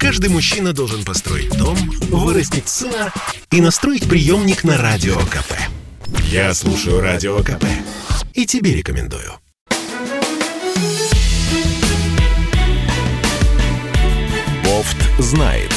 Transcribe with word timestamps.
Каждый 0.00 0.30
мужчина 0.30 0.72
должен 0.72 1.04
построить 1.04 1.54
дом, 1.58 1.76
вырастить 2.08 2.70
сына 2.70 3.12
и 3.50 3.60
настроить 3.60 4.08
приемник 4.08 4.64
на 4.64 4.78
Радио 4.78 5.14
КП. 5.14 5.52
Я 6.24 6.54
слушаю 6.54 7.02
Радио 7.02 7.36
КП 7.40 7.66
и 8.32 8.46
тебе 8.46 8.74
рекомендую. 8.74 9.34
Бофт 14.64 14.96
знает. 15.18 15.70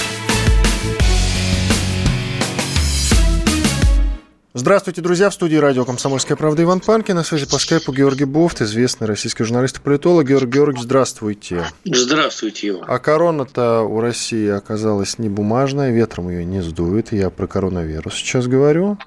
Здравствуйте, 4.56 5.02
друзья. 5.02 5.32
В 5.32 5.34
студии 5.34 5.56
радио 5.56 5.84
«Комсомольская 5.84 6.38
правда» 6.38 6.62
Иван 6.62 6.80
Панкин. 6.80 7.16
На 7.16 7.24
связи 7.24 7.50
по 7.50 7.58
скайпу 7.58 7.92
Георгий 7.92 8.26
Бофт, 8.26 8.62
известный 8.62 9.08
российский 9.08 9.44
журналист 9.44 9.80
и 9.80 9.82
политолог. 9.82 10.28
Георгий 10.28 10.52
Георгиевич, 10.52 10.84
здравствуйте. 10.84 11.66
Здравствуйте, 11.84 12.70
Иван. 12.70 12.84
А 12.88 13.00
корона-то 13.00 13.82
у 13.82 14.00
России 14.00 14.48
оказалась 14.48 15.18
не 15.18 15.28
бумажная, 15.28 15.92
ветром 15.92 16.30
ее 16.30 16.46
не 16.46 16.62
сдует. 16.62 17.12
Я 17.14 17.32
про 17.32 17.48
коронавирус 17.48 18.14
сейчас 18.14 18.46
говорю. 18.46 19.00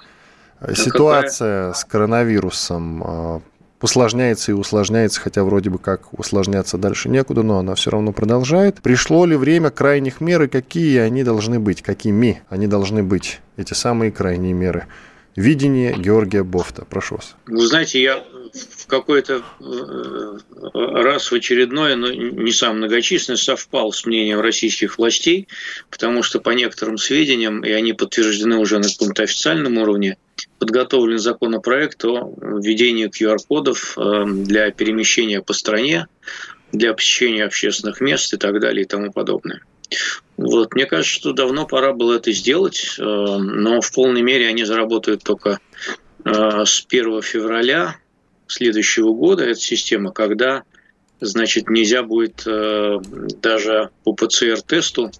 А 0.58 0.74
Ситуация 0.74 1.68
какая? 1.68 1.80
с 1.80 1.84
коронавирусом 1.84 3.02
а, 3.04 3.40
усложняется 3.80 4.50
и 4.50 4.54
усложняется, 4.56 5.20
хотя 5.20 5.44
вроде 5.44 5.70
бы 5.70 5.78
как 5.78 6.12
усложняться 6.18 6.76
дальше 6.76 7.08
некуда, 7.08 7.44
но 7.44 7.60
она 7.60 7.76
все 7.76 7.92
равно 7.92 8.10
продолжает. 8.10 8.82
Пришло 8.82 9.24
ли 9.26 9.36
время 9.36 9.70
крайних 9.70 10.20
мер 10.20 10.42
и 10.42 10.48
какие 10.48 10.98
они 10.98 11.22
должны 11.22 11.60
быть? 11.60 11.82
Какими 11.82 12.42
они 12.48 12.66
должны 12.66 13.04
быть, 13.04 13.40
эти 13.56 13.74
самые 13.74 14.10
крайние 14.10 14.52
меры? 14.52 14.86
Видение 15.36 15.94
Георгия 15.96 16.42
Бофта. 16.42 16.86
Прошу 16.86 17.16
вас. 17.16 17.36
Вы 17.46 17.66
знаете, 17.66 18.00
я 18.00 18.24
в 18.54 18.86
какой-то 18.86 19.42
э, 19.60 20.38
раз 20.72 21.30
в 21.30 21.34
очередной, 21.34 21.94
но 21.94 22.10
не 22.10 22.52
сам 22.52 22.78
многочисленный, 22.78 23.36
совпал 23.36 23.92
с 23.92 24.06
мнением 24.06 24.40
российских 24.40 24.96
властей, 24.96 25.46
потому 25.90 26.22
что 26.22 26.40
по 26.40 26.50
некоторым 26.50 26.96
сведениям, 26.96 27.62
и 27.62 27.70
они 27.70 27.92
подтверждены 27.92 28.56
уже 28.56 28.78
на 28.78 28.88
каком-то 28.88 29.24
официальном 29.24 29.76
уровне, 29.76 30.16
подготовлен 30.58 31.18
законопроект 31.18 32.02
о 32.06 32.34
введении 32.40 33.08
QR-кодов 33.08 33.98
э, 33.98 34.24
для 34.26 34.70
перемещения 34.70 35.42
по 35.42 35.52
стране, 35.52 36.06
для 36.72 36.94
посещения 36.94 37.44
общественных 37.44 38.00
мест 38.00 38.32
и 38.32 38.38
так 38.38 38.58
далее 38.60 38.84
и 38.84 38.88
тому 38.88 39.12
подобное. 39.12 39.60
Вот. 40.36 40.74
Мне 40.74 40.86
кажется, 40.86 41.12
что 41.12 41.32
давно 41.32 41.66
пора 41.66 41.92
было 41.92 42.14
это 42.14 42.32
сделать, 42.32 42.96
э, 42.98 43.02
но 43.02 43.80
в 43.80 43.92
полной 43.92 44.22
мере 44.22 44.48
они 44.48 44.64
заработают 44.64 45.22
только 45.22 45.60
э, 46.24 46.64
с 46.64 46.84
1 46.88 47.22
февраля 47.22 47.96
следующего 48.46 49.12
года. 49.12 49.44
Эта 49.44 49.60
система, 49.60 50.12
когда 50.12 50.64
значит, 51.20 51.70
нельзя 51.70 52.02
будет 52.02 52.42
даже 52.44 53.88
по 54.04 54.12
ПЦР-тесту 54.12 55.10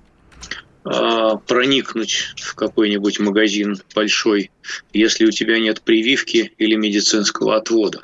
проникнуть 0.84 2.34
в 2.37 2.55
какой-нибудь 2.55 3.19
магазин 3.19 3.78
большой, 3.94 4.50
если 4.92 5.25
у 5.25 5.31
тебя 5.31 5.59
нет 5.59 5.81
прививки 5.81 6.53
или 6.59 6.77
медицинского 6.77 7.56
отвода, 7.56 8.03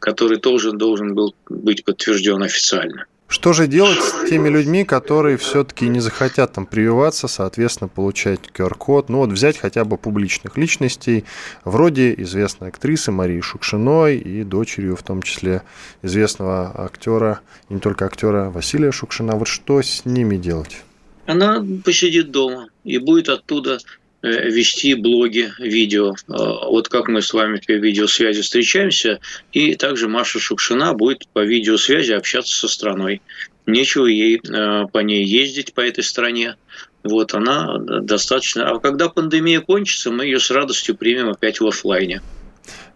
который 0.00 0.38
тоже 0.38 0.72
должен 0.72 1.14
был 1.14 1.34
быть 1.48 1.84
подтвержден 1.84 2.42
официально. 2.42 3.06
Что 3.34 3.52
же 3.52 3.66
делать 3.66 4.00
с 4.00 4.28
теми 4.30 4.48
людьми, 4.48 4.84
которые 4.84 5.38
все-таки 5.38 5.88
не 5.88 5.98
захотят 5.98 6.52
там 6.52 6.66
прививаться, 6.66 7.26
соответственно, 7.26 7.88
получать 7.88 8.38
QR-код? 8.56 9.08
Ну 9.08 9.18
вот 9.18 9.30
взять 9.30 9.58
хотя 9.58 9.84
бы 9.84 9.98
публичных 9.98 10.56
личностей, 10.56 11.24
вроде 11.64 12.14
известной 12.18 12.68
актрисы 12.68 13.10
Марии 13.10 13.40
Шукшиной 13.40 14.18
и 14.18 14.44
дочерью 14.44 14.94
в 14.94 15.02
том 15.02 15.20
числе 15.20 15.62
известного 16.00 16.72
актера, 16.84 17.40
не 17.68 17.80
только 17.80 18.06
актера 18.06 18.50
Василия 18.50 18.92
Шукшина. 18.92 19.32
Вот 19.32 19.48
что 19.48 19.82
с 19.82 20.04
ними 20.04 20.36
делать? 20.36 20.84
Она 21.26 21.60
посидит 21.84 22.30
дома 22.30 22.68
и 22.84 22.98
будет 22.98 23.28
оттуда 23.28 23.78
вести 24.24 24.94
блоги, 24.94 25.52
видео. 25.58 26.12
Э, 26.12 26.32
вот 26.68 26.88
как 26.88 27.08
мы 27.08 27.22
с 27.22 27.32
вами 27.32 27.60
по 27.64 27.72
видеосвязи 27.72 28.42
встречаемся, 28.42 29.20
и 29.52 29.74
также 29.74 30.08
Маша 30.08 30.40
Шукшина 30.40 30.94
будет 30.94 31.28
по 31.28 31.44
видеосвязи 31.44 32.12
общаться 32.12 32.56
со 32.56 32.68
страной. 32.68 33.20
Нечего 33.66 34.06
ей 34.06 34.38
э, 34.38 34.86
по 34.92 34.98
ней 34.98 35.24
ездить, 35.24 35.74
по 35.74 35.80
этой 35.80 36.04
стране. 36.04 36.56
Вот 37.02 37.34
она 37.34 37.78
достаточно... 37.78 38.70
А 38.70 38.78
когда 38.78 39.10
пандемия 39.10 39.60
кончится, 39.60 40.10
мы 40.10 40.24
ее 40.24 40.40
с 40.40 40.50
радостью 40.50 40.96
примем 40.96 41.28
опять 41.28 41.60
в 41.60 41.66
офлайне. 41.66 42.22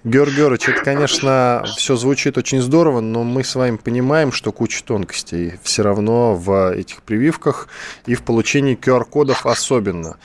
Георгий 0.05 0.37
Георгиевич, 0.37 0.69
это, 0.69 0.85
конечно, 0.85 1.65
все 1.77 1.97
звучит 1.97 2.39
очень 2.39 2.63
здорово, 2.63 3.01
но 3.01 3.25
мы 3.25 3.43
с 3.43 3.55
вами 3.57 3.77
понимаем, 3.77 4.31
что 4.31 4.53
куча 4.53 4.83
тонкостей 4.85 5.55
все 5.63 5.83
равно 5.83 6.35
в 6.35 6.73
этих 6.73 7.03
прививках 7.03 7.69
и 8.07 8.15
в 8.15 8.23
получении 8.23 8.79
QR-кодов 8.79 9.45
особенно 9.45 10.17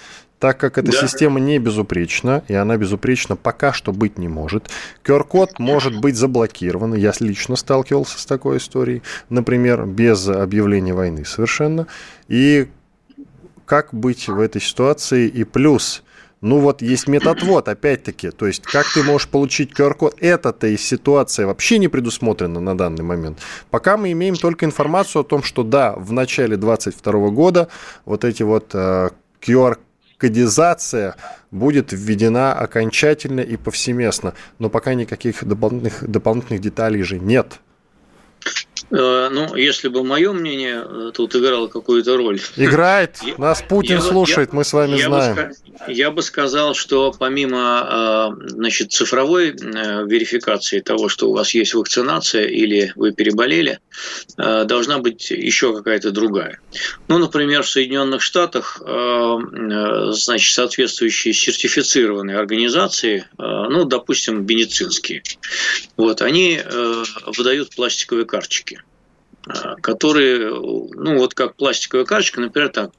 так 0.44 0.58
как 0.58 0.78
эта 0.78 0.92
да. 0.92 0.98
система 0.98 1.40
не 1.40 1.58
безупречна, 1.58 2.44
и 2.50 2.54
она 2.54 2.76
безупречна 2.76 3.38
пока 3.38 3.72
что 3.72 3.94
быть 3.94 4.18
не 4.18 4.28
может. 4.28 4.70
QR-код 5.06 5.58
может 5.58 6.02
быть 6.02 6.18
заблокирован. 6.18 6.96
Я 6.96 7.14
лично 7.22 7.56
сталкивался 7.56 8.20
с 8.20 8.26
такой 8.26 8.58
историей, 8.58 9.04
например, 9.30 9.86
без 9.86 10.28
объявления 10.28 10.94
войны 10.94 11.24
совершенно. 11.24 11.88
И 12.28 12.68
как 13.66 13.94
быть 13.94 14.28
в 14.28 14.38
этой 14.38 14.60
ситуации? 14.60 15.30
И 15.30 15.46
плюс, 15.46 16.04
ну 16.42 16.60
вот 16.60 16.82
есть 16.82 17.08
методвод, 17.08 17.70
опять-таки, 17.70 18.32
то 18.32 18.46
есть 18.46 18.64
как 18.64 18.86
ты 18.94 19.02
можешь 19.02 19.30
получить 19.30 19.72
QR-код, 19.72 20.18
это-то 20.20 20.68
и 20.68 20.76
ситуация 20.76 21.48
вообще 21.48 21.78
не 21.78 21.88
предусмотрена 21.88 22.60
на 22.60 22.78
данный 22.78 23.06
момент. 23.06 23.40
Пока 23.70 23.96
мы 23.96 24.12
имеем 24.12 24.36
только 24.36 24.66
информацию 24.66 25.22
о 25.22 25.24
том, 25.24 25.42
что 25.42 25.64
да, 25.64 25.94
в 25.96 26.12
начале 26.12 26.58
2022 26.58 27.30
года 27.30 27.70
вот 28.04 28.26
эти 28.26 28.44
вот 28.44 28.72
э, 28.74 29.12
QR 29.42 29.78
кодизация 30.24 31.18
будет 31.52 31.92
введена 31.92 32.54
окончательно 32.54 33.42
и 33.42 33.58
повсеместно, 33.58 34.36
но 34.58 34.70
пока 34.70 34.94
никаких 34.94 35.44
дополнительных, 35.44 36.10
дополнительных 36.10 36.62
деталей 36.62 37.04
же 37.04 37.20
нет. 37.20 37.60
Э, 38.96 39.30
ну, 39.32 39.56
если 39.56 39.88
бы 39.88 40.04
мое 40.04 40.34
мнение 40.34 40.86
э, 40.86 41.12
тут 41.14 41.36
играло 41.36 41.68
какую-то 41.68 42.16
роль. 42.16 42.40
Играет. 42.56 43.18
Нас 43.40 43.64
Путин 43.68 43.96
я, 43.96 44.02
слушает, 44.02 44.50
я, 44.52 44.56
мы 44.56 44.64
с 44.64 44.72
вами 44.72 44.98
я 44.98 45.08
знаем. 45.08 45.36
Бы, 45.36 45.52
я 45.88 46.12
бы 46.12 46.22
сказал, 46.22 46.76
что 46.76 47.12
помимо 47.12 48.36
э, 48.44 48.50
значит, 48.50 48.92
цифровой 48.92 49.52
верификации 49.52 50.80
того, 50.80 51.10
что 51.10 51.30
у 51.30 51.34
вас 51.34 51.56
есть 51.56 51.74
вакцинация 51.74 52.46
или 52.46 52.94
вы 52.96 53.14
переболели, 53.14 53.80
должна 54.38 55.00
быть 55.00 55.32
еще 55.32 55.76
какая-то 55.76 56.12
другая. 56.12 56.60
Ну, 57.08 57.18
например, 57.18 57.64
в 57.64 57.70
Соединенных 57.70 58.22
Штатах 58.22 58.82
значит, 58.82 60.54
соответствующие 60.54 61.34
сертифицированные 61.34 62.38
организации, 62.38 63.26
ну, 63.38 63.86
допустим, 63.86 64.46
медицинские, 64.46 65.24
вот, 65.98 66.22
они 66.22 66.60
выдают 67.38 67.76
пластиковые 67.76 68.26
карточки. 68.34 68.82
А, 69.46 69.76
которые, 69.76 70.50
ну 70.50 71.18
вот 71.20 71.36
как 71.36 71.56
пластиковая 71.56 72.06
карточка, 72.06 72.42
например, 72.42 72.70
там 72.70 72.92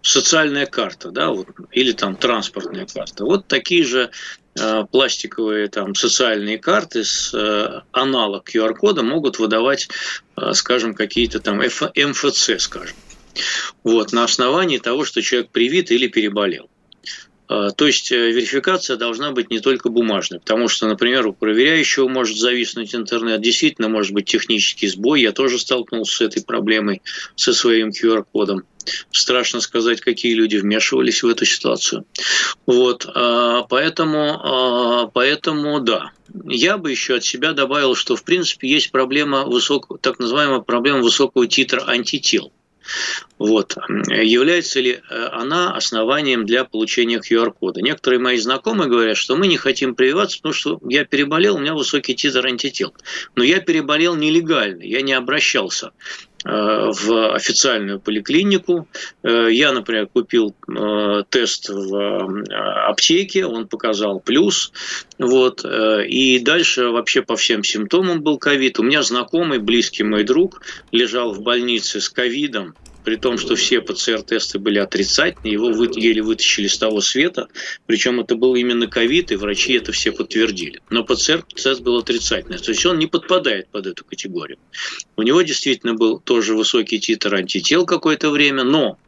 социальная 0.00 0.66
карта, 0.66 1.10
да, 1.10 1.30
вот, 1.30 1.48
или 1.70 1.92
там 1.92 2.16
транспортная 2.16 2.86
карта. 2.86 3.24
Вот 3.24 3.46
такие 3.46 3.84
же 3.84 4.10
э, 4.58 4.84
пластиковые 4.90 5.68
там 5.68 5.94
социальные 5.94 6.58
карты 6.58 7.04
с 7.04 7.34
э, 7.34 7.82
аналог 7.92 8.48
QR-кода 8.48 9.02
могут 9.02 9.38
выдавать, 9.38 9.88
э, 10.36 10.52
скажем, 10.54 10.94
какие-то 10.94 11.40
там 11.40 11.58
МФЦ, 11.58 12.50
скажем. 12.58 12.96
Вот, 13.84 14.12
на 14.12 14.24
основании 14.24 14.78
того, 14.78 15.04
что 15.04 15.22
человек 15.22 15.50
привит 15.50 15.90
или 15.90 16.08
переболел. 16.08 16.69
А, 17.50 17.72
то 17.72 17.84
есть 17.84 18.12
э, 18.12 18.30
верификация 18.30 18.96
должна 18.96 19.32
быть 19.32 19.50
не 19.50 19.58
только 19.58 19.88
бумажной, 19.88 20.38
потому 20.38 20.68
что, 20.68 20.86
например, 20.86 21.26
у 21.26 21.32
проверяющего 21.32 22.06
может 22.06 22.38
зависнуть 22.38 22.94
интернет, 22.94 23.40
действительно 23.40 23.88
может 23.88 24.12
быть 24.12 24.26
технический 24.26 24.86
сбой. 24.86 25.22
Я 25.22 25.32
тоже 25.32 25.58
столкнулся 25.58 26.14
с 26.14 26.20
этой 26.20 26.44
проблемой 26.44 27.02
со 27.34 27.52
своим 27.52 27.88
QR-кодом. 27.88 28.62
Страшно 29.10 29.60
сказать, 29.60 30.00
какие 30.00 30.34
люди 30.34 30.58
вмешивались 30.58 31.24
в 31.24 31.28
эту 31.28 31.44
ситуацию. 31.44 32.04
Вот, 32.66 33.04
а, 33.12 33.62
поэтому, 33.62 34.40
а, 34.44 35.06
поэтому 35.08 35.80
да. 35.80 36.12
Я 36.44 36.78
бы 36.78 36.92
еще 36.92 37.16
от 37.16 37.24
себя 37.24 37.52
добавил, 37.52 37.96
что 37.96 38.14
в 38.14 38.22
принципе 38.22 38.68
есть 38.68 38.92
проблема 38.92 39.44
высокого, 39.44 39.98
так 39.98 40.20
называемая 40.20 40.60
проблема 40.60 41.00
высокого 41.00 41.48
титра 41.48 41.82
антител. 41.88 42.52
Вот. 43.38 43.76
Является 44.08 44.80
ли 44.80 45.00
э, 45.08 45.24
она 45.32 45.74
основанием 45.74 46.44
для 46.44 46.64
получения 46.64 47.18
QR-кода? 47.18 47.80
Некоторые 47.80 48.20
мои 48.20 48.36
знакомые 48.36 48.88
говорят, 48.88 49.16
что 49.16 49.36
мы 49.36 49.46
не 49.46 49.56
хотим 49.56 49.94
прививаться, 49.94 50.38
потому 50.38 50.52
что 50.52 50.80
я 50.88 51.04
переболел, 51.04 51.56
у 51.56 51.58
меня 51.58 51.74
высокий 51.74 52.14
титр 52.14 52.46
антител. 52.46 52.94
Но 53.34 53.44
я 53.44 53.60
переболел 53.60 54.14
нелегально, 54.16 54.82
я 54.82 55.02
не 55.02 55.12
обращался 55.12 55.92
в 56.44 57.34
официальную 57.34 58.00
поликлинику. 58.00 58.88
Э, 59.22 59.48
я, 59.50 59.72
например, 59.72 60.06
купил 60.06 60.54
тест 61.28 61.68
в 61.68 62.44
аптеке, 62.88 63.44
он 63.44 63.68
показал 63.68 64.20
плюс. 64.20 64.72
Вот. 65.18 65.64
И 65.64 66.38
дальше 66.40 66.88
вообще 66.88 67.22
по 67.22 67.36
всем 67.36 67.62
симптомам 67.62 68.22
был 68.22 68.38
ковид. 68.38 68.78
У 68.78 68.82
меня 68.82 69.02
знакомый, 69.02 69.58
близкий 69.58 70.02
мой 70.02 70.24
друг 70.24 70.62
лежал 70.92 71.32
в 71.32 71.42
больнице 71.42 72.00
с 72.00 72.08
ковидом 72.08 72.74
при 73.04 73.16
том, 73.16 73.38
что 73.38 73.56
все 73.56 73.80
ПЦР-тесты 73.80 74.58
были 74.58 74.78
отрицательные, 74.78 75.52
его 75.52 75.70
вы, 75.70 75.88
еле 75.94 76.22
вытащили 76.22 76.66
с 76.66 76.78
того 76.78 77.00
света, 77.00 77.48
причем 77.86 78.20
это 78.20 78.36
был 78.36 78.54
именно 78.54 78.86
ковид, 78.86 79.32
и 79.32 79.36
врачи 79.36 79.74
это 79.74 79.92
все 79.92 80.12
подтвердили. 80.12 80.80
Но 80.90 81.04
ПЦР-тест 81.04 81.80
был 81.80 81.98
отрицательный, 81.98 82.58
то 82.58 82.70
есть 82.70 82.84
он 82.86 82.98
не 82.98 83.06
подпадает 83.06 83.68
под 83.68 83.86
эту 83.86 84.04
категорию. 84.04 84.58
У 85.16 85.22
него 85.22 85.42
действительно 85.42 85.94
был 85.94 86.18
тоже 86.20 86.54
высокий 86.54 86.98
титр 86.98 87.34
антител 87.34 87.86
какое-то 87.86 88.30
время, 88.30 88.64
но 88.64 88.98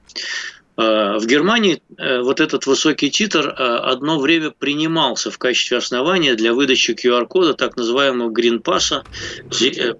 в 0.76 1.26
Германии 1.26 1.82
э, 1.98 2.20
вот 2.20 2.40
этот 2.40 2.66
высокий 2.66 3.10
титр 3.10 3.46
э, 3.46 3.52
одно 3.52 4.19
время 4.19 4.50
принимался 4.50 5.30
в 5.30 5.36
качестве 5.36 5.76
основания 5.76 6.34
для 6.34 6.54
выдачи 6.54 6.92
QR-кода, 6.92 7.52
так 7.54 7.76
называемого 7.76 8.30
грин-пасса, 8.30 9.04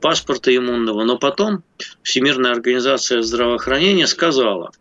паспорта 0.01 0.57
иммунного. 0.57 1.05
Но 1.05 1.19
потом 1.19 1.63
Всемирная 2.03 2.53
организация 2.53 3.21
здравоохранения 3.23 4.07
сказала, 4.07 4.73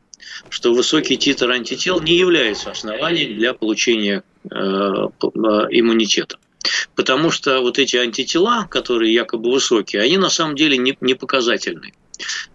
что 0.49 0.73
высокий 0.73 1.17
титр 1.17 1.51
антител 1.51 1.99
не 1.99 2.17
является 2.17 2.71
основанием 2.71 3.35
для 3.38 3.53
получения 3.53 4.23
иммунитета. 4.49 6.38
Потому 6.95 7.31
что 7.31 7.59
вот 7.61 7.79
эти 7.79 7.97
антитела, 7.97 8.65
которые 8.69 9.13
якобы 9.13 9.51
высокие, 9.51 10.01
они 10.01 10.17
на 10.17 10.29
самом 10.29 10.55
деле 10.55 10.77
не, 10.77 10.97
не 11.01 11.15
показательны. 11.15 11.93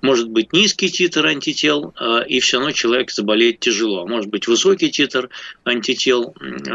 Может 0.01 0.29
быть 0.29 0.53
низкий 0.53 0.91
титр 0.91 1.27
антител, 1.27 1.95
а, 1.97 2.21
и 2.21 2.41
все 2.41 2.59
равно 2.59 2.73
человек 2.73 3.11
заболеет 3.11 3.61
тяжело. 3.61 4.07
Может 4.07 4.31
быть 4.31 4.47
высокий 4.47 4.91
титр 4.91 5.31
антител, 5.65 6.35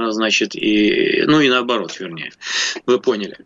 значит, 0.09 0.55
и, 0.55 1.23
ну 1.27 1.41
и 1.41 1.49
наоборот, 1.49 1.99
вернее. 1.99 2.31
Вы 2.85 2.99
поняли. 2.99 3.38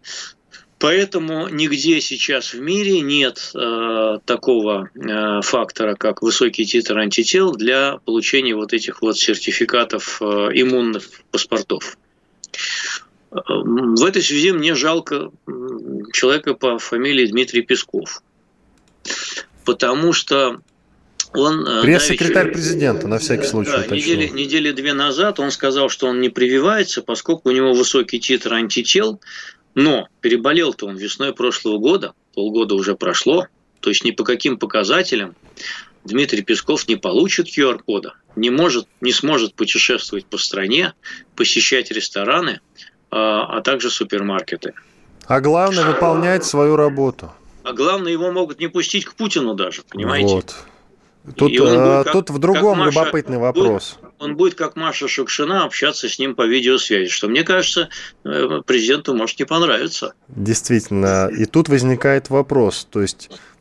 Поэтому 0.77 1.47
нигде 1.47 2.01
сейчас 2.01 2.53
в 2.53 2.59
мире 2.59 3.00
нет 3.00 3.51
э, 3.56 4.19
такого 4.25 4.89
э, 4.94 5.42
фактора, 5.42 5.95
как 5.95 6.21
высокий 6.21 6.65
титр 6.65 6.98
антител 6.98 7.53
для 7.53 7.98
получения 8.06 8.56
вот 8.56 8.74
этих 8.74 9.01
вот 9.01 9.18
сертификатов 9.18 10.21
э, 10.21 10.25
иммунных 10.53 11.09
паспортов. 11.31 11.98
В 13.31 14.06
этой 14.06 14.21
связи 14.21 14.51
мне 14.51 14.75
жалко 14.75 15.31
человека 16.13 16.53
по 16.53 16.77
фамилии 16.77 17.25
Дмитрий 17.25 17.63
Песков 17.63 18.21
потому 19.63 20.13
что 20.13 20.62
он... 21.34 21.68
Э, 21.68 21.81
Пресс-секретарь 21.81 22.52
президента, 22.52 23.07
на 23.07 23.19
всякий 23.19 23.48
случай. 23.48 23.72
Да, 23.72 23.96
недели, 23.96 24.28
недели 24.28 24.72
две 24.72 24.94
назад 24.94 25.40
он 25.40 25.52
сказал, 25.52 25.90
что 25.90 26.07
он 26.07 26.22
не 26.22 26.30
прививается, 26.30 27.02
поскольку 27.02 27.50
у 27.50 27.52
него 27.52 27.74
высокий 27.74 28.19
титр 28.19 28.54
антител, 28.54 29.19
но 29.74 30.07
переболел-то 30.22 30.88
он 30.88 30.96
весной 30.96 31.34
прошлого 31.34 31.78
года, 31.78 32.13
полгода 32.34 32.75
уже 32.75 32.96
прошло, 32.96 33.48
то 33.81 33.90
есть 33.90 34.04
ни 34.04 34.12
по 34.12 34.24
каким 34.24 34.57
показателям 34.57 35.36
Дмитрий 36.06 36.42
Песков 36.42 36.88
не 36.88 36.96
получит 36.96 37.48
QR-кода, 37.48 38.13
не, 38.36 38.50
может, 38.50 38.88
не 39.01 39.12
сможет 39.12 39.56
путешествовать 39.56 40.25
по 40.25 40.38
стране, 40.38 40.94
посещать 41.36 41.92
рестораны, 41.92 42.62
а, 43.12 43.58
а 43.58 43.62
также 43.62 43.90
супермаркеты. 43.90 44.74
А 45.28 45.42
главное, 45.42 45.86
выполнять 45.86 46.46
свою 46.46 46.75
работу. 46.75 47.31
А 47.65 47.73
главное, 47.73 48.12
его 48.12 48.31
могут 48.31 48.59
не 48.59 48.67
пустить 48.67 49.06
к 49.06 49.15
Путину 49.15 49.56
даже, 49.56 49.81
понимаете? 49.81 50.35
Вот. 50.35 50.56
Тут, 51.35 51.51
а, 51.59 52.03
как, 52.03 52.13
тут 52.13 52.29
в 52.29 52.38
другом 52.38 52.77
Маша, 52.77 53.00
любопытный 53.00 53.39
вопрос. 53.39 53.97
Будет, 54.00 54.13
он 54.19 54.35
будет, 54.38 54.53
как 54.53 54.75
Маша 54.75 55.07
Шукшина, 55.07 55.65
общаться 55.65 56.07
с 56.07 56.19
ним 56.19 56.35
по 56.35 56.45
видеосвязи, 56.45 57.09
что, 57.09 57.27
мне 57.27 57.44
кажется, 57.44 57.89
э, 58.23 58.62
президенту 58.63 59.15
может 59.15 59.39
не 59.39 59.45
понравиться. 59.45 60.13
Действительно. 60.27 61.27
И 61.35 61.45
тут 61.45 61.67
возникает 61.67 62.29
вопрос. 62.29 62.88
То 62.91 63.01
есть 63.01 63.31
Э, 63.31 63.55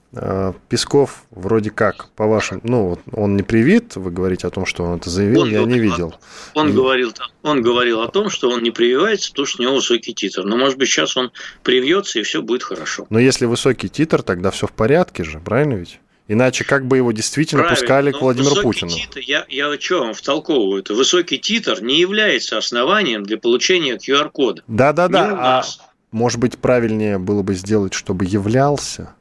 Песков 0.68 1.24
вроде 1.30 1.70
как, 1.70 2.08
по 2.16 2.26
вашим, 2.26 2.60
ну, 2.62 2.98
он 3.12 3.36
не 3.36 3.42
привит, 3.42 3.96
вы 3.96 4.10
говорите 4.10 4.46
о 4.46 4.50
том, 4.50 4.66
что 4.66 4.84
он 4.84 4.98
это 4.98 5.10
заявил, 5.10 5.42
он, 5.42 5.50
я 5.50 5.64
не 5.64 5.78
видел. 5.78 6.14
Он, 6.54 6.70
и... 6.70 6.72
говорил, 6.72 7.12
он 7.42 7.62
говорил 7.62 8.00
о 8.00 8.08
том, 8.08 8.30
что 8.30 8.50
он 8.50 8.62
не 8.62 8.70
прививается, 8.70 9.30
потому 9.30 9.46
что 9.46 9.62
у 9.62 9.66
него 9.66 9.74
высокий 9.74 10.14
титр. 10.14 10.44
Но, 10.44 10.56
может 10.56 10.78
быть, 10.78 10.88
сейчас 10.88 11.16
он 11.16 11.32
привьется, 11.62 12.20
и 12.20 12.22
все 12.22 12.42
будет 12.42 12.62
хорошо. 12.62 13.06
Но 13.10 13.18
если 13.18 13.46
высокий 13.46 13.88
титр, 13.88 14.22
тогда 14.22 14.50
все 14.50 14.66
в 14.66 14.72
порядке 14.72 15.24
же, 15.24 15.40
правильно 15.40 15.74
ведь? 15.74 15.98
Иначе 16.26 16.64
как 16.64 16.86
бы 16.86 16.96
его 16.96 17.12
действительно 17.12 17.62
Правильно, 17.62 17.80
пускали 17.80 18.12
к 18.12 18.20
Владимиру 18.20 18.62
Путину? 18.62 18.90
Титр, 18.90 19.20
я, 19.20 19.44
я 19.48 19.78
что 19.78 20.00
вам 20.00 20.14
втолковываю? 20.14 20.80
Это 20.80 20.94
высокий 20.94 21.38
титр 21.38 21.82
не 21.82 22.00
является 22.00 22.56
основанием 22.56 23.24
для 23.24 23.36
получения 23.36 23.96
QR-кода. 23.96 24.62
Да-да-да. 24.66 25.30
А 25.38 25.64
может 26.12 26.38
быть, 26.38 26.58
правильнее 26.58 27.18
было 27.18 27.42
бы 27.42 27.54
сделать, 27.54 27.92
чтобы 27.92 28.24
являлся? 28.24 29.14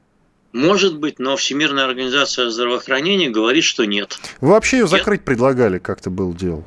Может 0.54 1.00
быть, 1.00 1.18
но 1.18 1.36
Всемирная 1.36 1.86
организация 1.86 2.50
здравоохранения 2.52 3.30
говорит, 3.30 3.64
что 3.64 3.86
нет. 3.86 4.20
Вы 4.40 4.50
вообще 4.50 4.78
ее 4.78 4.88
закрыть 4.88 5.22
нет? 5.22 5.26
предлагали, 5.26 5.80
как-то 5.80 6.12
был 6.12 6.34
дело. 6.34 6.64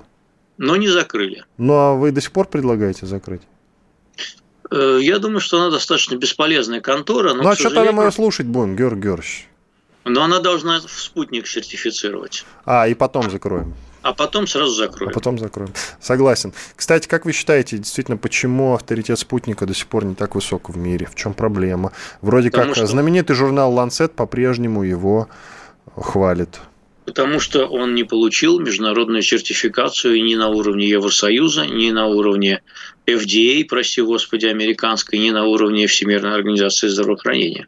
Но 0.58 0.74
не 0.74 0.88
закрыли. 0.88 1.44
Ну 1.56 1.72
а 1.74 1.94
вы 1.94 2.10
до 2.10 2.20
сих 2.20 2.32
пор 2.32 2.48
предлагаете 2.48 3.06
закрыть? 3.06 3.42
Э, 4.70 4.98
я 5.00 5.20
думаю, 5.20 5.40
что 5.40 5.60
она 5.60 5.70
достаточно 5.70 6.16
бесполезная 6.16 6.80
контора. 6.80 7.34
Но, 7.34 7.44
ну 7.44 7.48
а 7.50 7.54
что 7.54 7.64
сожалению... 7.64 7.86
тогда 7.86 8.02
мы 8.02 8.08
ее 8.08 8.12
слушать 8.12 8.46
будем, 8.46 8.74
Георгий 8.74 9.02
Георгиевич? 9.02 9.48
Но 10.04 10.22
она 10.22 10.40
должна 10.40 10.80
в 10.80 10.90
спутник 10.90 11.46
сертифицировать. 11.46 12.44
А, 12.64 12.88
и 12.88 12.94
потом 12.94 13.30
закроем 13.30 13.74
а 14.06 14.12
потом 14.12 14.46
сразу 14.46 14.72
закроем. 14.72 15.10
А 15.10 15.14
потом 15.14 15.36
закроем. 15.36 15.72
Согласен. 16.00 16.52
Кстати, 16.76 17.08
как 17.08 17.24
вы 17.24 17.32
считаете, 17.32 17.78
действительно, 17.78 18.16
почему 18.16 18.74
авторитет 18.74 19.18
спутника 19.18 19.66
до 19.66 19.74
сих 19.74 19.88
пор 19.88 20.04
не 20.04 20.14
так 20.14 20.36
высок 20.36 20.70
в 20.70 20.76
мире? 20.76 21.08
В 21.10 21.16
чем 21.16 21.34
проблема? 21.34 21.90
Вроде 22.22 22.52
Потому 22.52 22.68
как 22.68 22.76
что... 22.76 22.86
знаменитый 22.86 23.34
журнал 23.34 23.72
Lancet 23.76 24.08
по-прежнему 24.08 24.84
его 24.84 25.28
хвалит. 25.96 26.60
Потому 27.04 27.40
что 27.40 27.66
он 27.66 27.96
не 27.96 28.04
получил 28.04 28.60
международную 28.60 29.22
сертификацию 29.22 30.22
ни 30.22 30.36
на 30.36 30.48
уровне 30.48 30.88
Евросоюза, 30.88 31.66
ни 31.66 31.90
на 31.90 32.06
уровне 32.06 32.62
FDA, 33.06 33.64
прости 33.64 34.02
господи, 34.02 34.46
американской, 34.46 35.18
ни 35.18 35.30
на 35.30 35.46
уровне 35.46 35.88
Всемирной 35.88 36.34
организации 36.34 36.86
здравоохранения. 36.86 37.66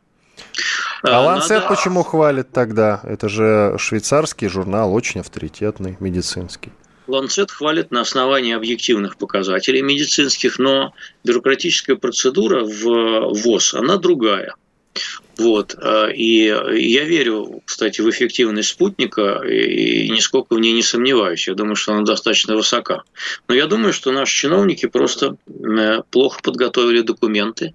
А 1.02 1.20
Ланцет 1.20 1.62
Надо... 1.62 1.68
почему 1.68 2.02
хвалит 2.02 2.50
тогда? 2.52 3.00
Это 3.04 3.28
же 3.28 3.76
швейцарский 3.78 4.48
журнал, 4.48 4.92
очень 4.92 5.20
авторитетный, 5.20 5.96
медицинский. 6.00 6.72
Ланцет 7.06 7.50
хвалит 7.50 7.90
на 7.90 8.02
основании 8.02 8.54
объективных 8.54 9.16
показателей 9.16 9.82
медицинских, 9.82 10.58
но 10.58 10.92
бюрократическая 11.24 11.96
процедура 11.96 12.64
в 12.64 13.32
ВОЗ, 13.32 13.74
она 13.74 13.96
другая. 13.96 14.54
Вот. 15.38 15.76
А, 15.80 16.08
и 16.08 16.46
я 16.46 17.04
верю, 17.04 17.62
кстати, 17.64 18.00
в 18.00 18.10
эффективность 18.10 18.70
спутника 18.70 19.42
и 19.46 20.10
нисколько 20.10 20.54
в 20.54 20.60
ней 20.60 20.72
не 20.72 20.82
сомневаюсь. 20.82 21.46
Я 21.46 21.54
думаю, 21.54 21.76
что 21.76 21.92
она 21.94 22.02
достаточно 22.02 22.56
высока. 22.56 23.02
Но 23.46 23.54
я 23.54 23.66
думаю, 23.66 23.92
что 23.92 24.12
наши 24.12 24.34
чиновники 24.34 24.86
просто 24.86 25.36
э, 25.46 26.02
плохо 26.10 26.40
подготовили 26.42 27.02
документы 27.02 27.74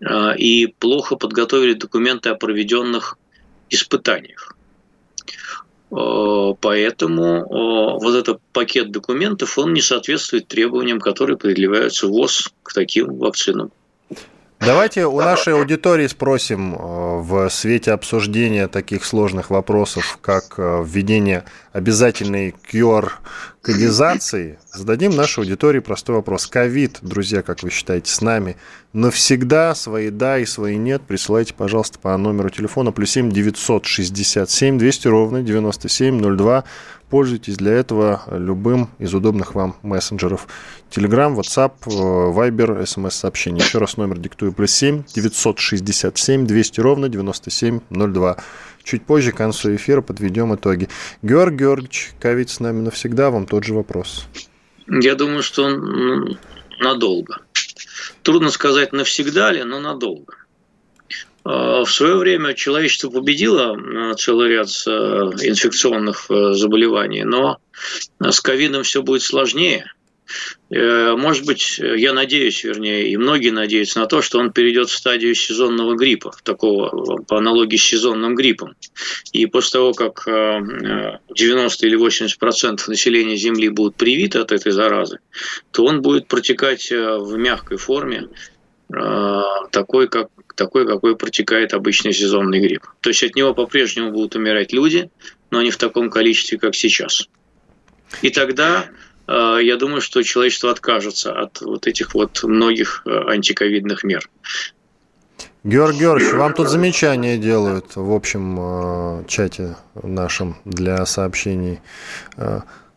и 0.00 0.74
плохо 0.78 1.16
подготовили 1.16 1.72
документы 1.72 2.28
о 2.28 2.34
проведенных 2.34 3.18
испытаниях. 3.70 4.56
А, 5.90 6.54
поэтому 6.60 7.22
а, 7.22 7.98
вот 7.98 8.14
этот 8.14 8.40
пакет 8.52 8.90
документов, 8.90 9.58
он 9.58 9.72
не 9.72 9.80
соответствует 9.80 10.48
требованиям, 10.48 11.00
которые 11.00 11.36
предъявляются 11.36 12.08
ВОЗ 12.08 12.52
к 12.62 12.72
таким 12.72 13.16
вакцинам. 13.16 13.70
Давайте 14.58 15.04
у 15.04 15.20
нашей 15.20 15.52
аудитории 15.52 16.06
спросим 16.06 16.74
в 16.78 17.50
свете 17.50 17.92
обсуждения 17.92 18.68
таких 18.68 19.04
сложных 19.04 19.50
вопросов, 19.50 20.18
как 20.22 20.54
введение 20.56 21.44
обязательной 21.74 22.54
QR-кодизации, 23.66 24.58
зададим 24.72 25.14
нашей 25.14 25.40
аудитории 25.40 25.80
простой 25.80 26.16
вопрос. 26.16 26.46
Ковид, 26.46 26.98
друзья, 27.02 27.42
как 27.42 27.62
вы 27.62 27.70
считаете, 27.70 28.12
с 28.12 28.20
нами 28.20 28.56
навсегда? 28.92 29.74
Свои 29.74 30.10
да 30.10 30.38
и 30.38 30.46
свои 30.46 30.76
нет 30.76 31.02
присылайте, 31.02 31.52
пожалуйста, 31.54 31.98
по 31.98 32.16
номеру 32.16 32.50
телефона 32.50 32.92
плюс 32.92 33.10
7 33.10 33.30
967 33.30 34.78
200 34.78 35.08
ровно 35.08 35.42
9702. 35.42 36.64
Пользуйтесь 37.10 37.56
для 37.56 37.72
этого 37.72 38.22
любым 38.30 38.90
из 38.98 39.14
удобных 39.14 39.54
вам 39.54 39.76
мессенджеров. 39.82 40.48
Telegram, 40.90 41.34
WhatsApp, 41.36 41.72
Viber, 41.84 42.84
смс-сообщение. 42.84 43.64
Еще 43.64 43.78
раз 43.78 43.96
номер 43.96 44.18
диктую. 44.18 44.52
Плюс 44.52 44.72
7 44.72 45.04
967 45.14 46.46
200 46.46 46.80
ровно 46.80 47.08
9702. 47.08 48.36
Чуть 48.86 49.04
позже, 49.04 49.32
к 49.32 49.36
концу 49.36 49.74
эфира, 49.74 50.00
подведем 50.00 50.54
итоги. 50.54 50.88
Георг 51.20 51.54
Георгиевич, 51.54 52.12
ковид 52.20 52.50
с 52.50 52.60
нами 52.60 52.82
навсегда. 52.82 53.30
Вам 53.30 53.44
тот 53.44 53.64
же 53.64 53.74
вопрос. 53.74 54.26
Я 54.86 55.16
думаю, 55.16 55.42
что 55.42 55.64
он 55.64 56.38
надолго. 56.78 57.40
Трудно 58.22 58.50
сказать, 58.50 58.92
навсегда 58.92 59.50
ли, 59.50 59.64
но 59.64 59.80
надолго. 59.80 60.36
А, 61.42 61.84
в 61.84 61.90
свое 61.90 62.16
время 62.16 62.54
человечество 62.54 63.10
победило 63.10 63.76
а, 63.76 64.14
целый 64.14 64.50
ряд 64.50 64.68
а, 64.86 65.32
инфекционных 65.42 66.26
заболеваний, 66.28 67.24
но 67.24 67.58
с 68.20 68.40
ковидом 68.40 68.84
все 68.84 69.02
будет 69.02 69.22
сложнее. 69.22 69.92
Э, 70.70 71.14
может 71.16 71.46
быть, 71.46 71.78
я 71.78 72.12
надеюсь, 72.12 72.64
вернее, 72.64 73.08
и 73.08 73.16
многие 73.16 73.50
надеются 73.50 74.00
на 74.00 74.06
то, 74.06 74.22
что 74.22 74.38
он 74.38 74.52
перейдет 74.52 74.88
в 74.88 74.96
стадию 74.96 75.34
сезонного 75.34 75.94
гриппа, 75.94 76.32
такого 76.42 77.22
по 77.22 77.38
аналогии 77.38 77.76
с 77.76 77.84
сезонным 77.84 78.34
гриппом. 78.34 78.74
И 79.32 79.46
после 79.46 79.72
того, 79.72 79.92
как 79.92 80.24
90 80.26 81.86
или 81.86 81.96
80 81.96 82.38
процентов 82.38 82.88
населения 82.88 83.36
Земли 83.36 83.68
будут 83.68 83.96
привиты 83.96 84.38
от 84.38 84.52
этой 84.52 84.72
заразы, 84.72 85.20
то 85.70 85.84
он 85.84 86.02
будет 86.02 86.28
протекать 86.28 86.90
в 86.90 87.36
мягкой 87.36 87.76
форме, 87.76 88.28
такой, 89.72 90.08
как 90.08 90.28
такой, 90.56 90.86
какой 90.86 91.16
протекает 91.16 91.74
обычный 91.74 92.12
сезонный 92.12 92.60
грипп. 92.60 92.84
То 93.00 93.10
есть 93.10 93.22
от 93.22 93.36
него 93.36 93.54
по-прежнему 93.54 94.10
будут 94.10 94.34
умирать 94.34 94.72
люди, 94.72 95.10
но 95.50 95.62
не 95.62 95.70
в 95.70 95.76
таком 95.76 96.10
количестве, 96.10 96.58
как 96.58 96.74
сейчас. 96.74 97.28
И 98.22 98.30
тогда 98.30 98.86
э, 98.86 99.05
я 99.28 99.76
думаю, 99.76 100.00
что 100.00 100.22
человечество 100.22 100.70
откажется 100.70 101.32
от 101.32 101.60
вот 101.60 101.86
этих 101.86 102.14
вот 102.14 102.42
многих 102.44 103.02
э, 103.06 103.10
антиковидных 103.10 104.04
мер. 104.04 104.28
Георгий 105.64 106.00
Георгиевич, 106.00 106.34
вам 106.34 106.54
тут 106.54 106.68
замечания 106.68 107.38
делают 107.38 107.96
в 107.96 108.12
общем 108.12 108.56
э, 108.58 109.24
чате 109.26 109.76
нашем 110.00 110.56
для 110.64 111.04
сообщений. 111.06 111.80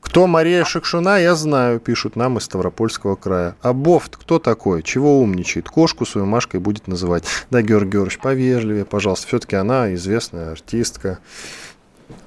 Кто 0.01 0.27
Мария 0.27 0.63
Шекшуна, 0.65 1.19
я 1.19 1.35
знаю, 1.35 1.79
пишут 1.79 2.15
нам 2.15 2.37
из 2.37 2.43
Ставропольского 2.45 3.15
края. 3.15 3.55
А 3.61 3.73
Бофт 3.73 4.17
кто 4.17 4.39
такой? 4.39 4.81
Чего 4.81 5.19
умничает? 5.19 5.69
Кошку 5.69 6.05
свою 6.05 6.25
Машкой 6.25 6.59
будет 6.59 6.87
называть. 6.87 7.25
Да, 7.51 7.61
Георгий 7.61 7.91
Георгиевич, 7.91 8.19
повежливее, 8.19 8.85
пожалуйста. 8.85 9.27
Все-таки 9.27 9.55
она 9.55 9.93
известная 9.93 10.53
артистка. 10.53 11.19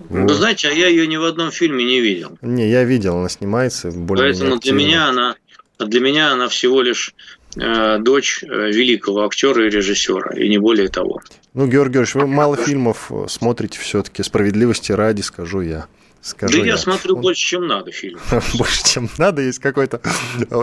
Вот. 0.09 0.29
Ну, 0.29 0.29
знаете, 0.29 0.69
а 0.69 0.73
я 0.73 0.89
ее 0.89 1.07
ни 1.07 1.17
в 1.17 1.25
одном 1.25 1.51
фильме 1.51 1.85
не 1.85 2.01
видел. 2.01 2.39
Не, 2.43 2.69
я 2.71 2.85
видел, 2.85 3.19
она 3.19 3.29
снимается 3.29 3.91
более 3.91 4.33
Поэтому 4.33 4.59
для 4.59 4.73
меня 4.73 5.09
она, 5.09 5.37
для 5.79 6.01
меня 6.01 6.33
она 6.33 6.49
всего 6.49 6.83
лишь 6.83 7.15
э, 7.57 7.99
дочь 7.99 8.43
э, 8.43 8.47
великого 8.47 9.25
актера 9.25 9.67
и 9.67 9.71
режиссера, 9.71 10.37
и 10.37 10.49
не 10.49 10.59
более 10.59 10.89
того. 10.89 11.21
Ну, 11.55 11.67
Георгий 11.67 11.95
Георгиевич, 11.95 12.15
вы 12.15 12.27
мало 12.27 12.57
фильмов 12.57 13.11
смотрите 13.29 13.79
все-таки, 13.79 14.23
справедливости 14.23 14.93
ради, 14.93 15.23
скажу 15.23 15.61
я. 15.61 15.87
Скажу 16.23 16.59
да 16.59 16.59
я, 16.61 16.73
я 16.73 16.77
смотрю 16.77 17.17
больше, 17.17 17.43
чем 17.43 17.67
надо 17.67 17.91
фильм. 17.91 18.21
больше, 18.55 18.85
чем 18.85 19.11
надо. 19.19 19.43
Есть 19.43 19.59
какой-то... 19.59 20.01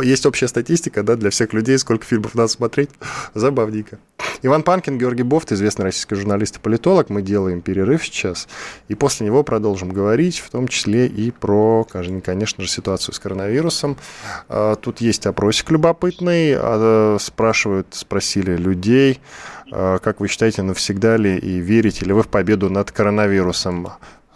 Есть 0.02 0.26
общая 0.26 0.48
статистика, 0.48 1.04
да, 1.04 1.18
для 1.18 1.30
всех 1.32 1.52
людей, 1.52 1.78
сколько 1.78 2.06
фильмов 2.06 2.34
надо 2.34 2.48
смотреть. 2.48 2.90
Забавненько. 3.34 4.00
Иван 4.42 4.64
Панкин, 4.64 4.98
Георгий 4.98 5.24
Бофт, 5.24 5.52
известный 5.52 5.84
российский 5.84 6.16
журналист 6.16 6.58
и 6.58 6.60
политолог. 6.60 7.10
Мы 7.10 7.22
делаем 7.22 7.62
перерыв 7.62 8.06
сейчас. 8.06 8.48
И 8.88 8.96
после 8.96 9.26
него 9.26 9.44
продолжим 9.44 9.90
говорить, 9.90 10.40
в 10.40 10.50
том 10.50 10.70
числе 10.70 11.08
и 11.08 11.30
про, 11.32 11.84
конечно 11.84 12.64
же, 12.64 12.70
ситуацию 12.70 13.14
с 13.14 13.20
коронавирусом. 13.20 13.98
А, 14.48 14.76
тут 14.76 15.02
есть 15.02 15.26
опросик 15.26 15.72
любопытный. 15.72 16.54
А, 16.56 17.18
спрашивают, 17.20 17.88
спросили 17.92 18.56
людей, 18.56 19.20
а, 19.72 20.00
как 20.00 20.22
вы 20.22 20.30
считаете, 20.30 20.62
навсегда 20.62 21.18
ли 21.18 21.38
и 21.38 21.60
верите 21.60 22.06
ли 22.06 22.14
вы 22.14 22.24
в 22.24 22.30
победу 22.30 22.70
над 22.70 22.92
коронавирусом? 22.92 23.90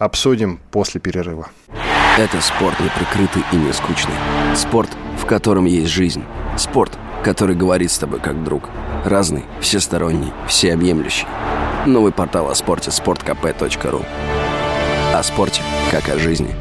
Обсудим 0.04 0.60
после 0.70 1.00
перерыва. 1.00 1.48
Это 2.18 2.38
спорт 2.42 2.78
не 2.78 2.90
прикрытый 2.90 3.42
и 3.52 3.56
не 3.56 3.72
скучный. 3.72 4.12
Спорт, 4.54 4.90
в 5.18 5.24
котором 5.24 5.64
есть 5.64 5.90
жизнь. 5.90 6.22
Спорт, 6.58 6.92
который 7.22 7.56
говорит 7.56 7.90
с 7.90 7.96
тобой 7.96 8.20
как 8.20 8.44
друг. 8.44 8.68
Разный, 9.06 9.44
всесторонний, 9.62 10.30
всеобъемлющий. 10.46 11.26
Новый 11.86 12.12
портал 12.12 12.50
о 12.50 12.54
спорте– 12.54 12.90
sportkp.ru 12.90 14.04
О 15.14 15.22
спорте, 15.22 15.62
как 15.90 16.06
о 16.10 16.18
жизни. 16.18 16.54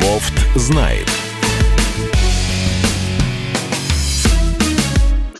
Бофт 0.00 0.56
знает. 0.56 1.13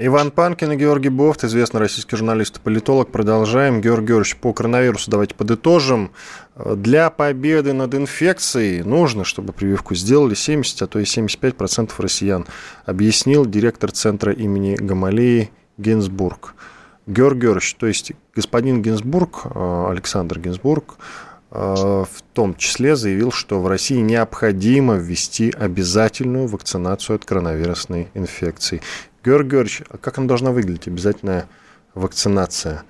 Иван 0.00 0.32
Панкин 0.32 0.72
и 0.72 0.76
Георгий 0.76 1.08
Бофт, 1.08 1.44
известный 1.44 1.78
российский 1.78 2.16
журналист 2.16 2.56
и 2.56 2.60
политолог. 2.60 3.12
Продолжаем. 3.12 3.80
Георгий 3.80 4.08
Георгиевич, 4.08 4.36
по 4.36 4.52
коронавирусу 4.52 5.08
давайте 5.08 5.36
подытожим. 5.36 6.10
Для 6.56 7.10
победы 7.10 7.72
над 7.74 7.94
инфекцией 7.94 8.82
нужно, 8.82 9.22
чтобы 9.22 9.52
прививку 9.52 9.94
сделали 9.94 10.34
70, 10.34 10.82
а 10.82 10.86
то 10.88 10.98
и 10.98 11.04
75% 11.04 11.52
процентов 11.52 12.00
россиян, 12.00 12.44
объяснил 12.86 13.46
директор 13.46 13.92
центра 13.92 14.32
имени 14.32 14.74
Гамалеи 14.74 15.52
Гинзбург. 15.78 16.56
Георгий 17.06 17.42
Георгиевич, 17.42 17.74
то 17.74 17.86
есть 17.86 18.12
господин 18.34 18.82
Гинзбург, 18.82 19.42
э, 19.44 19.86
Александр 19.90 20.40
Гинзбург, 20.40 20.96
э, 21.52 21.56
в 21.56 22.22
том 22.32 22.56
числе 22.56 22.96
заявил, 22.96 23.30
что 23.30 23.60
в 23.60 23.68
России 23.68 23.98
необходимо 23.98 24.94
ввести 24.94 25.52
обязательную 25.56 26.48
вакцинацию 26.48 27.14
от 27.14 27.24
коронавирусной 27.24 28.08
инфекции. 28.14 28.80
Георгий 29.24 29.50
Георгиевич, 29.50 29.82
а 29.88 29.96
как 29.96 30.18
она 30.18 30.26
должна 30.26 30.52
выглядеть, 30.52 30.86
обязательная 30.86 31.48
вакцинация? 31.94 32.84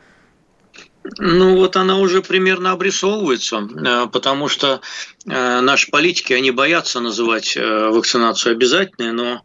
Ну, 1.19 1.57
вот 1.57 1.77
она 1.77 1.99
уже 1.99 2.23
примерно 2.23 2.73
обрисовывается, 2.73 3.59
э, 3.59 4.07
потому 4.11 4.49
что 4.49 4.81
э, 5.27 5.61
наши 5.61 5.91
политики, 5.91 6.33
они 6.33 6.51
боятся 6.51 7.01
называть 7.01 7.57
э, 7.57 7.89
вакцинацию 7.91 8.53
обязательной, 8.53 9.13
но 9.13 9.43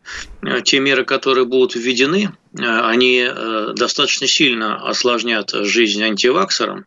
те 0.64 0.80
меры, 0.80 1.04
которые 1.04 1.46
будут 1.46 1.76
введены, 1.76 2.32
они 2.54 3.28
достаточно 3.76 4.26
сильно 4.26 4.88
осложнят 4.88 5.52
жизнь 5.52 6.02
антиваксерам 6.02 6.86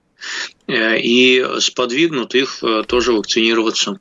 и 0.66 1.46
сподвигнут 1.60 2.34
их 2.34 2.62
тоже 2.88 3.12
вакцинироваться 3.12 4.00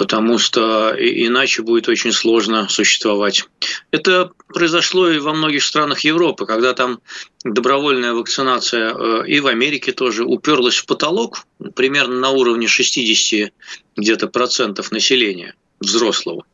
потому 0.00 0.38
что 0.38 0.96
иначе 0.98 1.60
будет 1.60 1.86
очень 1.86 2.12
сложно 2.12 2.70
существовать. 2.70 3.44
Это 3.90 4.30
произошло 4.48 5.10
и 5.10 5.18
во 5.18 5.34
многих 5.34 5.62
странах 5.62 6.00
Европы, 6.04 6.46
когда 6.46 6.72
там 6.72 7.00
добровольная 7.44 8.14
вакцинация 8.14 8.94
э, 8.94 9.26
и 9.26 9.40
в 9.40 9.46
Америке 9.46 9.92
тоже 9.92 10.24
уперлась 10.24 10.76
в 10.76 10.86
потолок 10.86 11.44
примерно 11.76 12.18
на 12.18 12.30
уровне 12.30 12.66
60 12.66 13.52
где-то 13.96 14.28
процентов 14.28 14.90
населения 14.90 15.54
взрослого 15.80 16.46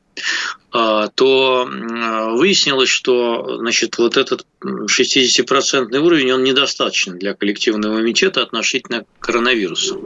а, 0.73 1.07
то 1.15 1.69
выяснилось, 1.71 2.89
что 2.89 3.59
значит, 3.59 3.99
вот 3.99 4.17
этот 4.17 4.45
60% 4.65 5.97
уровень, 5.99 6.33
он 6.33 6.43
недостаточен 6.43 7.17
для 7.17 7.35
коллективного 7.35 7.95
иммунитета 7.95 8.43
относительно 8.43 9.05
коронавируса. 9.21 9.97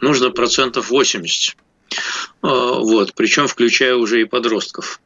Нужно 0.00 0.30
процентов 0.30 0.90
80. 0.90 1.56
А, 2.42 2.78
вот, 2.78 3.14
причем 3.14 3.46
включая 3.46 3.96
уже 3.96 4.20
и 4.20 4.24
подростков. 4.24 5.00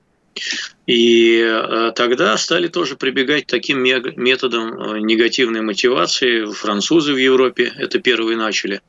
И 0.87 1.43
а, 1.43 1.93
тогда 1.93 2.37
стали 2.37 2.69
тоже 2.69 2.97
прибегать 2.97 3.45
к 3.45 3.51
таким 3.51 3.83
методам 3.83 4.81
а, 4.81 4.99
негативной 4.99 5.61
мотивации. 5.61 6.45
Французы 6.45 7.13
в 7.13 7.19
Европе 7.19 7.73
это 7.77 7.99
первые 7.99 8.37
начали. 8.37 8.81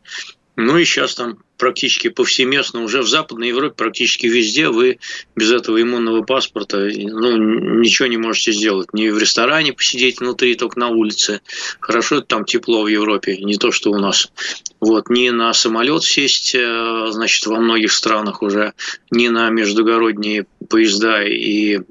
Ну 0.61 0.77
и 0.77 0.83
сейчас 0.83 1.15
там 1.15 1.37
практически 1.57 2.09
повсеместно, 2.09 2.83
уже 2.83 3.01
в 3.01 3.07
Западной 3.07 3.47
Европе 3.47 3.75
практически 3.77 4.25
везде 4.25 4.67
вы 4.67 4.99
без 5.33 5.53
этого 5.53 5.81
иммунного 5.81 6.21
паспорта 6.21 6.79
ну, 6.79 7.37
ничего 7.37 8.09
не 8.09 8.17
можете 8.17 8.51
сделать. 8.51 8.91
Ни 8.91 9.07
в 9.07 9.17
ресторане 9.17 9.71
посидеть 9.71 10.19
внутри, 10.19 10.55
только 10.55 10.77
на 10.77 10.89
улице. 10.89 11.39
Хорошо, 11.79 12.19
там 12.19 12.43
тепло 12.43 12.83
в 12.83 12.87
Европе, 12.87 13.37
не 13.37 13.55
то, 13.55 13.71
что 13.71 13.91
у 13.91 13.99
нас. 13.99 14.33
Вот, 14.81 15.09
ни 15.09 15.29
на 15.29 15.53
самолет 15.53 16.03
сесть, 16.03 16.53
э, 16.53 17.07
значит, 17.09 17.45
во 17.45 17.57
многих 17.61 17.93
странах 17.93 18.41
уже, 18.41 18.73
ни 19.11 19.29
на 19.29 19.49
междугородние 19.49 20.45
поезда 20.67 21.23
и 21.23 21.77
э, 21.77 21.81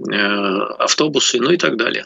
автобусы, 0.79 1.41
ну 1.41 1.53
и 1.53 1.57
так 1.57 1.79
далее. 1.79 2.05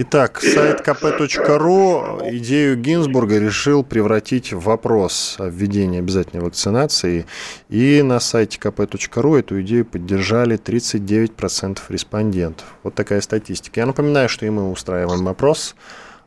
Итак, 0.00 0.40
сайт 0.40 0.86
kp.ru 0.86 2.20
идею 2.36 2.76
Гинзбурга 2.76 3.40
решил 3.40 3.82
превратить 3.82 4.52
в 4.52 4.60
вопрос 4.60 5.34
о 5.40 5.48
введении 5.48 5.98
обязательной 5.98 6.44
вакцинации. 6.44 7.26
И 7.68 8.00
на 8.02 8.20
сайте 8.20 8.60
kp.ru 8.62 9.40
эту 9.40 9.60
идею 9.60 9.84
поддержали 9.84 10.56
39% 10.56 11.80
респондентов. 11.88 12.64
Вот 12.84 12.94
такая 12.94 13.20
статистика. 13.20 13.80
Я 13.80 13.86
напоминаю, 13.86 14.28
что 14.28 14.46
и 14.46 14.50
мы 14.50 14.70
устраиваем 14.70 15.26
опрос. 15.26 15.74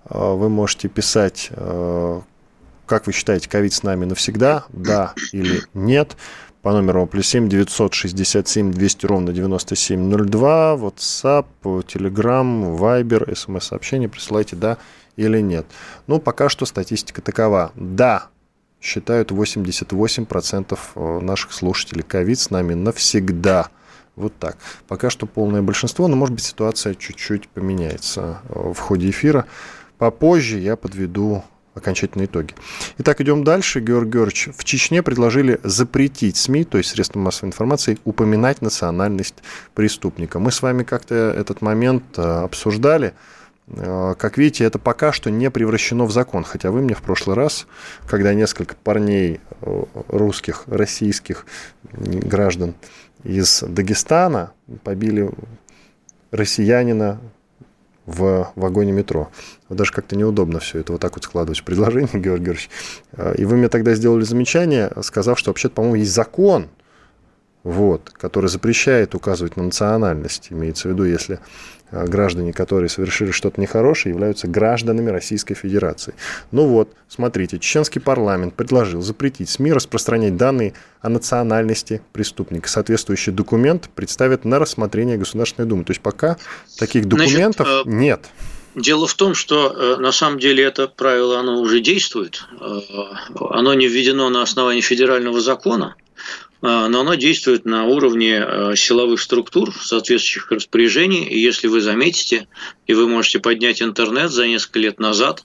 А, 0.03 0.33
вы 0.33 0.49
можете 0.49 0.89
писать, 0.89 1.47
а, 1.51 2.23
как 2.85 3.07
вы 3.07 3.13
считаете, 3.13 3.47
ковид 3.47 3.71
с 3.71 3.83
нами 3.83 4.03
навсегда, 4.03 4.65
да 4.73 5.13
или 5.31 5.61
нет 5.73 6.17
по 6.61 6.71
номеру 6.71 7.07
плюс 7.07 7.27
7 7.27 7.49
967 7.49 8.71
200 8.71 9.05
ровно 9.05 9.33
9702, 9.33 10.75
WhatsApp, 10.75 11.45
Telegram, 11.63 12.77
Viber, 12.77 13.35
смс-сообщение 13.35 14.09
присылайте 14.09 14.55
«да» 14.55 14.77
или 15.15 15.39
«нет». 15.41 15.65
Ну, 16.07 16.19
пока 16.19 16.49
что 16.49 16.65
статистика 16.65 17.21
такова. 17.21 17.71
«Да» 17.75 18.27
считают 18.81 19.31
88% 19.31 20.79
э, 20.95 21.19
наших 21.19 21.53
слушателей. 21.53 22.03
Ковид 22.03 22.39
с 22.39 22.49
нами 22.49 22.73
навсегда. 22.73 23.69
Вот 24.15 24.33
так. 24.39 24.57
Пока 24.87 25.09
что 25.09 25.27
полное 25.27 25.61
большинство, 25.61 26.07
но, 26.07 26.15
может 26.15 26.33
быть, 26.35 26.43
ситуация 26.43 26.95
чуть-чуть 26.95 27.47
поменяется 27.49 28.41
э, 28.49 28.73
в 28.73 28.79
ходе 28.79 29.09
эфира. 29.09 29.45
Попозже 29.97 30.57
я 30.57 30.75
подведу 30.75 31.43
окончательные 31.73 32.25
итоги. 32.25 32.53
Итак, 32.97 33.21
идем 33.21 33.43
дальше. 33.43 33.79
Георгий 33.79 34.11
Георгиевич, 34.11 34.49
в 34.55 34.63
Чечне 34.63 35.01
предложили 35.01 35.59
запретить 35.63 36.37
СМИ, 36.37 36.65
то 36.65 36.77
есть 36.77 36.89
средства 36.89 37.19
массовой 37.19 37.49
информации, 37.49 37.97
упоминать 38.03 38.61
национальность 38.61 39.35
преступника. 39.73 40.39
Мы 40.39 40.51
с 40.51 40.61
вами 40.61 40.83
как-то 40.83 41.15
этот 41.15 41.61
момент 41.61 42.03
э, 42.17 42.21
обсуждали. 42.21 43.13
Э, 43.67 44.15
как 44.17 44.37
видите, 44.37 44.65
это 44.65 44.79
пока 44.79 45.11
что 45.11 45.31
не 45.31 45.49
превращено 45.49 46.05
в 46.05 46.11
закон. 46.11 46.43
Хотя 46.43 46.71
вы 46.71 46.81
мне 46.81 46.93
в 46.93 47.01
прошлый 47.01 47.35
раз, 47.35 47.67
когда 48.07 48.33
несколько 48.33 48.75
парней 48.75 49.39
э, 49.61 49.83
русских, 50.09 50.63
российских 50.67 51.45
граждан 51.93 52.75
из 53.23 53.63
Дагестана 53.63 54.51
побили 54.83 55.29
россиянина 56.31 57.19
в 58.05 58.51
вагоне 58.55 58.91
метро. 58.91 59.29
Даже 59.69 59.91
как-то 59.91 60.15
неудобно 60.15 60.59
все 60.59 60.79
это 60.79 60.93
вот 60.93 61.01
так 61.01 61.15
вот 61.15 61.23
складывать 61.23 61.59
в 61.59 61.63
предложение, 61.63 62.09
Георгий 62.13 62.45
Георгиевич. 62.45 62.69
Э, 63.13 63.35
и 63.37 63.45
вы 63.45 63.57
мне 63.57 63.69
тогда 63.69 63.93
сделали 63.93 64.23
замечание, 64.23 64.91
сказав, 65.01 65.37
что 65.37 65.51
вообще-то, 65.51 65.75
по-моему, 65.75 65.95
есть 65.95 66.13
закон, 66.13 66.67
вот, 67.63 68.09
который 68.09 68.49
запрещает 68.49 69.13
указывать 69.13 69.55
на 69.55 69.63
национальность. 69.63 70.47
Имеется 70.49 70.87
в 70.87 70.91
виду, 70.91 71.03
если 71.03 71.39
граждане, 71.91 72.53
которые 72.53 72.89
совершили 72.89 73.31
что-то 73.31 73.59
нехорошее, 73.59 74.13
являются 74.13 74.47
гражданами 74.47 75.09
Российской 75.09 75.53
Федерации. 75.53 76.13
Ну 76.51 76.67
вот, 76.67 76.93
смотрите, 77.07 77.59
чеченский 77.59 78.01
парламент 78.01 78.53
предложил 78.53 79.01
запретить 79.01 79.49
СМИ 79.49 79.73
распространять 79.73 80.37
данные 80.37 80.73
о 81.01 81.09
национальности 81.09 82.01
преступника. 82.13 82.69
Соответствующий 82.69 83.33
документ 83.33 83.89
представят 83.93 84.45
на 84.45 84.59
рассмотрение 84.59 85.17
Государственной 85.17 85.67
Думы. 85.67 85.83
То 85.83 85.91
есть 85.91 86.01
пока 86.01 86.37
таких 86.77 87.05
документов 87.05 87.67
Значит, 87.67 87.87
э, 87.87 87.89
нет. 87.89 88.25
Дело 88.75 89.05
в 89.05 89.13
том, 89.15 89.35
что 89.35 89.73
э, 89.75 89.97
на 89.97 90.11
самом 90.11 90.39
деле 90.39 90.63
это 90.63 90.87
правило 90.87 91.39
оно 91.39 91.59
уже 91.59 91.81
действует. 91.81 92.45
Оно 93.35 93.73
не 93.73 93.87
введено 93.87 94.29
на 94.29 94.41
основании 94.41 94.81
федерального 94.81 95.41
закона, 95.41 95.95
но 96.61 97.01
оно 97.01 97.15
действует 97.15 97.65
на 97.65 97.85
уровне 97.85 98.39
а, 98.39 98.75
силовых 98.75 99.19
структур, 99.19 99.73
соответствующих 99.73 100.51
распоряжений. 100.51 101.23
И 101.23 101.39
если 101.39 101.67
вы 101.67 101.81
заметите, 101.81 102.47
и 102.85 102.93
вы 102.93 103.07
можете 103.07 103.39
поднять 103.39 103.81
интернет 103.81 104.31
за 104.31 104.47
несколько 104.47 104.79
лет 104.79 104.99
назад, 104.99 105.43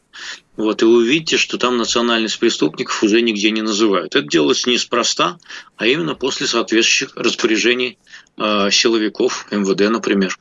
вот, 0.56 0.82
и 0.82 0.84
вы 0.84 0.98
увидите, 0.98 1.36
что 1.36 1.58
там 1.58 1.76
национальность 1.76 2.38
преступников 2.38 3.02
уже 3.02 3.20
нигде 3.20 3.50
не 3.50 3.62
называют. 3.62 4.14
Это 4.14 4.26
делается 4.26 4.70
неспроста, 4.70 5.38
а 5.76 5.86
именно 5.86 6.14
после 6.14 6.46
соответствующих 6.46 7.16
распоряжений 7.16 7.98
э, 8.38 8.70
силовиков 8.70 9.46
МВД, 9.50 9.90
например. 9.90 10.36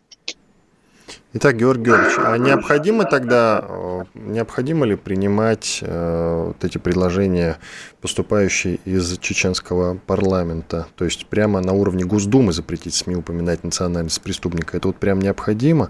Итак, 1.38 1.58
Георгий 1.58 1.84
Георгиевич, 1.84 2.18
а 2.18 2.38
необходимо 2.38 3.04
тогда, 3.04 3.62
э, 3.68 4.04
необходимо 4.14 4.86
ли 4.86 4.96
принимать 4.96 5.80
э, 5.82 6.44
вот 6.48 6.64
эти 6.64 6.78
предложения, 6.78 7.60
поступающие 8.00 8.80
из 8.86 9.18
чеченского 9.20 9.98
парламента, 9.98 10.88
то 10.96 11.04
есть 11.04 11.26
прямо 11.26 11.60
на 11.60 11.74
уровне 11.74 12.06
Госдумы 12.06 12.54
запретить 12.54 12.94
СМИ 12.94 13.18
упоминать 13.18 13.66
национальность 13.66 14.22
преступника? 14.22 14.78
Это 14.78 14.88
вот 14.88 14.96
прям 14.96 15.20
необходимо? 15.20 15.90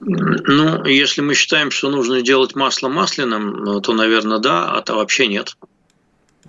Ну, 0.00 0.84
если 0.84 1.20
мы 1.20 1.34
считаем, 1.34 1.70
что 1.70 1.88
нужно 1.88 2.20
делать 2.20 2.56
масло 2.56 2.88
масляным, 2.88 3.80
то, 3.80 3.92
наверное, 3.92 4.40
да, 4.40 4.72
а 4.72 4.82
то 4.82 4.96
вообще 4.96 5.28
нет. 5.28 5.56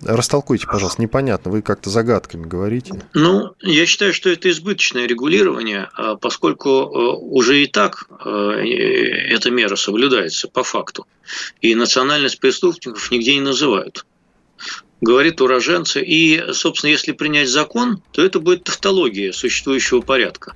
Растолкуйте, 0.02 0.66
пожалуйста, 0.66 1.02
непонятно, 1.02 1.50
вы 1.50 1.62
как-то 1.62 1.90
загадками 1.90 2.46
говорите. 2.46 3.02
Ну, 3.14 3.54
я 3.60 3.86
считаю, 3.86 4.14
что 4.14 4.30
это 4.30 4.50
избыточное 4.50 5.06
регулирование, 5.06 5.90
а 5.94 6.16
поскольку 6.16 6.68
э, 6.68 7.16
уже 7.20 7.62
и 7.62 7.66
так 7.66 8.06
э, 8.24 8.28
эта 8.28 9.50
мера 9.50 9.76
соблюдается 9.76 10.48
по 10.48 10.62
факту. 10.62 11.06
И 11.60 11.74
национальность 11.74 12.40
преступников 12.40 13.10
нигде 13.10 13.34
не 13.34 13.42
называют 13.42 14.06
говорит 15.00 15.40
уроженцы. 15.40 16.02
И, 16.02 16.52
собственно, 16.52 16.90
если 16.90 17.12
принять 17.12 17.48
закон, 17.48 18.02
то 18.12 18.22
это 18.22 18.38
будет 18.38 18.64
тавтология 18.64 19.32
существующего 19.32 20.00
порядка. 20.00 20.54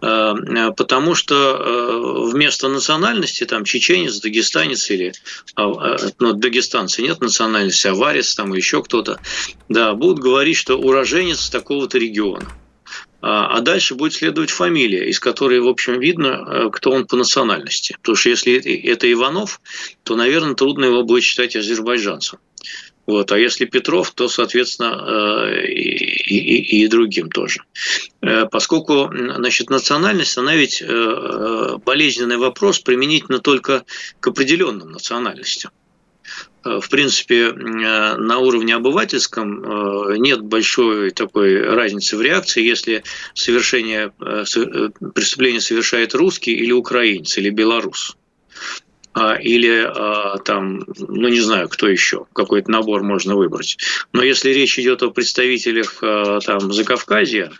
Э, 0.00 0.72
потому 0.76 1.14
что 1.14 1.34
э, 1.34 2.30
вместо 2.30 2.68
национальности, 2.68 3.44
там, 3.44 3.64
чеченец, 3.64 4.20
дагестанец 4.20 4.90
или 4.90 5.14
а, 5.56 5.96
э, 5.96 6.10
ну, 6.18 6.32
дагестанцы 6.34 7.02
нет 7.02 7.20
национальности, 7.20 7.86
аварец 7.86 8.34
там 8.34 8.52
еще 8.52 8.82
кто-то, 8.82 9.20
да, 9.68 9.94
будут 9.94 10.18
говорить, 10.18 10.56
что 10.56 10.78
уроженец 10.78 11.48
такого-то 11.48 11.98
региона. 11.98 12.46
А, 13.22 13.56
а 13.56 13.60
дальше 13.60 13.94
будет 13.94 14.12
следовать 14.12 14.50
фамилия, 14.50 15.08
из 15.08 15.18
которой, 15.18 15.60
в 15.60 15.68
общем, 15.68 15.98
видно, 15.98 16.68
кто 16.70 16.90
он 16.90 17.06
по 17.06 17.16
национальности. 17.16 17.96
Потому 18.00 18.16
что 18.16 18.28
если 18.28 18.54
это 18.56 19.10
Иванов, 19.10 19.60
то, 20.02 20.14
наверное, 20.16 20.54
трудно 20.54 20.84
его 20.84 21.02
будет 21.04 21.22
считать 21.22 21.56
азербайджанцем. 21.56 22.38
Вот. 23.06 23.32
А 23.32 23.38
если 23.38 23.66
Петров, 23.66 24.12
то, 24.12 24.28
соответственно, 24.28 25.04
э, 25.06 25.66
и, 25.66 26.38
и, 26.38 26.84
и 26.84 26.88
другим 26.88 27.30
тоже. 27.30 27.60
Э, 28.22 28.46
поскольку 28.50 29.10
значит, 29.12 29.70
национальность, 29.70 30.38
она 30.38 30.54
ведь 30.56 30.82
э, 30.82 31.76
болезненный 31.84 32.38
вопрос 32.38 32.78
применительно 32.78 33.40
только 33.40 33.84
к 34.20 34.26
определенным 34.26 34.90
национальностям. 34.92 35.70
В 36.64 36.88
принципе, 36.88 37.52
на 37.52 38.38
уровне 38.38 38.74
обывательском 38.74 40.14
нет 40.18 40.40
большой 40.40 41.10
такой 41.10 41.60
разницы 41.60 42.16
в 42.16 42.22
реакции, 42.22 42.64
если 42.64 43.04
совершение, 43.34 44.12
преступление 45.14 45.60
совершает 45.60 46.14
русский 46.14 46.54
или 46.54 46.72
украинец, 46.72 47.36
или 47.36 47.50
белорус. 47.50 48.16
А, 49.14 49.36
или 49.36 49.84
а, 49.86 50.38
там, 50.38 50.84
ну 50.98 51.28
не 51.28 51.40
знаю, 51.40 51.68
кто 51.68 51.88
еще, 51.88 52.26
какой-то 52.32 52.70
набор 52.70 53.04
можно 53.04 53.36
выбрать. 53.36 53.78
Но 54.12 54.22
если 54.22 54.50
речь 54.50 54.78
идет 54.78 55.02
о 55.04 55.10
представителях 55.10 55.98
а, 56.02 56.40
там 56.40 56.72
Закавказья, 56.72 57.52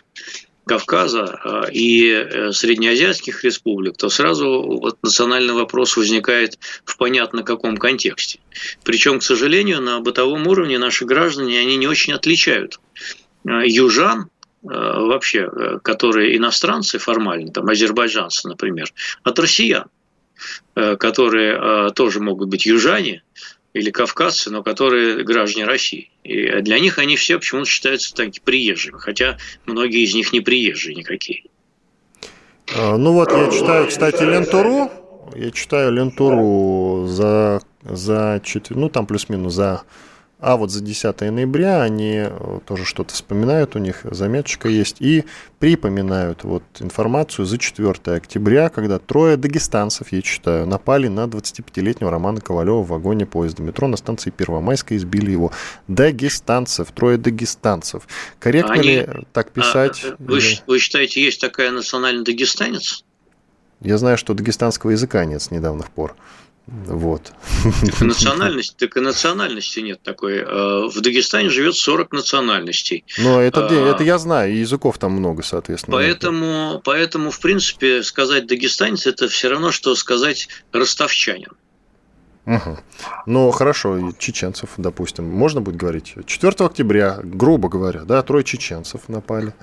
Кавказа 0.65 1.69
и 1.71 2.09
э, 2.09 2.51
среднеазиатских 2.51 3.43
республик, 3.43 3.97
то 3.97 4.09
сразу 4.09 4.63
вот 4.63 4.97
национальный 5.03 5.53
вопрос 5.53 5.95
возникает 5.95 6.57
в 6.85 6.97
понятно 6.97 7.43
каком 7.43 7.77
контексте. 7.77 8.39
Причем, 8.83 9.19
к 9.19 9.23
сожалению, 9.23 9.79
на 9.79 9.99
бытовом 9.99 10.47
уровне 10.47 10.79
наши 10.79 11.05
граждане, 11.05 11.59
они 11.59 11.75
не 11.75 11.85
очень 11.85 12.13
отличают 12.13 12.79
южан, 13.43 14.31
вообще, 14.63 15.47
э, 15.51 15.79
которые 15.83 16.35
иностранцы 16.35 16.97
формально, 16.97 17.51
там 17.51 17.69
азербайджанцы, 17.69 18.47
например, 18.47 18.91
от 19.23 19.37
россиян. 19.37 19.85
Э, 20.75 20.97
которые 20.97 21.57
э, 21.57 21.91
тоже 21.95 22.19
могут 22.19 22.49
быть 22.49 22.65
южане 22.65 23.23
или 23.73 23.91
кавказцы, 23.91 24.49
но 24.49 24.61
которые 24.61 25.23
граждане 25.23 25.65
России. 25.65 26.11
И 26.23 26.61
для 26.61 26.79
них 26.79 26.99
они 26.99 27.15
все 27.15 27.37
почему-то 27.39 27.69
считаются 27.69 28.13
такими 28.13 28.43
приезжими, 28.43 28.97
хотя 28.97 29.37
многие 29.65 30.03
из 30.03 30.13
них 30.13 30.33
не 30.33 30.41
приезжие 30.41 30.95
никакие. 30.95 31.45
А, 32.75 32.97
ну 32.97 33.13
вот, 33.13 33.31
я 33.31 33.49
читаю, 33.49 33.87
кстати, 33.87 34.23
Лентуру, 34.23 34.91
я 35.33 35.51
читаю 35.51 35.93
Лентуру 35.93 37.07
за, 37.07 37.61
за 37.83 38.41
ну 38.71 38.89
там 38.89 39.07
плюс-минус 39.07 39.53
за 39.53 39.83
а 40.45 40.57
вот 40.57 40.69
за 40.69 40.81
10 40.81 41.21
ноября 41.21 41.81
они 41.81 42.17
э, 42.17 42.59
тоже 42.67 42.85
что-то 42.85 43.15
вспоминают, 43.15 43.75
у 43.75 43.79
них 43.79 44.01
заметочка 44.03 44.69
есть, 44.69 44.97
и 44.99 45.23
припоминают 45.57 46.43
вот 46.43 46.61
информацию 46.81 47.47
за 47.47 47.57
4 47.57 48.15
октября, 48.15 48.69
когда 48.69 48.99
трое 48.99 49.37
дагестанцев, 49.37 50.11
я 50.11 50.21
читаю, 50.21 50.67
напали 50.67 51.07
на 51.07 51.25
25-летнего 51.25 52.11
Романа 52.11 52.41
Ковалева 52.41 52.83
в 52.83 52.89
вагоне 52.89 53.25
поезда 53.25 53.63
метро 53.63 53.87
на 53.87 53.97
станции 53.97 54.29
Первомайская, 54.29 54.99
избили 54.99 55.31
его. 55.31 55.51
Дагестанцев, 55.87 56.91
трое 56.91 57.17
дагестанцев. 57.17 58.07
Корректно 58.37 58.75
они... 58.75 58.83
ли 58.83 59.09
так 59.33 59.49
писать? 59.49 60.05
А, 60.05 60.15
вы, 60.19 60.37
или... 60.37 60.59
вы 60.67 60.77
считаете, 60.77 61.23
есть 61.23 61.41
такая 61.41 61.71
национальный 61.71 62.23
дагестанец? 62.23 63.03
Я 63.81 63.97
знаю, 63.97 64.19
что 64.19 64.35
дагестанского 64.35 64.91
языка 64.91 65.25
нет 65.25 65.41
с 65.41 65.49
недавних 65.49 65.89
пор. 65.89 66.15
Вот. 66.67 67.31
Так 67.81 68.01
и 68.01 68.05
национальности, 68.05 68.75
так 68.77 68.97
и 68.97 68.99
национальности 68.99 69.81
нет 69.81 70.01
такой. 70.01 70.37
Э, 70.37 70.87
в 70.87 70.99
Дагестане 70.99 71.49
живет 71.49 71.75
40 71.75 72.11
национальностей. 72.11 73.05
Но 73.19 73.39
это, 73.39 73.67
а, 73.67 73.89
это 73.91 74.03
я 74.03 74.17
знаю, 74.17 74.51
и 74.51 74.57
языков 74.57 74.97
там 74.97 75.11
много, 75.11 75.43
соответственно. 75.43 75.95
Поэтому, 75.95 76.81
поэтому, 76.83 77.29
в 77.29 77.39
принципе, 77.39 78.01
сказать 78.01 78.47
дагестанец 78.47 79.05
это 79.05 79.27
все 79.27 79.49
равно, 79.49 79.71
что 79.71 79.93
сказать 79.95 80.49
ростовчанин. 80.71 81.51
Угу. 82.47 82.77
Ну, 83.27 83.51
хорошо, 83.51 84.11
чеченцев, 84.17 84.71
допустим, 84.77 85.25
можно 85.25 85.61
будет 85.61 85.75
говорить. 85.75 86.15
4 86.25 86.53
октября, 86.59 87.19
грубо 87.23 87.69
говоря, 87.69 88.05
да, 88.05 88.21
трое 88.23 88.43
чеченцев 88.43 89.07
напали. 89.07 89.53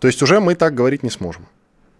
То 0.00 0.08
есть 0.08 0.20
уже 0.22 0.40
мы 0.40 0.56
так 0.56 0.74
говорить 0.74 1.02
не 1.04 1.10
сможем 1.10 1.46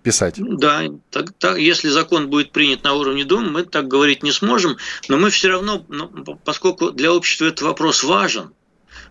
писать. 0.05 0.35
Да, 0.39 0.85
так, 1.11 1.33
так, 1.39 1.59
если 1.59 1.89
закон 1.89 2.29
будет 2.29 2.53
принят 2.53 2.85
на 2.85 2.93
уровне 2.93 3.25
Думы, 3.25 3.51
мы 3.51 3.63
так 3.65 3.89
говорить 3.89 4.23
не 4.23 4.31
сможем, 4.31 4.77
но 5.09 5.17
мы 5.17 5.31
все 5.31 5.49
равно, 5.49 5.85
ну, 5.89 6.09
поскольку 6.45 6.91
для 6.91 7.13
общества 7.13 7.47
этот 7.47 7.63
вопрос 7.63 8.05
важен, 8.05 8.53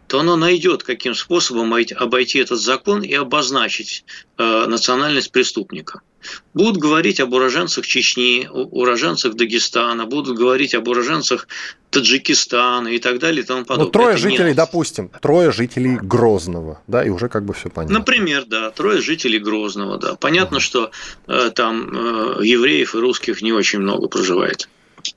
то 0.07 0.19
оно 0.19 0.35
найдет, 0.35 0.83
каким 0.83 1.15
способом 1.15 1.73
обойти 1.73 2.39
этот 2.39 2.61
закон 2.61 3.01
и 3.01 3.13
обозначить 3.13 4.05
э, 4.37 4.65
национальность 4.67 5.31
преступника. 5.31 6.01
Будут 6.53 6.77
говорить 6.77 7.19
об 7.19 7.33
уроженцах 7.33 7.85
Чечни, 7.85 8.47
уроженцах 8.51 9.35
Дагестана, 9.35 10.05
будут 10.05 10.37
говорить 10.37 10.75
об 10.75 10.87
уроженцах 10.87 11.47
Таджикистана 11.89 12.87
и 12.87 12.99
так 12.99 13.19
далее 13.19 13.43
и 13.43 13.45
тому 13.45 13.65
подобное. 13.65 13.85
Ну, 13.85 13.91
трое 13.91 14.09
Это 14.15 14.17
жителей, 14.17 14.47
нет. 14.47 14.55
допустим, 14.57 15.11
трое 15.21 15.51
жителей 15.51 15.97
Грозного, 15.97 16.81
да, 16.87 17.03
и 17.03 17.09
уже 17.09 17.29
как 17.29 17.45
бы 17.45 17.53
все 17.53 17.69
понятно. 17.69 17.99
Например, 17.99 18.45
да, 18.47 18.71
трое 18.71 19.01
жителей 19.01 19.39
Грозного, 19.39 19.97
да. 19.97 20.15
Понятно, 20.15 20.57
угу. 20.57 20.63
что 20.63 20.91
э, 21.27 21.51
там 21.53 21.89
э, 21.91 22.45
евреев 22.45 22.95
и 22.95 22.97
русских 22.97 23.41
не 23.41 23.51
очень 23.51 23.79
много 23.79 24.07
проживает. 24.07 24.67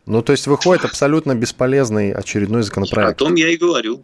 Ну, 0.05 0.23
то 0.23 0.33
есть 0.33 0.47
выходит 0.47 0.85
абсолютно 0.85 1.35
бесполезный 1.35 2.13
очередной 2.13 2.63
законопроект. 2.63 3.23
О 3.23 3.25
том 3.25 3.35
я 3.35 3.49
и 3.49 3.57
говорю. 3.57 4.03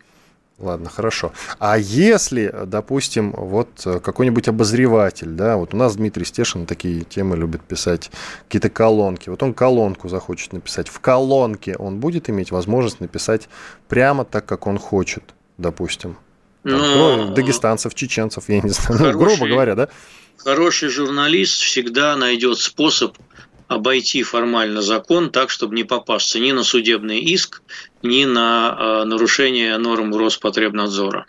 Ладно, 0.59 0.89
хорошо. 0.89 1.33
А 1.59 1.77
если, 1.77 2.55
допустим, 2.67 3.33
вот 3.33 3.69
какой-нибудь 3.85 4.49
обозреватель, 4.49 5.31
да, 5.31 5.57
вот 5.57 5.75
у 5.75 5.77
нас 5.77 5.97
Дмитрий 5.97 6.25
Стешин 6.25 6.67
такие 6.67 7.03
темы 7.03 7.37
любит 7.37 7.63
писать, 7.63 8.11
какие-то 8.47 8.71
колонки, 8.71 9.29
вот 9.29 9.43
он 9.43 9.55
колонку 9.55 10.09
захочет 10.09 10.53
написать, 10.53 10.89
в 10.89 11.01
колонке 11.01 11.75
он 11.77 11.99
будет 11.99 12.31
иметь 12.31 12.53
возможность 12.53 13.01
написать 13.01 13.49
прямо 13.89 14.25
так, 14.25 14.47
как 14.47 14.67
он 14.67 14.79
хочет, 14.79 15.25
допустим. 15.59 16.17
Там, 16.63 16.73
Но... 16.79 17.17
Ну, 17.17 17.35
дагестанцев, 17.35 17.95
чеченцев, 17.95 18.45
я 18.49 18.61
не 18.61 18.71
знаю, 18.71 18.99
хороший, 18.99 19.13
ну, 19.13 19.19
грубо 19.19 19.49
говоря, 19.49 19.75
да? 19.75 19.89
Хороший 20.37 20.89
журналист 20.89 21.61
всегда 21.61 22.17
найдет 22.17 22.59
способ 22.59 23.17
обойти 23.69 24.23
формально 24.23 24.83
закон 24.83 25.31
так, 25.31 25.51
чтобы 25.51 25.75
не 25.75 25.85
попасться 25.85 26.39
ни 26.39 26.53
на 26.53 26.63
судебный 26.63 27.21
иск, 27.21 27.63
ни 28.03 28.25
на 28.25 28.77
э, 28.79 29.05
нарушение 29.05 29.79
норм 29.79 30.15
Роспотребнадзора. 30.15 31.27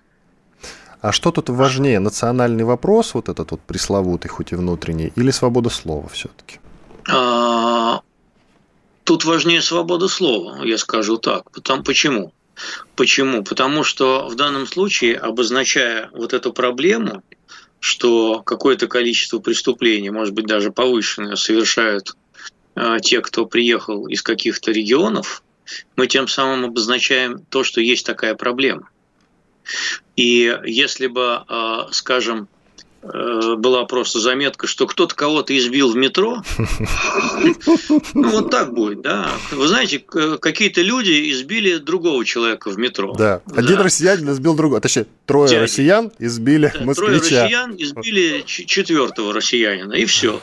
А 1.02 1.12
что 1.12 1.32
тут 1.32 1.50
важнее, 1.50 2.00
национальный 2.00 2.64
вопрос, 2.64 3.14
вот 3.14 3.30
этот 3.30 3.52
вот 3.52 3.62
пресловутый, 3.62 4.30
хоть 4.30 4.54
и 4.54 4.56
внутренний, 4.56 5.12
или 5.16 5.32
свобода 5.32 5.70
слова 5.70 6.08
все-таки? 6.10 6.60
А, 7.10 8.02
тут 9.04 9.26
важнее 9.26 9.62
свобода 9.62 10.08
слова, 10.08 10.64
я 10.64 10.78
скажу 10.78 11.18
так. 11.18 11.52
Потому, 11.52 11.84
почему? 11.84 12.34
Почему? 12.96 13.44
Потому 13.44 13.84
что 13.84 14.28
в 14.30 14.36
данном 14.36 14.66
случае, 14.66 15.18
обозначая 15.18 16.10
вот 16.14 16.34
эту 16.34 16.54
проблему, 16.54 17.22
что 17.82 18.42
какое-то 18.42 18.88
количество 18.88 19.40
преступлений, 19.40 20.10
может 20.10 20.34
быть, 20.34 20.46
даже 20.46 20.72
повышенное, 20.72 21.36
совершают 21.36 22.16
Э, 22.76 22.98
те, 23.02 23.22
кто 23.22 23.46
приехал 23.46 24.08
из 24.08 24.22
каких-то 24.22 24.72
регионов, 24.72 25.44
мы 25.96 26.08
тем 26.08 26.28
самым 26.28 26.66
обозначаем 26.66 27.40
то, 27.50 27.64
что 27.64 27.82
есть 27.82 28.06
такая 28.06 28.36
проблема. 28.36 28.90
И 30.16 30.60
если 30.66 31.08
бы, 31.08 31.44
э, 31.48 31.92
скажем, 31.92 32.48
была 33.04 33.86
просто 33.86 34.20
заметка, 34.20 34.68
что 34.68 34.88
кто-то 34.88 35.14
кого-то 35.14 35.58
избил 35.58 35.92
в 35.92 35.96
метро. 35.96 36.42
Ну, 38.14 38.30
вот 38.30 38.50
так 38.50 38.74
будет, 38.74 39.02
да. 39.02 39.30
Вы 39.52 39.68
знаете, 39.68 40.00
какие-то 40.00 40.82
люди 40.82 41.32
избили 41.32 41.78
другого 41.78 42.24
человека 42.26 42.70
в 42.70 42.78
метро. 42.78 43.14
Да. 43.14 43.42
Один 43.56 43.80
россиянин 43.80 44.32
избил 44.32 44.56
другого. 44.56 44.82
Точнее, 44.82 45.08
трое 45.26 45.60
россиян 45.60 46.12
избили 46.20 46.72
москвича. 46.82 46.94
Трое 46.94 47.20
россиян 47.20 47.76
избили 47.78 48.44
четвертого 48.46 49.34
россиянина, 49.34 49.94
и 49.94 50.06
все 50.06 50.42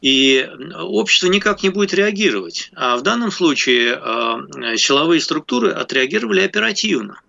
и 0.00 0.48
общество 0.78 1.26
никак 1.26 1.62
не 1.62 1.68
будет 1.68 1.92
реагировать. 1.92 2.70
А 2.74 2.96
в 2.96 3.02
данном 3.02 3.30
случае 3.30 4.00
э, 4.02 4.76
силовые 4.76 5.20
структуры 5.20 5.72
отреагировали 5.72 6.40
оперативно. 6.40 7.20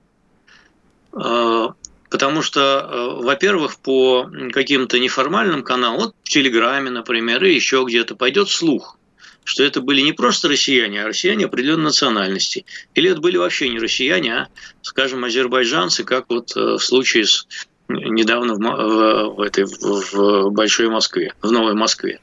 Э, 2.11 2.17
потому 2.21 2.41
что, 2.41 2.59
э, 2.61 3.23
во-первых, 3.23 3.77
по 3.79 4.29
каким-то 4.51 4.99
неформальным 4.99 5.63
каналам, 5.63 5.99
вот 5.99 6.15
в 6.23 6.29
Телеграме, 6.29 6.89
например, 6.89 7.43
и 7.43 7.53
еще 7.53 7.83
где-то 7.87 8.15
пойдет 8.15 8.49
слух, 8.49 8.97
что 9.43 9.63
это 9.63 9.81
были 9.81 10.01
не 10.01 10.11
просто 10.11 10.49
россияне, 10.49 11.03
а 11.03 11.07
россияне 11.07 11.45
определенной 11.45 11.85
национальности. 11.85 12.65
Или 12.93 13.09
это 13.09 13.21
были 13.21 13.37
вообще 13.37 13.69
не 13.69 13.79
россияне, 13.79 14.33
а, 14.35 14.47
скажем, 14.81 15.23
азербайджанцы, 15.23 16.03
как 16.03 16.25
вот 16.29 16.55
в 16.55 16.79
случае 16.79 17.25
с 17.25 17.47
недавно 17.93 18.55
в, 18.55 19.35
в, 19.35 19.41
этой, 19.41 19.65
в 19.65 20.49
Большой 20.51 20.87
Москве, 20.89 21.33
в 21.41 21.51
Новой 21.51 21.73
Москве. 21.73 22.21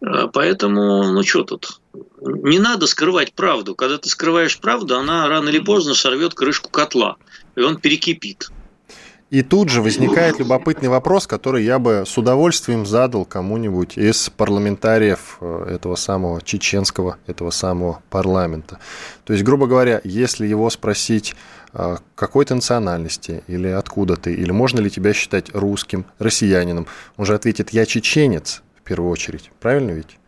Э, 0.00 0.28
поэтому, 0.32 1.12
ну 1.12 1.22
что 1.22 1.42
тут? 1.42 1.80
Не 2.20 2.58
надо 2.58 2.86
скрывать 2.86 3.32
правду. 3.32 3.74
Когда 3.74 3.98
ты 3.98 4.08
скрываешь 4.08 4.58
правду, 4.60 4.96
она 4.96 5.26
рано 5.28 5.48
или 5.48 5.58
поздно 5.58 5.94
сорвет 5.94 6.34
крышку 6.34 6.70
котла, 6.70 7.16
и 7.56 7.60
он 7.60 7.78
перекипит. 7.80 8.50
И 9.30 9.42
тут 9.42 9.68
же 9.68 9.80
возникает 9.80 10.40
любопытный 10.40 10.88
вопрос, 10.88 11.28
который 11.28 11.62
я 11.62 11.78
бы 11.78 12.02
с 12.04 12.18
удовольствием 12.18 12.84
задал 12.84 13.24
кому-нибудь 13.24 13.96
из 13.96 14.28
парламентариев 14.28 15.38
э, 15.40 15.74
этого 15.76 15.94
самого 15.94 16.42
чеченского, 16.42 17.16
этого 17.28 17.50
самого 17.50 18.02
парламента. 18.10 18.80
То 19.24 19.32
есть, 19.32 19.44
грубо 19.44 19.68
говоря, 19.68 20.00
если 20.02 20.48
его 20.48 20.68
спросить, 20.68 21.36
э, 21.72 21.98
какой 22.16 22.44
ты 22.44 22.56
национальности, 22.56 23.44
или 23.46 23.68
откуда 23.68 24.16
ты, 24.16 24.34
или 24.34 24.50
можно 24.50 24.80
ли 24.80 24.90
тебя 24.90 25.12
считать 25.12 25.54
русским, 25.54 26.06
россиянином, 26.18 26.88
он 27.16 27.24
же 27.24 27.34
ответит, 27.36 27.70
я 27.70 27.86
чеченец, 27.86 28.62
в 28.74 28.82
первую 28.82 29.12
очередь. 29.12 29.52
Правильно 29.60 29.92
ведь? 29.92 30.18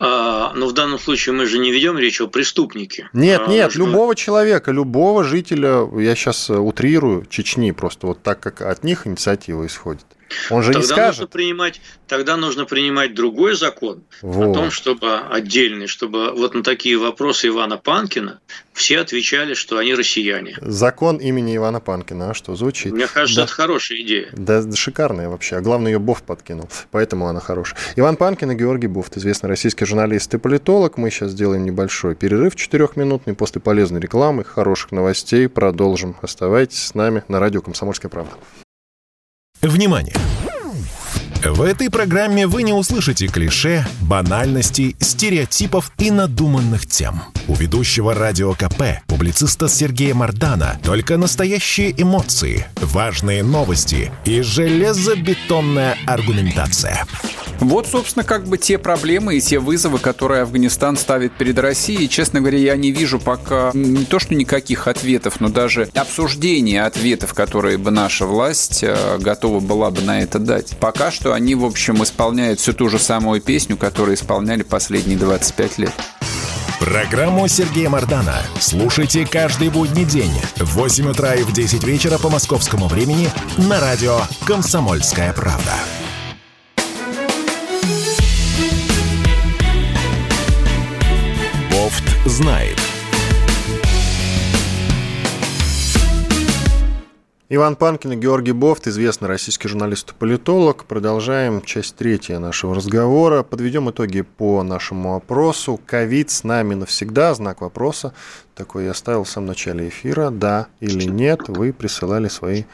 А, 0.00 0.52
но 0.54 0.66
в 0.66 0.72
данном 0.72 0.98
случае 0.98 1.34
мы 1.34 1.46
же 1.46 1.58
не 1.58 1.70
ведем 1.70 1.98
речь 1.98 2.20
о 2.20 2.26
преступнике. 2.26 3.08
Нет, 3.12 3.42
а, 3.46 3.50
нет, 3.50 3.70
что... 3.70 3.80
любого 3.80 4.14
человека, 4.14 4.72
любого 4.72 5.24
жителя, 5.24 5.88
я 5.98 6.14
сейчас 6.14 6.50
утрирую, 6.50 7.26
Чечни, 7.26 7.70
просто 7.70 8.06
вот 8.08 8.22
так, 8.22 8.40
как 8.40 8.62
от 8.62 8.84
них 8.84 9.06
инициатива 9.06 9.66
исходит. 9.66 10.06
Он 10.50 10.62
же 10.62 10.72
тогда 10.72 10.80
не 10.80 10.86
скажет. 10.86 11.20
Нужно 11.20 11.26
принимать, 11.26 11.80
тогда 12.06 12.36
нужно 12.36 12.64
принимать 12.64 13.14
другой 13.14 13.54
закон 13.54 14.02
вот. 14.22 14.50
о 14.50 14.54
том, 14.54 14.70
чтобы 14.70 15.18
отдельный, 15.18 15.86
чтобы 15.86 16.32
вот 16.32 16.54
на 16.54 16.62
такие 16.62 16.96
вопросы 16.96 17.48
Ивана 17.48 17.76
Панкина 17.76 18.40
все 18.72 19.00
отвечали, 19.00 19.54
что 19.54 19.78
они 19.78 19.94
россияне. 19.94 20.56
Закон 20.60 21.18
имени 21.18 21.56
Ивана 21.56 21.80
Панкина, 21.80 22.30
а 22.30 22.34
что 22.34 22.56
звучит? 22.56 22.92
Мне 22.92 23.06
кажется, 23.06 23.42
да. 23.42 23.44
это 23.44 23.52
хорошая 23.52 23.98
идея. 24.00 24.28
Да, 24.32 24.62
шикарная 24.74 25.28
вообще. 25.28 25.56
А 25.56 25.60
главное, 25.60 25.92
ее 25.92 25.98
Бофт 25.98 26.24
подкинул, 26.24 26.68
поэтому 26.90 27.28
она 27.28 27.40
хорошая. 27.40 27.78
Иван 27.96 28.16
Панкин 28.16 28.50
и 28.50 28.54
Георгий 28.54 28.88
Бофт, 28.88 29.16
известный 29.16 29.48
российский 29.48 29.84
журналист 29.84 30.34
и 30.34 30.38
политолог. 30.38 30.96
Мы 30.96 31.10
сейчас 31.10 31.30
сделаем 31.30 31.64
небольшой 31.64 32.14
перерыв 32.14 32.56
четырехминутный. 32.56 33.34
После 33.34 33.60
полезной 33.60 34.00
рекламы, 34.00 34.44
хороших 34.44 34.92
новостей 34.92 35.48
продолжим. 35.48 36.16
Оставайтесь 36.22 36.82
с 36.82 36.94
нами 36.94 37.22
на 37.28 37.40
радио 37.40 37.60
«Комсомольская 37.60 38.10
правда». 38.10 38.32
Внимание! 39.62 40.14
В 41.44 41.60
этой 41.60 41.90
программе 41.90 42.46
вы 42.46 42.62
не 42.62 42.72
услышите 42.72 43.26
клише, 43.26 43.86
банальностей, 44.00 44.96
стереотипов 44.98 45.92
и 45.98 46.10
надуманных 46.10 46.86
тем. 46.86 47.20
У 47.48 47.54
ведущего 47.54 48.14
радио 48.14 48.54
КП, 48.54 49.02
публициста 49.06 49.68
Сергея 49.68 50.14
Мардана, 50.14 50.80
только 50.82 51.18
настоящие 51.18 51.92
эмоции, 52.00 52.66
важные 52.76 53.42
новости 53.42 54.10
и 54.24 54.40
железобетонная 54.40 55.98
аргументация. 56.06 57.04
Вот, 57.64 57.86
собственно, 57.86 58.24
как 58.24 58.44
бы 58.44 58.58
те 58.58 58.76
проблемы 58.76 59.36
и 59.36 59.40
те 59.40 59.58
вызовы, 59.58 59.98
которые 59.98 60.42
Афганистан 60.42 60.98
ставит 60.98 61.32
перед 61.32 61.58
Россией. 61.58 62.10
Честно 62.10 62.40
говоря, 62.40 62.58
я 62.58 62.76
не 62.76 62.92
вижу 62.92 63.18
пока 63.18 63.70
не 63.72 64.04
то, 64.04 64.18
что 64.18 64.34
никаких 64.34 64.86
ответов, 64.86 65.40
но 65.40 65.48
даже 65.48 65.88
обсуждения 65.94 66.84
ответов, 66.84 67.32
которые 67.32 67.78
бы 67.78 67.90
наша 67.90 68.26
власть 68.26 68.80
э, 68.82 69.18
готова 69.18 69.60
была 69.60 69.90
бы 69.90 70.02
на 70.02 70.20
это 70.20 70.38
дать. 70.38 70.76
Пока 70.78 71.10
что 71.10 71.32
они, 71.32 71.54
в 71.54 71.64
общем, 71.64 72.02
исполняют 72.02 72.60
всю 72.60 72.74
ту 72.74 72.90
же 72.90 72.98
самую 72.98 73.40
песню, 73.40 73.78
которую 73.78 74.16
исполняли 74.16 74.62
последние 74.62 75.16
25 75.16 75.78
лет. 75.78 75.92
Программу 76.80 77.48
Сергея 77.48 77.88
Мардана 77.88 78.42
слушайте 78.60 79.26
каждый 79.26 79.70
будний 79.70 80.04
день 80.04 80.32
в 80.56 80.74
8 80.74 81.08
утра 81.08 81.34
и 81.34 81.42
в 81.42 81.52
10 81.52 81.82
вечера 81.84 82.18
по 82.18 82.28
московскому 82.28 82.88
времени 82.88 83.30
на 83.56 83.80
радио 83.80 84.20
«Комсомольская 84.44 85.32
правда». 85.32 85.72
Знает. 92.24 92.78
Иван 97.50 97.76
Панкин 97.76 98.12
и 98.12 98.16
Георгий 98.16 98.52
Бофт, 98.52 98.88
известный 98.88 99.28
российский 99.28 99.68
журналист 99.68 100.10
и 100.10 100.14
политолог. 100.14 100.86
Продолжаем 100.86 101.60
часть 101.60 101.94
третья 101.94 102.38
нашего 102.38 102.74
разговора. 102.74 103.42
Подведем 103.42 103.90
итоги 103.90 104.22
по 104.22 104.62
нашему 104.62 105.14
опросу. 105.14 105.78
Ковид 105.86 106.30
с 106.30 106.42
нами 106.42 106.74
навсегда, 106.74 107.34
знак 107.34 107.60
вопроса. 107.60 108.14
такой 108.54 108.86
я 108.86 108.92
оставил 108.92 109.24
в 109.24 109.28
самом 109.28 109.48
начале 109.48 109.88
эфира. 109.88 110.30
Да 110.30 110.68
или 110.80 111.04
нет, 111.04 111.42
вы 111.48 111.74
присылали 111.74 112.28
свои, 112.28 112.64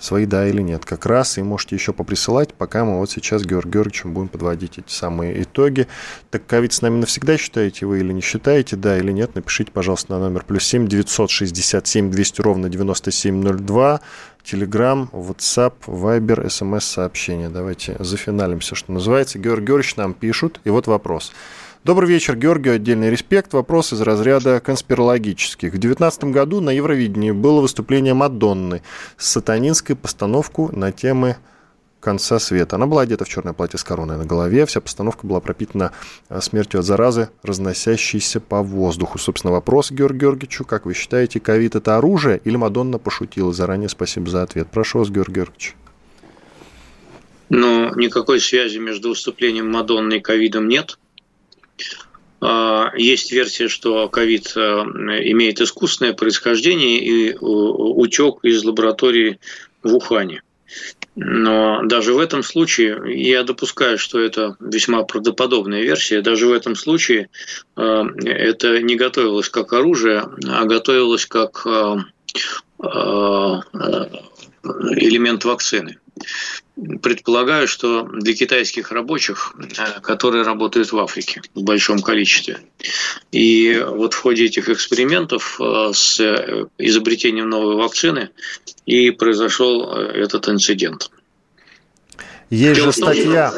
свои 0.00 0.26
да 0.26 0.48
или 0.48 0.62
нет. 0.62 0.84
Как 0.84 1.06
раз 1.06 1.38
и 1.38 1.42
можете 1.42 1.76
еще 1.76 1.92
поприсылать, 1.92 2.54
пока 2.54 2.84
мы 2.84 2.98
вот 2.98 3.10
сейчас 3.10 3.42
Георгий 3.42 3.70
Георгиевичем 3.70 4.12
будем 4.14 4.28
подводить 4.28 4.78
эти 4.78 4.90
самые 4.90 5.42
итоги. 5.42 5.86
Так 6.30 6.46
ковид 6.46 6.72
с 6.72 6.82
нами 6.82 7.00
навсегда 7.00 7.36
считаете 7.36 7.86
вы 7.86 8.00
или 8.00 8.12
не 8.12 8.20
считаете, 8.20 8.76
да 8.76 8.98
или 8.98 9.12
нет, 9.12 9.34
напишите, 9.34 9.70
пожалуйста, 9.70 10.12
на 10.12 10.20
номер 10.20 10.44
плюс 10.44 10.64
7 10.64 10.88
967 10.88 12.10
200 12.10 12.40
ровно 12.40 12.68
9702. 12.68 14.00
Телеграм, 14.42 15.10
WhatsApp, 15.12 15.74
Viber, 15.86 16.48
смс-сообщения. 16.48 17.50
Давайте 17.50 17.96
зафиналимся, 17.98 18.74
что 18.74 18.90
называется. 18.90 19.38
Георгий 19.38 19.66
Георгиевич 19.66 19.96
нам 19.96 20.14
пишут. 20.14 20.60
И 20.64 20.70
вот 20.70 20.86
вопрос. 20.86 21.32
Добрый 21.82 22.10
вечер, 22.10 22.36
Георгий. 22.36 22.68
Отдельный 22.68 23.08
респект. 23.08 23.54
Вопрос 23.54 23.94
из 23.94 24.02
разряда 24.02 24.60
конспирологических. 24.60 25.70
В 25.70 25.78
2019 25.78 26.24
году 26.24 26.60
на 26.60 26.68
Евровидении 26.68 27.30
было 27.30 27.62
выступление 27.62 28.12
Мадонны 28.12 28.82
с 29.16 29.30
сатанинской 29.30 29.96
постановку 29.96 30.70
на 30.76 30.92
темы 30.92 31.38
конца 31.98 32.38
света. 32.38 32.76
Она 32.76 32.86
была 32.86 33.00
одета 33.00 33.24
в 33.24 33.30
черное 33.30 33.54
платье 33.54 33.78
с 33.78 33.84
короной 33.84 34.18
на 34.18 34.26
голове. 34.26 34.66
Вся 34.66 34.82
постановка 34.82 35.26
была 35.26 35.40
пропитана 35.40 35.92
э, 36.28 36.42
смертью 36.42 36.80
от 36.80 36.86
заразы, 36.86 37.30
разносящейся 37.42 38.40
по 38.40 38.62
воздуху. 38.62 39.18
Собственно, 39.18 39.50
вопрос 39.50 39.90
Георгию 39.90 40.32
Георгиевичу. 40.32 40.66
Как 40.66 40.84
вы 40.84 40.92
считаете, 40.92 41.40
ковид– 41.40 41.74
это 41.76 41.96
оружие 41.96 42.42
или 42.44 42.56
Мадонна 42.56 42.98
пошутила? 42.98 43.54
Заранее 43.54 43.88
спасибо 43.88 44.28
за 44.28 44.42
ответ. 44.42 44.68
Прошу 44.70 44.98
вас, 44.98 45.08
Георгий 45.08 45.32
Георгиевич. 45.32 45.76
Ну, 47.48 47.94
никакой 47.96 48.38
связи 48.38 48.76
между 48.76 49.08
выступлением 49.08 49.70
Мадонны 49.70 50.18
и 50.18 50.20
ковидом 50.20 50.68
нет. 50.68 50.98
А, 52.40 52.92
есть 52.96 53.32
версия, 53.32 53.68
что 53.68 54.08
ковид 54.08 54.52
э, 54.56 54.60
имеет 54.60 55.60
искусственное 55.60 56.14
происхождение 56.14 56.98
и 56.98 57.32
э, 57.32 57.36
утек 57.38 58.38
из 58.42 58.64
лаборатории 58.64 59.38
в 59.82 59.94
Ухане. 59.94 60.42
Но 61.16 61.82
даже 61.84 62.14
в 62.14 62.18
этом 62.18 62.42
случае, 62.42 62.98
я 63.06 63.42
допускаю, 63.42 63.98
что 63.98 64.18
это 64.18 64.56
весьма 64.60 65.02
правдоподобная 65.02 65.82
версия, 65.82 66.22
даже 66.22 66.46
в 66.46 66.52
этом 66.52 66.76
случае 66.76 67.28
э, 67.76 68.04
это 68.24 68.80
не 68.80 68.96
готовилось 68.96 69.50
как 69.50 69.74
оружие, 69.74 70.24
а 70.46 70.64
готовилось 70.64 71.26
как 71.26 71.66
элемент 74.62 75.44
вакцины 75.44 75.98
предполагаю, 77.02 77.68
что 77.68 78.02
для 78.02 78.34
китайских 78.34 78.90
рабочих, 78.92 79.54
э, 79.58 80.00
которые 80.00 80.44
работают 80.44 80.92
в 80.92 80.98
Африке 80.98 81.42
в 81.54 81.62
большом 81.62 82.00
количестве. 82.00 82.58
И 83.32 83.84
вот 83.86 84.14
в 84.14 84.18
ходе 84.18 84.46
этих 84.46 84.68
экспериментов 84.68 85.60
э, 85.60 85.90
с 85.92 86.20
э, 86.20 86.66
изобретением 86.78 87.48
новой 87.48 87.76
вакцины 87.76 88.30
и 88.86 89.10
произошел 89.10 89.92
этот 89.92 90.48
инцидент. 90.48 91.10
Есть 92.50 92.74
Дело 92.74 92.86
же 92.86 92.92
статья. 92.92 93.52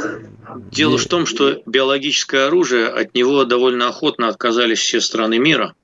Дело 0.70 0.98
в 0.98 1.06
том, 1.06 1.24
что 1.24 1.62
биологическое 1.64 2.48
оружие, 2.48 2.86
от 2.86 3.14
него 3.14 3.44
довольно 3.44 3.88
охотно 3.88 4.28
отказались 4.28 4.80
все 4.80 5.00
страны 5.00 5.38
мира, 5.38 5.74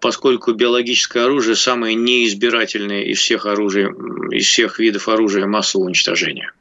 поскольку 0.00 0.52
биологическое 0.54 1.26
оружие 1.26 1.54
самое 1.54 1.94
неизбирательное 1.94 3.02
из 3.02 3.18
всех 3.18 3.44
оружий, 3.44 3.88
из 4.30 4.46
всех 4.46 4.78
видов 4.78 5.08
оружия 5.08 5.46
массового 5.46 5.88
уничтожения. 5.88 6.54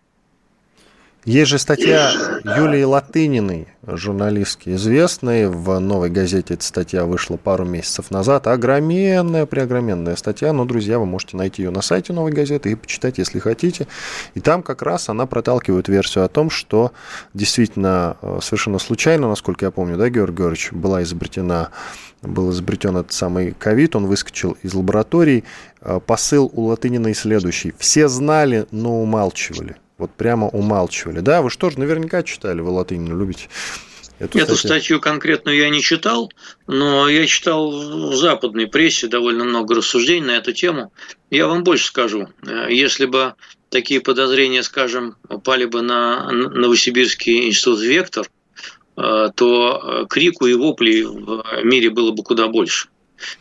Есть 1.25 1.49
же 1.49 1.59
статья 1.59 2.11
Юлии 2.45 2.83
Латыниной, 2.83 3.67
журналистки 3.85 4.69
известной. 4.69 5.47
В 5.47 5.77
«Новой 5.79 6.09
газете» 6.09 6.53
эта 6.53 6.63
статья 6.63 7.03
вышла 7.03 7.35
пару 7.35 7.65
месяцев 7.65 8.09
назад. 8.09 8.47
Огроменная, 8.47 9.45
преогроменная 9.45 10.15
статья. 10.15 10.53
Но, 10.53 10.63
друзья, 10.63 10.97
вы 10.97 11.05
можете 11.05 11.35
найти 11.35 11.63
ее 11.63 11.71
на 11.71 11.81
сайте 11.81 12.13
«Новой 12.13 12.31
газеты» 12.31 12.71
и 12.71 12.75
почитать, 12.75 13.17
если 13.17 13.39
хотите. 13.39 13.87
И 14.33 14.39
там 14.39 14.63
как 14.63 14.81
раз 14.81 15.09
она 15.09 15.25
проталкивает 15.25 15.89
версию 15.89 16.23
о 16.23 16.29
том, 16.29 16.49
что 16.49 16.93
действительно 17.33 18.15
э, 18.21 18.39
совершенно 18.41 18.79
случайно, 18.79 19.27
насколько 19.27 19.65
я 19.65 19.71
помню, 19.71 19.97
да, 19.97 20.09
Георгий 20.09 20.37
Георгиевич, 20.37 20.71
была 20.71 21.03
изобретена 21.03 21.69
был 22.21 22.51
изобретен 22.51 22.97
этот 22.97 23.13
самый 23.13 23.51
ковид, 23.51 23.95
он 23.95 24.05
выскочил 24.05 24.57
из 24.63 24.73
лабораторий. 24.73 25.43
Э, 25.81 25.99
посыл 25.99 26.49
у 26.53 26.67
Латыниной 26.67 27.13
следующий. 27.13 27.73
Все 27.77 28.07
знали, 28.07 28.67
но 28.71 29.01
умалчивали 29.01 29.75
вот 29.99 30.11
прямо 30.11 30.47
умалчивали. 30.47 31.19
Да, 31.19 31.41
вы 31.41 31.49
что 31.51 31.69
же 31.69 31.77
наверняка 31.77 32.23
читали, 32.23 32.61
вы 32.61 32.71
латынь 32.71 33.07
любите. 33.07 33.49
Эту, 34.17 34.37
Эту 34.37 34.55
статью. 34.55 34.69
статью 34.69 34.99
конкретно 34.99 35.49
я 35.49 35.69
не 35.69 35.81
читал, 35.81 36.31
но 36.67 37.07
я 37.07 37.25
читал 37.25 37.71
в 37.71 38.15
западной 38.15 38.67
прессе 38.67 39.07
довольно 39.07 39.45
много 39.45 39.75
рассуждений 39.75 40.25
на 40.25 40.31
эту 40.37 40.51
тему. 40.51 40.91
Я 41.29 41.47
вам 41.47 41.63
больше 41.63 41.85
скажу. 41.85 42.27
Если 42.69 43.05
бы 43.05 43.35
такие 43.69 44.01
подозрения, 44.01 44.63
скажем, 44.63 45.15
упали 45.29 45.65
бы 45.65 45.81
на 45.81 46.29
Новосибирский 46.31 47.47
институт 47.47 47.79
«Вектор», 47.79 48.29
э, 48.97 49.29
то 49.35 50.05
крику 50.09 50.47
и 50.47 50.53
воплей 50.53 51.03
в 51.03 51.45
мире 51.63 51.89
было 51.89 52.11
бы 52.11 52.21
куда 52.23 52.47
больше. 52.49 52.89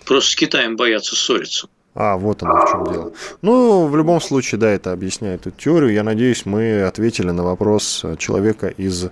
Просто 0.05 0.31
с 0.31 0.37
Китаем 0.37 0.77
боятся 0.77 1.16
ссориться. 1.16 1.68
А, 1.94 2.16
вот 2.16 2.42
оно 2.42 2.64
в 2.64 2.70
чем 2.70 2.85
дело. 2.85 3.12
Ну, 3.42 3.87
в 3.87 3.96
любом 3.96 4.20
случае, 4.20 4.61
да, 4.61 4.68
это 4.68 4.92
объясняет 4.92 5.46
эту 5.46 5.57
теорию. 5.57 5.92
Я 5.92 6.05
надеюсь, 6.05 6.46
мы 6.46 6.83
ответили 6.83 7.31
на 7.31 7.42
вопрос 7.42 8.05
человека 8.18 8.68
из 8.68 9.09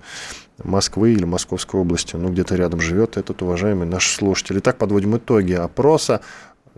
Москвы 0.62 1.12
или 1.12 1.24
Московской 1.24 1.80
области, 1.80 2.16
ну, 2.16 2.30
где-то 2.30 2.54
рядом 2.54 2.80
живет 2.80 3.16
этот 3.16 3.42
уважаемый 3.42 3.86
наш 3.86 4.08
слушатель. 4.08 4.58
Итак, 4.58 4.78
подводим 4.78 5.16
итоги 5.16 5.52
опроса. 5.52 6.20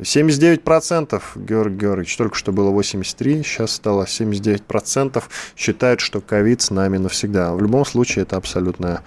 79% 0.01 1.21
Георгий 1.35 1.77
Георгиевич, 1.77 2.17
только 2.17 2.37
что 2.37 2.53
было 2.53 2.71
83, 2.71 3.43
сейчас 3.43 3.73
стало 3.73 4.05
79%, 4.05 5.25
считают, 5.57 6.01
что 6.01 6.21
ковид 6.21 6.63
с 6.63 6.71
нами 6.71 6.99
навсегда. 6.99 7.53
В 7.53 7.61
любом 7.61 7.85
случае, 7.85 8.23
это 8.23 8.37
абсолютная 8.37 9.03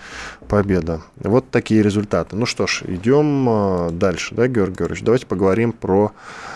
победа. 0.49 1.01
Вот 1.15 1.49
такие 1.49 1.81
результаты. 1.81 2.35
Ну 2.35 2.45
что 2.45 2.67
ж, 2.67 2.83
идем 2.87 3.47
а, 3.49 3.89
дальше, 3.91 4.35
да, 4.35 4.47
Георгий 4.47 4.79
Георгиевич? 4.79 5.03
Давайте 5.03 5.27
поговорим 5.27 5.71
про 5.71 6.11
Э, 6.11 6.50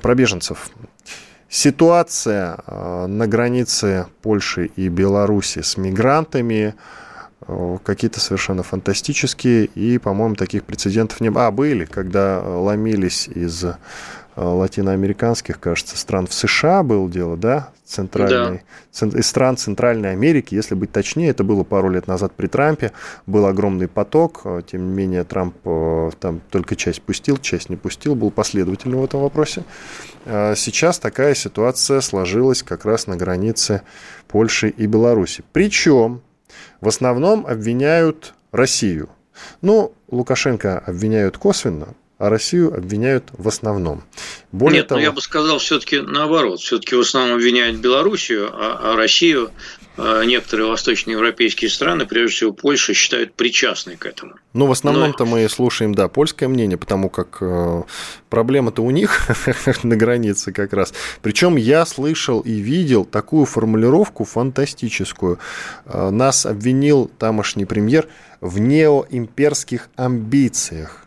про 0.00 0.14
беженцев. 0.14 0.70
Ситуация 1.48 2.58
э, 2.66 3.06
на 3.06 3.28
границе 3.28 4.06
Польши 4.22 4.72
и 4.74 4.88
Беларуси 4.88 5.60
с 5.62 5.76
мигрантами 5.76 6.74
э, 7.46 7.78
какие-то 7.84 8.18
совершенно 8.18 8.64
фантастические, 8.64 9.66
и, 9.66 9.98
по-моему, 9.98 10.34
таких 10.34 10.64
прецедентов 10.64 11.20
не 11.20 11.30
было. 11.30 11.46
А, 11.46 11.50
были, 11.52 11.84
когда 11.84 12.40
ломились 12.42 13.28
из 13.28 13.64
латиноамериканских, 14.36 15.60
кажется, 15.60 15.96
стран 15.96 16.26
в 16.26 16.34
США 16.34 16.82
было 16.82 17.08
дело, 17.08 17.36
да, 17.36 17.70
центральной, 17.84 18.62
да. 19.00 19.06
из 19.18 19.26
стран 19.26 19.56
Центральной 19.56 20.12
Америки, 20.12 20.54
если 20.54 20.74
быть 20.74 20.90
точнее, 20.90 21.28
это 21.28 21.44
было 21.44 21.64
пару 21.64 21.90
лет 21.90 22.06
назад 22.06 22.32
при 22.32 22.46
Трампе, 22.46 22.92
был 23.26 23.46
огромный 23.46 23.88
поток, 23.88 24.40
э, 24.44 24.62
тем 24.66 24.88
не 24.88 24.92
менее 24.92 25.24
Трамп 25.24 25.54
э, 25.64 26.10
там 26.18 26.40
только 26.50 26.76
часть 26.76 27.02
пустил, 27.02 27.36
часть 27.36 27.68
не 27.68 27.76
пустил, 27.76 28.14
был 28.14 28.30
последовательным 28.30 29.00
в 29.00 29.04
этом 29.04 29.20
вопросе. 29.20 29.64
А 30.24 30.54
сейчас 30.54 30.98
такая 30.98 31.34
ситуация 31.34 32.00
сложилась 32.00 32.62
как 32.62 32.84
раз 32.84 33.06
на 33.06 33.16
границе 33.16 33.82
Польши 34.28 34.70
и 34.70 34.86
Беларуси. 34.86 35.44
Причем 35.52 36.22
в 36.80 36.88
основном 36.88 37.46
обвиняют 37.46 38.34
Россию. 38.50 39.10
Ну, 39.60 39.92
Лукашенко 40.08 40.78
обвиняют 40.78 41.38
косвенно, 41.38 41.88
а 42.18 42.30
Россию 42.30 42.74
обвиняют 42.74 43.24
в 43.32 43.48
основном. 43.48 44.02
Более 44.52 44.78
Нет, 44.78 44.84
ну, 44.84 44.88
того... 44.88 44.98
но 45.00 45.04
я 45.04 45.12
бы 45.12 45.20
сказал 45.20 45.58
все-таки 45.58 46.00
наоборот. 46.00 46.60
Все-таки 46.60 46.94
в 46.94 47.00
основном 47.00 47.36
обвиняют 47.36 47.76
Белоруссию, 47.76 48.50
а, 48.52 48.92
а 48.92 48.96
Россию 48.96 49.50
а, 49.96 50.24
некоторые 50.24 50.68
восточноевропейские 50.68 51.70
страны, 51.70 52.04
прежде 52.06 52.36
всего 52.36 52.52
Польша, 52.52 52.94
считают 52.94 53.34
причастной 53.34 53.96
к 53.96 54.06
этому. 54.06 54.34
Ну, 54.52 54.66
в 54.66 54.72
основном-то 54.72 55.24
Но... 55.24 55.32
мы 55.32 55.48
слушаем, 55.48 55.94
да, 55.94 56.08
польское 56.08 56.48
мнение, 56.48 56.76
потому 56.76 57.08
как 57.08 57.38
э, 57.40 57.82
проблема-то 58.28 58.82
у 58.82 58.90
них 58.90 59.28
на 59.84 59.96
границе 59.96 60.52
как 60.52 60.72
раз. 60.72 60.92
Причем 61.22 61.56
я 61.56 61.86
слышал 61.86 62.40
и 62.40 62.52
видел 62.54 63.04
такую 63.04 63.44
формулировку 63.44 64.24
фантастическую. 64.24 65.38
Э, 65.86 66.10
нас 66.10 66.44
обвинил 66.44 67.10
тамошний 67.18 67.64
премьер 67.64 68.08
в 68.40 68.58
неоимперских 68.58 69.90
амбициях. 69.96 71.03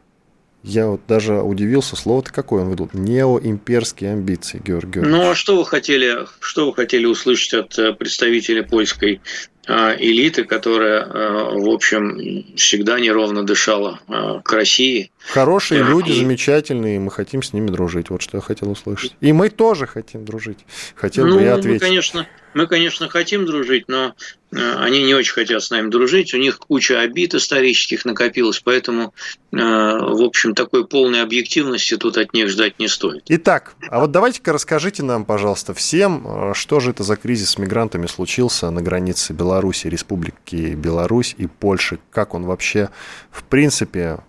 Я 0.68 0.88
вот 0.88 1.02
даже 1.08 1.42
удивился, 1.42 1.96
слово-то 1.96 2.34
какое 2.34 2.64
он 2.64 2.70
выдал. 2.70 2.90
Неоимперские 2.92 4.12
амбиции, 4.12 4.62
Георгий 4.64 5.00
Ну, 5.00 5.30
а 5.30 5.36
что 5.36 5.56
вы 5.56 5.66
хотели, 5.66 6.28
что 6.42 6.66
вы 6.66 6.74
хотели 6.74 7.06
услышать 7.06 7.54
от 7.54 7.80
э, 7.80 7.94
представителя 7.94 8.64
польской 8.64 9.22
а, 9.66 9.96
элиты, 9.98 10.44
которая, 10.44 11.06
э, 11.06 11.60
в 11.60 11.70
общем, 11.70 12.46
всегда 12.58 13.00
неровно 13.00 13.44
дышала 13.44 14.02
э, 14.10 14.42
к 14.44 14.52
России, 14.52 15.12
Хорошие 15.28 15.84
люди, 15.84 16.12
замечательные, 16.12 17.00
мы 17.00 17.12
хотим 17.12 17.44
с 17.44 17.54
ними 17.54 17.68
дружить. 17.68 18.10
Вот 18.10 18.22
что 18.22 18.38
я 18.38 18.42
хотел 18.42 18.72
услышать. 18.72 19.16
И 19.20 19.34
мы 19.34 19.50
тоже 19.50 19.86
хотим 19.86 20.24
дружить. 20.24 20.60
Хотел 20.96 21.28
ну, 21.28 21.36
бы 21.36 21.42
я 21.42 21.56
ответить. 21.56 21.82
Мы, 21.82 21.88
конечно, 21.88 22.28
мы, 22.54 22.66
конечно, 22.66 23.10
хотим 23.10 23.46
дружить, 23.46 23.86
но 23.88 24.16
э, 24.52 24.76
они 24.78 25.04
не 25.04 25.14
очень 25.14 25.34
хотят 25.34 25.62
с 25.62 25.70
нами 25.70 25.90
дружить. 25.90 26.34
У 26.34 26.38
них 26.38 26.60
куча 26.60 27.02
обид 27.02 27.36
исторических 27.36 28.06
накопилось, 28.06 28.62
поэтому, 28.62 29.14
э, 29.52 29.58
в 29.58 30.24
общем, 30.24 30.56
такой 30.56 30.88
полной 30.88 31.22
объективности 31.22 31.98
тут 31.98 32.18
от 32.18 32.34
них 32.34 32.48
ждать 32.48 32.80
не 32.80 32.88
стоит. 32.88 33.26
Итак, 33.28 33.76
а 33.90 34.00
вот 34.00 34.12
давайте-ка 34.12 34.54
расскажите 34.54 35.04
нам, 35.04 35.26
пожалуйста, 35.26 35.74
всем, 35.74 36.26
э, 36.26 36.54
что 36.56 36.80
же 36.80 36.92
это 36.92 37.04
за 37.04 37.18
кризис 37.18 37.52
с 37.52 37.58
мигрантами 37.58 38.08
случился 38.08 38.72
на 38.72 38.82
границе 38.82 39.34
Беларуси, 39.34 39.88
Республики 39.88 40.74
Беларусь 40.74 41.36
и 41.38 41.48
Польши. 41.48 42.00
Как 42.12 42.34
он 42.34 42.46
вообще, 42.46 42.90
в 43.30 43.44
принципе, 43.44 44.20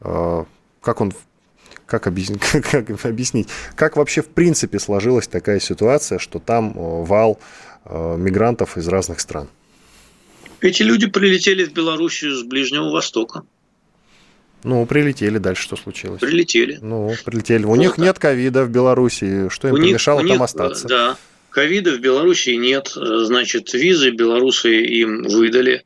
как 0.00 1.00
он 1.00 1.12
как 1.90 2.06
объяснить, 2.06 2.40
как 2.70 3.04
объяснить, 3.04 3.48
как 3.74 3.96
вообще 3.96 4.22
в 4.22 4.28
принципе 4.28 4.78
сложилась 4.78 5.26
такая 5.26 5.60
ситуация, 5.60 6.18
что 6.18 6.38
там 6.38 6.70
э, 6.70 7.04
вал 7.04 7.40
э, 7.84 8.16
мигрантов 8.16 8.78
из 8.78 8.86
разных 8.88 9.20
стран? 9.20 9.48
Эти 10.60 10.82
люди 10.82 11.06
прилетели 11.06 11.64
в 11.64 11.72
Белоруссию 11.72 12.36
с 12.36 12.42
Ближнего 12.44 12.90
Востока. 12.90 13.42
Ну, 14.62 14.84
прилетели, 14.84 15.38
дальше 15.38 15.62
что 15.62 15.76
случилось? 15.76 16.20
Прилетели. 16.20 16.78
Ну, 16.82 17.14
прилетели. 17.24 17.64
У 17.64 17.68
вот 17.68 17.76
них 17.76 17.96
так. 17.96 17.98
нет 17.98 18.18
ковида 18.18 18.64
в 18.64 18.70
Беларуси, 18.70 19.48
что 19.48 19.68
им 19.68 19.74
у 19.74 19.78
помешало 19.78 20.20
них, 20.20 20.28
там 20.28 20.36
них, 20.36 20.44
остаться? 20.44 20.86
Да, 20.86 21.16
ковида 21.48 21.94
в 21.94 22.00
Белоруссии 22.00 22.56
нет, 22.56 22.92
значит, 22.94 23.72
визы 23.72 24.10
белорусы 24.10 24.82
им 24.84 25.22
выдали. 25.22 25.84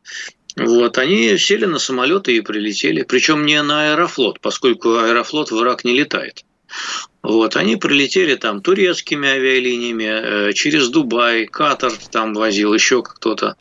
Вот, 0.57 0.99
они 0.99 1.37
сели 1.37 1.65
на 1.65 1.79
самолеты 1.79 2.37
и 2.37 2.41
прилетели. 2.41 3.03
Причем 3.03 3.45
не 3.45 3.61
на 3.63 3.93
Аэрофлот, 3.93 4.41
поскольку 4.41 4.97
Аэрофлот 4.97 5.51
в 5.51 5.61
Ирак 5.61 5.85
не 5.85 5.93
летает. 5.93 6.45
Вот, 7.23 7.57
они 7.57 7.77
прилетели 7.77 8.35
там 8.35 8.61
турецкими 8.61 9.29
авиалиниями, 9.29 10.49
э, 10.49 10.53
через 10.53 10.89
Дубай, 10.89 11.47
Катар 11.47 11.93
там 12.11 12.35
возил, 12.35 12.75
еще 12.75 13.03
кто-то. 13.03 13.57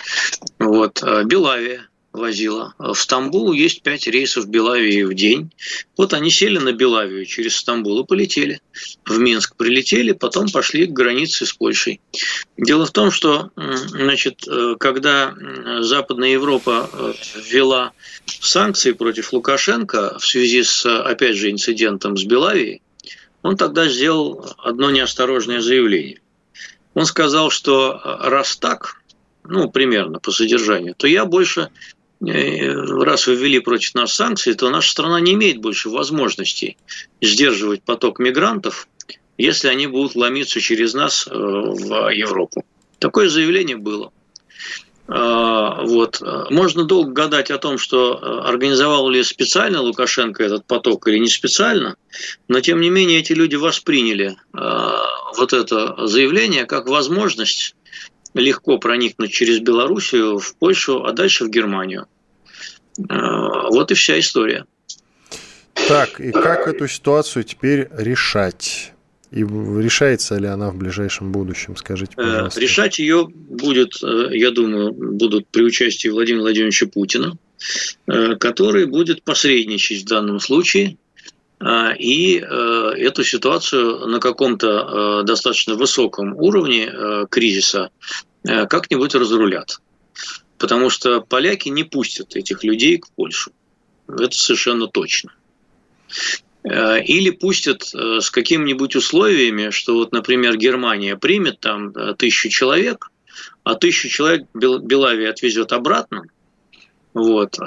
Вот, 0.59 1.01
э, 1.01 1.23
Белавия 1.23 1.87
возила. 2.13 2.75
В 2.77 2.95
Стамбул 2.95 3.51
есть 3.51 3.81
пять 3.81 4.07
рейсов 4.07 4.47
Белавии 4.47 5.03
в 5.03 5.13
день. 5.13 5.51
Вот 5.97 6.13
они 6.13 6.29
сели 6.29 6.59
на 6.59 6.71
Белавию 6.71 7.25
через 7.25 7.55
Стамбул 7.55 8.01
и 8.01 8.05
полетели. 8.05 8.61
В 9.05 9.17
Минск 9.17 9.55
прилетели, 9.57 10.13
потом 10.13 10.49
пошли 10.49 10.85
к 10.85 10.91
границе 10.91 11.45
с 11.45 11.53
Польшей. 11.53 11.99
Дело 12.55 12.85
в 12.85 12.91
том, 12.91 13.11
что 13.11 13.49
значит, 13.55 14.47
э, 14.47 14.75
когда 14.79 15.35
Западная 15.81 16.29
Европа 16.29 16.89
э, 16.91 17.13
ввела 17.35 17.91
санкции 18.25 18.91
против 18.91 19.33
Лукашенко 19.33 20.17
в 20.19 20.25
связи 20.25 20.63
с, 20.63 20.85
опять 20.85 21.35
же, 21.35 21.49
инцидентом 21.51 22.15
с 22.15 22.23
Белавией, 22.23 22.81
он 23.41 23.57
тогда 23.57 23.89
сделал 23.89 24.55
одно 24.57 24.89
неосторожное 24.89 25.59
заявление. 25.59 26.21
Он 26.93 27.05
сказал, 27.05 27.49
что 27.49 27.99
э, 28.03 28.29
раз 28.29 28.55
так, 28.57 29.01
ну, 29.43 29.69
примерно 29.69 30.19
по 30.19 30.31
содержанию, 30.31 30.95
то 30.95 31.07
я 31.07 31.25
больше 31.25 31.69
раз 32.25 33.27
вы 33.27 33.35
ввели 33.35 33.59
против 33.59 33.95
нас 33.95 34.13
санкции, 34.13 34.53
то 34.53 34.69
наша 34.69 34.91
страна 34.91 35.19
не 35.19 35.33
имеет 35.33 35.57
больше 35.57 35.89
возможностей 35.89 36.77
сдерживать 37.21 37.83
поток 37.83 38.19
мигрантов, 38.19 38.87
если 39.37 39.67
они 39.67 39.87
будут 39.87 40.15
ломиться 40.15 40.61
через 40.61 40.93
нас 40.93 41.27
э, 41.27 41.33
в 41.33 42.09
Европу. 42.09 42.63
Такое 42.99 43.29
заявление 43.29 43.77
было. 43.77 44.11
А, 45.07 45.83
вот. 45.83 46.21
Можно 46.49 46.85
долго 46.85 47.11
гадать 47.11 47.51
о 47.51 47.57
том, 47.57 47.77
что 47.77 48.13
э, 48.13 48.47
организовал 48.47 49.09
ли 49.09 49.21
специально 49.23 49.81
Лукашенко 49.81 50.43
этот 50.43 50.65
поток 50.65 51.07
или 51.07 51.17
не 51.17 51.27
специально, 51.27 51.97
но 52.47 52.61
тем 52.61 52.79
не 52.79 52.89
менее 52.89 53.19
эти 53.19 53.33
люди 53.33 53.55
восприняли 53.55 54.37
вот 54.53 55.51
это 55.51 56.07
заявление 56.07 56.65
как 56.65 56.87
возможность 56.87 57.75
легко 58.33 58.77
проникнуть 58.77 59.31
через 59.31 59.59
Белоруссию 59.59 60.39
в 60.39 60.55
Польшу, 60.55 61.03
а 61.03 61.11
дальше 61.11 61.45
в 61.45 61.49
Германию. 61.49 62.07
А, 63.09 63.69
вот 63.69 63.91
и 63.91 63.95
вся 63.95 64.19
история. 64.19 64.65
Так, 65.87 66.19
и 66.19 66.31
как 66.31 66.67
эту 66.67 66.87
ситуацию 66.87 67.43
теперь 67.43 67.89
решать? 67.97 68.93
И 69.31 69.39
решается 69.39 70.37
ли 70.37 70.45
она 70.45 70.69
в 70.69 70.77
ближайшем 70.77 71.31
будущем, 71.31 71.75
скажите, 71.75 72.13
э, 72.13 72.21
пожалуйста. 72.21 72.59
Решать 72.59 72.99
ее 72.99 73.27
будет, 73.27 73.95
э, 74.03 74.29
я 74.33 74.51
думаю, 74.51 74.93
будут 74.93 75.47
при 75.47 75.63
участии 75.63 76.07
Владимира 76.09 76.43
Владимировича 76.43 76.85
Путина, 76.85 77.35
э, 78.07 78.35
который 78.35 78.85
будет 78.85 79.23
посредничать 79.23 80.03
в 80.03 80.05
данном 80.05 80.39
случае, 80.39 80.97
и 81.97 82.37
эту 82.37 83.23
ситуацию 83.23 84.07
на 84.07 84.19
каком-то 84.19 85.23
достаточно 85.23 85.75
высоком 85.75 86.35
уровне 86.35 86.91
кризиса 87.29 87.89
как-нибудь 88.43 89.15
разрулят 89.15 89.79
потому 90.63 90.89
что 90.89 91.19
поляки 91.19 91.67
не 91.67 91.83
пустят 91.83 92.37
этих 92.37 92.63
людей 92.63 92.97
к 92.97 93.09
Польшу. 93.09 93.51
Это 94.07 94.31
совершенно 94.31 94.87
точно. 94.87 95.33
Э, 96.63 97.03
или 97.03 97.31
пустят 97.31 97.93
э, 97.93 98.21
с 98.21 98.31
какими-нибудь 98.31 98.95
условиями, 98.95 99.71
что 99.71 99.95
вот, 99.95 100.13
например, 100.13 100.55
Германия 100.55 101.17
примет 101.17 101.59
там 101.59 101.89
э, 101.89 102.15
тысячу 102.17 102.47
человек, 102.47 103.11
а 103.65 103.75
тысячу 103.75 104.07
человек 104.07 104.47
Белавия 104.53 105.31
отвезет 105.31 105.73
обратно, 105.73 106.23
вот, 107.13 107.57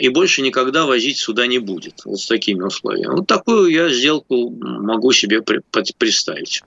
и 0.00 0.08
больше 0.08 0.42
никогда 0.42 0.86
возить 0.86 1.18
сюда 1.18 1.46
не 1.46 1.58
будет, 1.58 2.02
вот 2.04 2.20
с 2.20 2.26
такими 2.26 2.62
условиями. 2.62 3.16
Вот 3.16 3.26
такую 3.26 3.70
я 3.70 3.88
сделку 3.88 4.50
могу 4.50 5.12
себе 5.12 5.42
представить. 5.42 6.62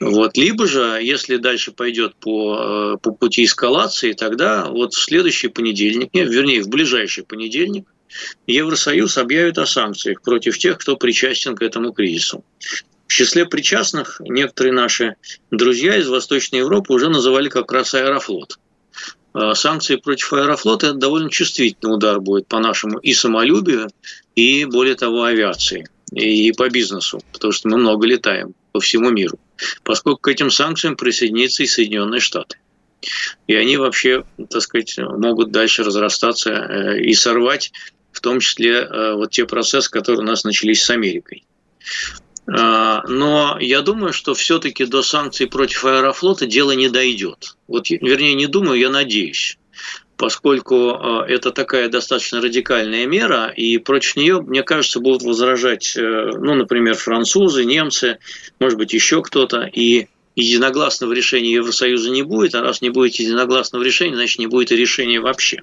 Вот. 0.00 0.38
Либо 0.38 0.66
же, 0.66 0.98
если 1.02 1.36
дальше 1.36 1.72
пойдет 1.72 2.14
по, 2.14 2.94
э, 2.94 2.96
по 3.02 3.12
пути 3.12 3.44
эскалации, 3.44 4.14
тогда 4.14 4.66
вот 4.70 4.94
в 4.94 5.02
следующий 5.02 5.48
понедельник, 5.48 6.14
нет, 6.14 6.30
вернее, 6.30 6.62
в 6.62 6.68
ближайший 6.68 7.22
понедельник 7.22 7.86
Евросоюз 8.46 9.18
объявит 9.18 9.58
о 9.58 9.66
санкциях 9.66 10.22
против 10.22 10.58
тех, 10.58 10.78
кто 10.78 10.96
причастен 10.96 11.54
к 11.54 11.62
этому 11.62 11.92
кризису. 11.92 12.42
В 13.06 13.12
числе 13.12 13.44
причастных 13.44 14.20
некоторые 14.20 14.72
наши 14.72 15.16
друзья 15.50 15.96
из 15.96 16.08
Восточной 16.08 16.60
Европы 16.60 16.92
уже 16.92 17.10
называли 17.10 17.48
как 17.48 17.70
раз 17.70 17.92
Аэрофлот. 17.92 18.58
Э, 19.34 19.54
санкции 19.54 19.96
против 19.96 20.32
Аэрофлота– 20.32 20.86
это 20.88 20.96
довольно 20.96 21.30
чувствительный 21.30 21.94
удар 21.94 22.20
будет 22.20 22.46
по 22.46 22.58
нашему 22.58 22.98
и 22.98 23.12
самолюбию, 23.14 23.90
и, 24.34 24.64
более 24.64 24.94
того, 24.94 25.24
авиации, 25.24 25.88
и 26.12 26.52
по 26.52 26.68
бизнесу, 26.68 27.20
потому 27.32 27.52
что 27.52 27.68
мы 27.68 27.78
много 27.78 28.06
летаем 28.06 28.54
по 28.72 28.80
всему 28.80 29.10
миру 29.10 29.38
поскольку 29.82 30.20
к 30.20 30.28
этим 30.28 30.50
санкциям 30.50 30.96
присоединятся 30.96 31.62
и 31.62 31.66
Соединенные 31.66 32.20
Штаты. 32.20 32.58
И 33.46 33.54
они 33.54 33.76
вообще, 33.76 34.24
так 34.50 34.60
сказать, 34.60 34.98
могут 34.98 35.50
дальше 35.50 35.82
разрастаться 35.82 36.50
э, 36.50 37.00
и 37.00 37.14
сорвать 37.14 37.72
в 38.12 38.20
том 38.20 38.40
числе 38.40 38.80
э, 38.80 39.14
вот 39.14 39.30
те 39.30 39.46
процессы, 39.46 39.90
которые 39.90 40.20
у 40.20 40.26
нас 40.26 40.44
начались 40.44 40.82
с 40.82 40.90
Америкой. 40.90 41.44
А, 42.52 43.02
но 43.06 43.58
я 43.60 43.80
думаю, 43.82 44.12
что 44.12 44.34
все-таки 44.34 44.84
до 44.84 45.02
санкций 45.02 45.46
против 45.46 45.84
Аэрофлота 45.84 46.46
дело 46.46 46.72
не 46.72 46.88
дойдет. 46.88 47.56
Вот, 47.68 47.90
вернее, 47.90 48.34
не 48.34 48.46
думаю, 48.46 48.78
я 48.78 48.90
надеюсь 48.90 49.56
поскольку 50.16 50.90
э, 50.90 51.32
это 51.32 51.50
такая 51.50 51.88
достаточно 51.88 52.42
радикальная 52.42 53.06
мера, 53.06 53.46
и 53.48 53.78
против 53.78 54.16
нее, 54.16 54.42
мне 54.42 54.62
кажется, 54.62 55.00
будут 55.00 55.22
возражать, 55.22 55.96
э, 55.96 56.00
ну, 56.36 56.52
например, 56.52 56.94
французы, 56.94 57.64
немцы, 57.64 58.18
может 58.58 58.76
быть, 58.76 58.92
еще 58.92 59.22
кто-то, 59.22 59.62
и 59.62 60.08
единогласного 60.36 61.14
решения 61.14 61.54
Евросоюза 61.54 62.10
не 62.10 62.22
будет, 62.22 62.54
а 62.54 62.60
раз 62.60 62.82
не 62.82 62.90
будет 62.90 63.14
единогласного 63.14 63.82
решения, 63.82 64.14
значит, 64.14 64.38
не 64.38 64.46
будет 64.46 64.72
и 64.72 64.76
решения 64.76 65.20
вообще. 65.20 65.62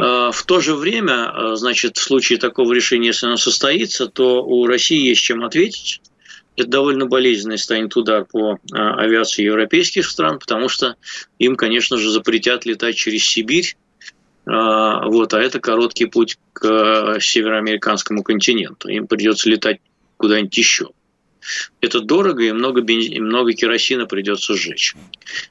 Э, 0.00 0.30
в 0.32 0.42
то 0.44 0.60
же 0.60 0.74
время, 0.74 1.54
значит, 1.56 1.98
в 1.98 2.02
случае 2.02 2.38
такого 2.38 2.72
решения, 2.72 3.08
если 3.08 3.26
оно 3.26 3.36
состоится, 3.36 4.06
то 4.06 4.42
у 4.44 4.66
России 4.66 5.08
есть 5.08 5.22
чем 5.22 5.44
ответить 5.44 6.00
это 6.56 6.68
довольно 6.68 7.06
болезненный 7.06 7.58
станет 7.58 7.96
удар 7.96 8.24
по 8.24 8.58
а, 8.72 8.94
авиации 8.96 9.44
европейских 9.44 10.06
стран, 10.08 10.38
потому 10.38 10.68
что 10.68 10.96
им, 11.38 11.56
конечно 11.56 11.96
же, 11.96 12.10
запретят 12.10 12.66
летать 12.66 12.96
через 12.96 13.24
Сибирь, 13.24 13.76
вот, 14.46 15.32
а 15.32 15.40
это 15.40 15.60
короткий 15.60 16.06
путь 16.06 16.38
к 16.54 17.18
североамериканскому 17.20 18.22
континенту. 18.22 18.88
Им 18.88 19.06
придется 19.06 19.48
летать 19.48 19.80
куда-нибудь 20.16 20.56
еще. 20.56 20.88
Это 21.80 22.00
дорого, 22.00 22.42
и 22.42 22.50
много, 22.50 22.80
бенз... 22.80 23.08
много 23.10 23.52
керосина 23.52 24.06
придется 24.06 24.54
сжечь. 24.54 24.94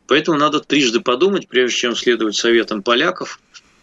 Поэтому 0.08 0.38
надо 0.38 0.60
трижды 0.60 1.00
подумать, 1.00 1.48
прежде 1.48 1.78
чем 1.78 1.96
следовать 1.96 2.36
советам 2.36 2.84
поляков 2.84 3.40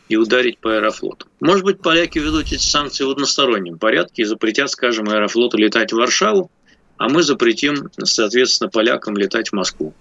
и 0.09 0.17
ударить 0.17 0.59
по 0.59 0.77
аэрофлоту. 0.77 1.27
Может 1.41 1.65
быть, 1.65 1.81
поляки 1.81 2.19
ведут 2.19 2.47
эти 2.47 2.59
санкции 2.59 3.05
в 3.05 3.11
одностороннем 3.11 3.79
порядке 3.79 4.23
и 4.23 4.25
запретят, 4.25 4.71
скажем, 4.71 5.09
аэрофлоту 5.09 5.57
летать 5.59 5.93
в 5.93 5.97
Варшаву, 5.97 6.51
а 6.97 7.09
мы 7.09 7.23
запретим, 7.23 7.91
соответственно, 8.03 8.71
полякам 8.71 9.17
летать 9.17 9.51
в 9.51 9.53
Москву. 9.53 9.95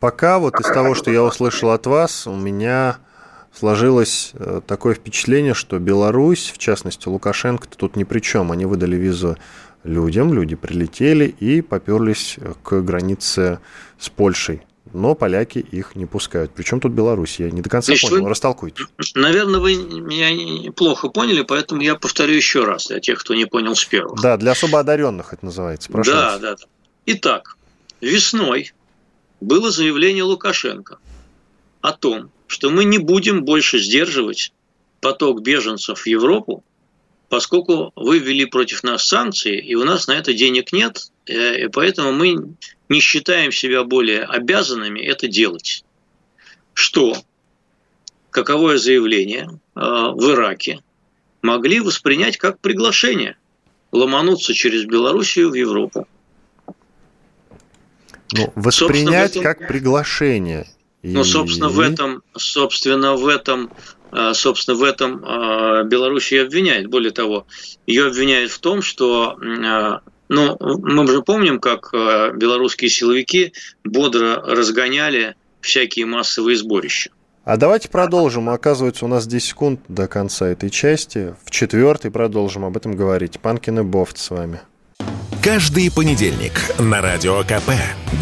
Пока 0.00 0.38
вот 0.38 0.60
из 0.60 0.66
того, 0.66 0.94
что 0.94 1.10
я 1.10 1.22
услышал 1.22 1.70
от 1.70 1.86
вас, 1.86 2.26
у 2.26 2.34
меня 2.34 2.98
сложилось 3.52 4.32
э, 4.34 4.60
такое 4.66 4.94
впечатление, 4.94 5.54
что 5.54 5.78
Беларусь, 5.78 6.52
в 6.54 6.58
частности 6.58 7.08
Лукашенко, 7.08 7.66
тут 7.74 7.96
ни 7.96 8.04
при 8.04 8.20
чем. 8.20 8.52
Они 8.52 8.66
выдали 8.66 8.96
визу 8.96 9.36
людям, 9.84 10.34
люди 10.34 10.54
прилетели 10.54 11.24
и 11.26 11.62
поперлись 11.62 12.36
к 12.62 12.80
границе 12.82 13.60
с 13.98 14.10
Польшей. 14.10 14.62
Но 14.92 15.14
поляки 15.14 15.58
их 15.58 15.96
не 15.96 16.06
пускают. 16.06 16.52
Причем 16.54 16.80
тут 16.80 16.92
Беларусь? 16.92 17.38
Я 17.38 17.50
не 17.50 17.60
до 17.60 17.68
конца 17.68 17.92
Значит, 17.92 18.10
понял. 18.10 18.24
Вы, 18.24 18.30
Растолкуйте. 18.30 18.84
Наверное, 19.14 19.60
вы 19.60 19.76
меня 19.76 20.72
плохо 20.72 21.08
поняли, 21.08 21.42
поэтому 21.42 21.82
я 21.82 21.96
повторю 21.96 22.34
еще 22.34 22.64
раз 22.64 22.86
для 22.86 23.00
тех, 23.00 23.20
кто 23.20 23.34
не 23.34 23.46
понял 23.46 23.74
с 23.74 23.84
первого. 23.84 24.20
Да, 24.20 24.36
для 24.36 24.52
особо 24.52 24.80
одаренных 24.80 25.32
это 25.32 25.44
называется. 25.44 25.90
Прошу 25.90 26.12
да, 26.12 26.38
да, 26.38 26.54
да. 26.54 26.64
Итак, 27.06 27.56
весной 28.00 28.72
было 29.40 29.70
заявление 29.70 30.22
Лукашенко 30.22 30.98
о 31.80 31.92
том, 31.92 32.30
что 32.46 32.70
мы 32.70 32.84
не 32.84 32.98
будем 32.98 33.44
больше 33.44 33.78
сдерживать 33.78 34.52
поток 35.00 35.42
беженцев 35.42 36.00
в 36.00 36.06
Европу, 36.06 36.64
поскольку 37.28 37.92
вы 37.96 38.18
ввели 38.18 38.46
против 38.46 38.82
нас 38.82 39.06
санкции, 39.06 39.58
и 39.58 39.74
у 39.74 39.84
нас 39.84 40.06
на 40.06 40.12
это 40.12 40.32
денег 40.32 40.72
нет, 40.72 41.10
э, 41.26 41.64
и 41.64 41.68
поэтому 41.68 42.12
мы 42.12 42.54
не 42.88 43.00
считаем 43.00 43.52
себя 43.52 43.84
более 43.84 44.24
обязанными 44.24 45.00
это 45.00 45.28
делать. 45.28 45.84
Что, 46.74 47.16
каковое 48.30 48.78
заявление 48.78 49.48
э, 49.74 49.80
в 49.80 50.32
Ираке 50.32 50.80
могли 51.42 51.80
воспринять 51.80 52.36
как 52.36 52.60
приглашение 52.60 53.36
ломануться 53.92 54.52
через 54.52 54.84
Белоруссию 54.84 55.50
в 55.50 55.54
Европу. 55.54 56.06
Ну, 58.32 58.52
воспринять 58.56 59.32
этом, 59.32 59.42
как 59.42 59.68
приглашение. 59.68 60.66
Ну, 61.02 61.22
собственно, 61.22 61.68
в 61.68 61.78
этом, 61.78 62.22
собственно, 62.34 63.14
в 63.14 63.28
этом 63.28 63.70
а, 64.10 64.34
собственно, 64.34 64.76
в 64.76 64.82
этом 64.82 65.22
а, 65.24 65.82
Беларусь 65.82 66.32
ее 66.32 66.42
обвиняет. 66.42 66.88
Более 66.88 67.12
того, 67.12 67.46
ее 67.86 68.06
обвиняют 68.06 68.50
в 68.50 68.58
том, 68.58 68.82
что 68.82 69.38
ну, 70.28 70.56
мы 70.60 71.06
же 71.06 71.22
помним, 71.22 71.60
как 71.60 71.90
белорусские 71.92 72.90
силовики 72.90 73.52
бодро 73.84 74.42
разгоняли 74.44 75.34
всякие 75.60 76.06
массовые 76.06 76.56
сборища. 76.56 77.10
А 77.44 77.56
давайте 77.56 77.88
продолжим. 77.88 78.48
Оказывается, 78.48 79.04
у 79.04 79.08
нас 79.08 79.24
10 79.26 79.48
секунд 79.48 79.80
до 79.86 80.08
конца 80.08 80.48
этой 80.48 80.68
части. 80.68 81.36
В 81.44 81.50
четвертой 81.52 82.10
продолжим 82.10 82.64
об 82.64 82.76
этом 82.76 82.96
говорить. 82.96 83.38
Панкин 83.38 83.78
и 83.78 83.82
Бофт 83.82 84.18
с 84.18 84.30
вами. 84.30 84.60
Каждый 85.44 85.92
понедельник 85.92 86.54
на 86.80 87.00
Радио 87.00 87.42
КП. 87.42 87.70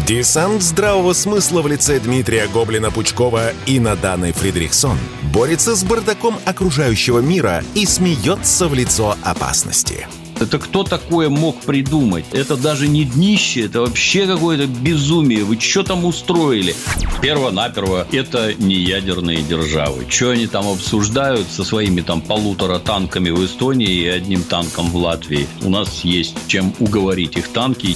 Десант 0.07 0.61
здравого 0.61 1.13
смысла 1.13 1.63
в 1.63 1.67
лице 1.67 1.99
Дмитрия 1.99 2.45
Гоблина-Пучкова 2.53 3.53
и 3.65 3.79
Наданы 3.79 4.31
Фридрихсон 4.31 4.99
борется 5.33 5.75
с 5.75 5.83
бардаком 5.83 6.35
окружающего 6.45 7.17
мира 7.17 7.63
и 7.73 7.87
смеется 7.87 8.67
в 8.67 8.75
лицо 8.75 9.17
опасности. 9.23 10.07
Это 10.39 10.59
кто 10.59 10.83
такое 10.83 11.29
мог 11.29 11.61
придумать? 11.61 12.25
Это 12.31 12.57
даже 12.57 12.87
не 12.87 13.05
днище, 13.05 13.61
это 13.61 13.81
вообще 13.81 14.27
какое-то 14.27 14.67
безумие. 14.67 15.43
Вы 15.43 15.59
что 15.59 15.83
там 15.83 16.03
устроили? 16.03 16.75
Перво-наперво, 17.21 18.05
это 18.11 18.53
не 18.53 18.75
ядерные 18.75 19.41
державы. 19.41 20.05
Что 20.09 20.31
они 20.31 20.47
там 20.47 20.67
обсуждают 20.67 21.47
со 21.49 21.63
своими 21.63 22.01
там 22.01 22.21
полутора 22.21 22.79
танками 22.79 23.29
в 23.29 23.45
Эстонии 23.45 23.89
и 23.89 24.07
одним 24.07 24.43
танком 24.43 24.89
в 24.89 24.97
Латвии? 24.97 25.47
У 25.63 25.69
нас 25.69 26.01
есть 26.03 26.35
чем 26.47 26.73
уговорить 26.79 27.37
их 27.37 27.47
танки. 27.49 27.95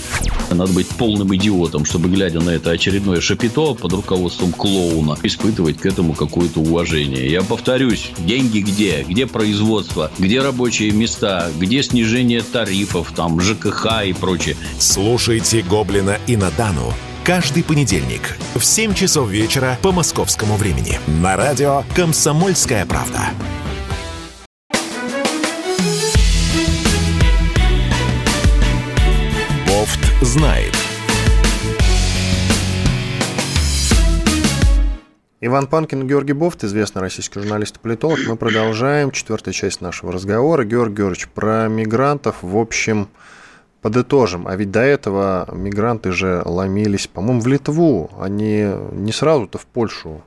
Надо 0.52 0.72
быть 0.74 0.88
полным 0.88 1.36
идиотом, 1.36 1.86
чтобы, 1.86 2.10
глядя 2.10 2.40
на 2.40 2.52
это 2.52 2.72
очередное 2.72 3.22
шапито 3.22 3.74
под 3.74 3.94
руководством 3.94 4.52
клоуна, 4.52 5.18
испытывать 5.24 5.78
к 5.78 5.86
этому 5.86 6.14
какое-то 6.14 6.62
уважение. 6.62 7.30
Я 7.30 7.44
повторюсь, 7.44 8.12
деньги 8.20 8.60
где? 8.60 9.06
Где 9.08 9.28
производство? 9.28 10.12
Где 10.18 10.42
рабочие 10.42 10.92
места? 10.92 11.52
Где 11.60 11.84
снижение 11.84 12.29
снижение 12.30 12.42
тарифов, 12.44 13.12
там, 13.16 13.42
ЖКХ 13.42 14.04
и 14.06 14.14
прочее. 14.14 14.56
Слушайте 14.78 15.62
«Гоблина» 15.62 16.18
и 16.28 16.38
«Надану» 16.38 16.94
каждый 17.24 17.64
понедельник 17.64 18.38
в 18.56 18.64
7 18.64 18.94
часов 18.94 19.30
вечера 19.30 19.78
по 19.82 19.92
московскому 19.92 20.56
времени 20.56 21.00
на 21.08 21.36
радио 21.36 21.84
«Комсомольская 21.96 22.86
правда». 22.86 23.30
Бофт 29.68 30.00
знает. 30.22 30.79
Иван 35.42 35.68
Панкин, 35.68 36.06
Георгий 36.06 36.34
Бофт, 36.34 36.66
известный 36.66 37.02
российский 37.02 37.40
журналист 37.40 37.78
и 37.78 37.80
политолог. 37.80 38.20
Мы 38.28 38.36
продолжаем 38.36 39.12
четвертая 39.12 39.54
часть 39.54 39.80
нашего 39.80 40.12
разговора. 40.12 40.66
Георгий 40.66 40.98
Георгиевич, 40.98 41.30
про 41.30 41.70
мигрантов, 41.70 42.36
в 42.42 42.58
общем, 42.58 43.08
подытожим. 43.82 44.50
А 44.50 44.58
ведь 44.58 44.72
до 44.72 44.82
этого 44.82 45.48
мигранты 45.54 46.12
же 46.12 46.42
ломились, 46.44 47.08
по-моему, 47.08 47.40
в 47.40 47.48
Литву. 47.48 48.12
Они 48.20 48.68
не 48.92 49.14
сразу-то 49.14 49.58
в 49.58 49.66
Польшу 49.66 50.22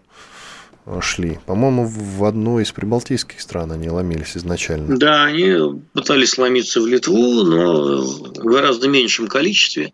шли. 1.01 1.39
По-моему, 1.45 1.85
в 1.85 2.25
одну 2.25 2.59
из 2.59 2.73
прибалтийских 2.73 3.39
стран 3.43 3.71
они 3.73 3.91
ломились 3.91 4.35
изначально. 4.37 4.97
Да, 4.97 5.25
они 5.25 5.83
пытались 5.93 6.39
ломиться 6.39 6.81
в 6.81 6.87
Литву, 6.87 7.43
но 7.45 8.01
в 8.01 8.45
гораздо 8.45 8.89
меньшем 8.89 9.29
количестве. 9.29 9.93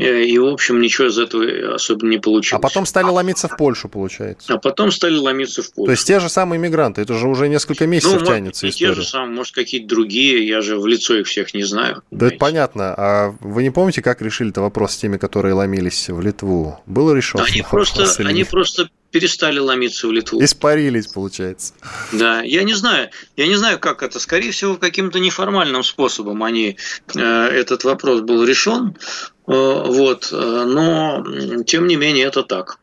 Э, 0.00 0.24
и, 0.24 0.38
в 0.38 0.46
общем, 0.46 0.80
ничего 0.80 1.08
из 1.08 1.18
этого 1.18 1.74
особо 1.74 2.06
не 2.06 2.18
получилось. 2.18 2.58
А 2.58 2.62
потом 2.62 2.86
стали 2.86 3.06
ломиться 3.06 3.48
в 3.48 3.56
Польшу, 3.56 3.88
получается. 3.88 4.54
А 4.54 4.58
потом 4.58 4.92
стали 4.92 5.16
ломиться 5.16 5.62
в 5.62 5.72
Польшу. 5.72 5.86
То 5.86 5.92
есть 5.92 6.06
те 6.06 6.20
же 6.20 6.28
самые 6.28 6.58
мигранты, 6.58 7.02
это 7.02 7.14
же 7.14 7.28
уже 7.28 7.48
несколько 7.48 7.86
месяцев 7.86 8.20
ну, 8.20 8.26
тянется 8.26 8.66
может, 8.66 8.76
история. 8.76 8.94
те 8.94 9.00
же 9.00 9.06
самые, 9.06 9.34
может, 9.34 9.54
какие-то 9.54 9.88
другие, 9.88 10.46
я 10.46 10.60
же 10.60 10.78
в 10.78 10.86
лицо 10.86 11.16
их 11.16 11.26
всех 11.26 11.54
не 11.54 11.64
знаю. 11.64 12.02
Да 12.10 12.28
это 12.28 12.36
понятно. 12.38 12.94
А 12.96 13.34
вы 13.40 13.62
не 13.62 13.70
помните, 13.70 14.02
как 14.02 14.22
решили 14.22 14.50
это 14.50 14.60
вопрос 14.60 14.92
с 14.92 14.96
теми, 14.98 15.16
которые 15.16 15.54
ломились 15.54 16.08
в 16.08 16.20
Литву? 16.20 16.80
Было 16.86 17.14
решено? 17.14 17.44
Они 17.44 17.62
просто, 17.62 18.04
они 18.24 18.44
просто 18.44 18.90
перестали 19.10 19.58
ломиться 19.58 20.06
в 20.06 20.12
Литву. 20.12 20.42
Испарились, 20.42 21.06
получается. 21.06 21.74
Да, 22.12 22.42
я 22.42 22.62
не 22.62 22.74
знаю, 22.74 23.10
я 23.36 23.46
не 23.46 23.56
знаю, 23.56 23.78
как 23.78 24.02
это. 24.02 24.20
Скорее 24.20 24.50
всего, 24.50 24.76
каким-то 24.76 25.18
неформальным 25.18 25.82
способом 25.82 26.42
они 26.42 26.76
э, 27.14 27.20
этот 27.20 27.84
вопрос 27.84 28.20
был 28.20 28.44
решен. 28.44 28.96
Э, 29.48 29.82
вот, 29.86 30.28
э, 30.30 30.36
но 30.36 31.24
тем 31.66 31.86
не 31.86 31.96
менее 31.96 32.26
это 32.26 32.42
так. 32.42 32.78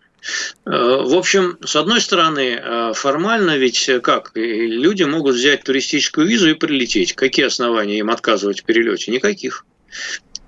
В 0.66 1.16
общем, 1.16 1.60
с 1.64 1.76
одной 1.76 2.02
стороны, 2.02 2.92
формально 2.96 3.58
ведь 3.58 3.92
как? 4.02 4.32
Люди 4.34 5.04
могут 5.04 5.36
взять 5.36 5.64
туристическую 5.64 6.26
визу 6.26 6.50
и 6.50 6.56
прилететь. 6.56 7.14
Какие 7.14 7.46
основания 7.46 8.00
им 8.00 8.10
отказывать 8.10 8.62
в 8.62 8.66
перелете? 8.66 9.12
Никаких 9.12 9.66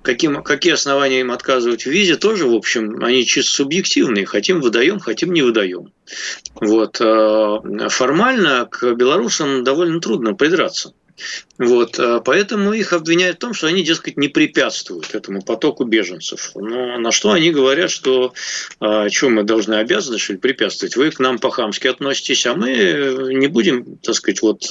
каким, 0.08 0.42
какие 0.42 0.72
основания 0.72 1.20
им 1.20 1.30
отказывать 1.30 1.84
в 1.84 1.90
визе, 1.90 2.16
тоже, 2.16 2.46
в 2.46 2.54
общем, 2.54 3.04
они 3.04 3.26
чисто 3.26 3.52
субъективные. 3.52 4.24
Хотим– 4.24 4.60
выдаем, 4.62 5.00
хотим– 5.00 5.32
не 5.34 5.42
выдаем. 5.42 5.92
Вот. 6.54 6.98
Э, 7.00 7.88
формально 7.90 8.66
к 8.70 8.94
белорусам 8.94 9.64
довольно 9.64 10.00
трудно 10.00 10.34
придраться. 10.34 10.94
Вот, 11.58 11.98
э, 11.98 12.20
поэтому 12.24 12.72
их 12.72 12.92
обвиняют 12.92 13.36
в 13.36 13.40
том, 13.40 13.54
что 13.54 13.66
они, 13.66 13.82
дескать, 13.82 14.16
не 14.16 14.28
препятствуют 14.28 15.14
этому 15.14 15.42
потоку 15.42 15.84
беженцев. 15.84 16.52
Но 16.54 16.98
на 16.98 17.10
что 17.10 17.32
они 17.32 17.50
говорят, 17.50 17.90
что 17.90 18.32
а, 18.80 19.08
что 19.08 19.28
мы 19.28 19.42
должны 19.42 19.74
обязаны, 19.74 20.18
что 20.18 20.34
ли, 20.34 20.38
препятствовать? 20.38 20.96
Вы 20.96 21.10
к 21.10 21.18
нам 21.18 21.38
по-хамски 21.38 21.88
относитесь, 21.88 22.46
а 22.46 22.54
мы 22.54 23.32
не 23.32 23.48
будем, 23.48 23.96
так 23.96 24.14
сказать, 24.14 24.42
вот 24.42 24.62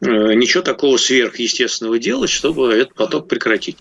ничего 0.00 0.62
такого 0.62 0.96
сверхъестественного 0.96 1.98
делать, 1.98 2.30
чтобы 2.30 2.72
этот 2.72 2.94
поток 2.94 3.28
прекратить. 3.28 3.76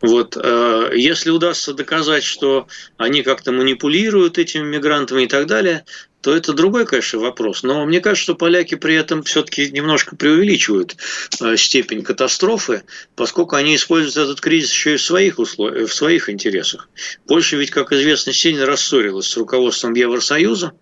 Вот, 0.00 0.36
э, 0.36 0.90
если 0.94 1.30
удастся 1.30 1.72
доказать, 1.72 2.22
что 2.22 2.68
они 2.98 3.22
как-то 3.22 3.52
манипулируют 3.52 4.38
этими 4.38 4.64
мигрантами 4.64 5.22
и 5.22 5.26
так 5.26 5.46
далее, 5.46 5.84
то 6.26 6.34
это 6.34 6.54
другой, 6.54 6.86
конечно, 6.86 7.20
вопрос. 7.20 7.62
Но 7.62 7.86
мне 7.86 8.00
кажется, 8.00 8.24
что 8.24 8.34
поляки 8.34 8.74
при 8.74 8.96
этом 8.96 9.22
все-таки 9.22 9.70
немножко 9.70 10.16
преувеличивают 10.16 10.96
э, 11.40 11.56
степень 11.56 12.02
катастрофы, 12.02 12.82
поскольку 13.14 13.54
они 13.54 13.76
используют 13.76 14.16
этот 14.16 14.40
кризис 14.40 14.72
еще 14.72 14.94
и 14.94 14.96
в 14.96 15.02
своих, 15.02 15.38
условиях, 15.38 15.88
в 15.88 15.94
своих 15.94 16.28
интересах. 16.28 16.88
Польша 17.28 17.56
ведь, 17.56 17.70
как 17.70 17.92
известно, 17.92 18.32
сильно 18.32 18.66
рассорилась 18.66 19.28
с 19.28 19.36
руководством 19.36 19.94
Евросоюза 19.94 20.72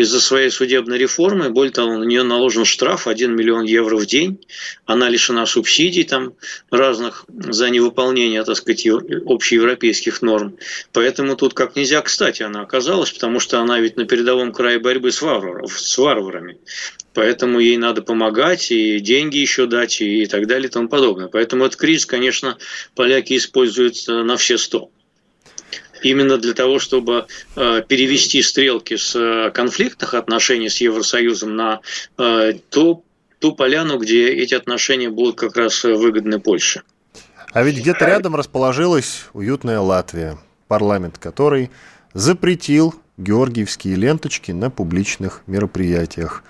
из-за 0.00 0.20
своей 0.20 0.50
судебной 0.50 0.96
реформы. 0.98 1.50
Более 1.50 1.72
того, 1.72 1.98
на 1.98 2.04
нее 2.04 2.22
наложен 2.22 2.64
штраф 2.64 3.06
1 3.06 3.36
миллион 3.36 3.64
евро 3.64 3.96
в 3.96 4.06
день. 4.06 4.38
Она 4.86 5.08
лишена 5.08 5.44
субсидий 5.44 6.04
там 6.04 6.34
разных 6.70 7.26
за 7.28 7.68
невыполнение, 7.68 8.42
так 8.44 8.56
сказать, 8.56 8.86
общеевропейских 8.86 10.22
норм. 10.22 10.56
Поэтому 10.92 11.36
тут 11.36 11.52
как 11.52 11.76
нельзя 11.76 12.00
кстати 12.00 12.42
она 12.42 12.62
оказалась, 12.62 13.10
потому 13.10 13.40
что 13.40 13.60
она 13.60 13.78
ведь 13.78 13.96
на 13.96 14.06
передовом 14.06 14.52
крае 14.52 14.78
борьбы 14.78 15.12
с, 15.12 15.20
варваров, 15.20 15.78
с 15.78 15.98
варварами. 15.98 16.58
Поэтому 17.12 17.58
ей 17.58 17.76
надо 17.76 18.02
помогать, 18.02 18.70
и 18.70 19.00
деньги 19.00 19.36
еще 19.36 19.66
дать, 19.66 20.00
и 20.00 20.26
так 20.26 20.46
далее, 20.46 20.68
и 20.68 20.72
тому 20.72 20.88
подобное. 20.88 21.26
Поэтому 21.26 21.64
этот 21.66 21.78
кризис, 21.78 22.06
конечно, 22.06 22.56
поляки 22.94 23.36
используют 23.36 23.96
э, 24.08 24.22
на 24.22 24.36
все 24.36 24.56
сто. 24.56 24.90
Именно 26.02 26.38
для 26.38 26.54
того, 26.54 26.78
чтобы 26.78 27.26
э, 27.56 27.82
перевести 27.86 28.42
стрелки 28.42 28.96
с 28.96 29.14
э, 29.14 29.50
конфликтных 29.50 30.14
отношений 30.14 30.68
с 30.68 30.80
Евросоюзом 30.80 31.56
на 31.56 31.80
э, 32.18 32.54
ту, 32.68 33.04
ту 33.38 33.52
поляну, 33.52 33.98
где 33.98 34.28
эти 34.28 34.54
отношения 34.54 35.10
будут 35.10 35.36
как 35.36 35.56
раз 35.56 35.84
выгодны 35.84 36.40
Польше. 36.40 36.82
А 37.52 37.62
ведь 37.62 37.78
где-то 37.78 38.04
рядом 38.06 38.36
расположилась 38.36 39.24
уютная 39.32 39.80
Латвия, 39.80 40.38
парламент 40.68 41.18
которой 41.18 41.70
запретил 42.14 42.94
георгиевские 43.16 43.96
ленточки 43.96 44.52
на 44.52 44.70
публичных 44.70 45.42
мероприятиях. 45.46 46.42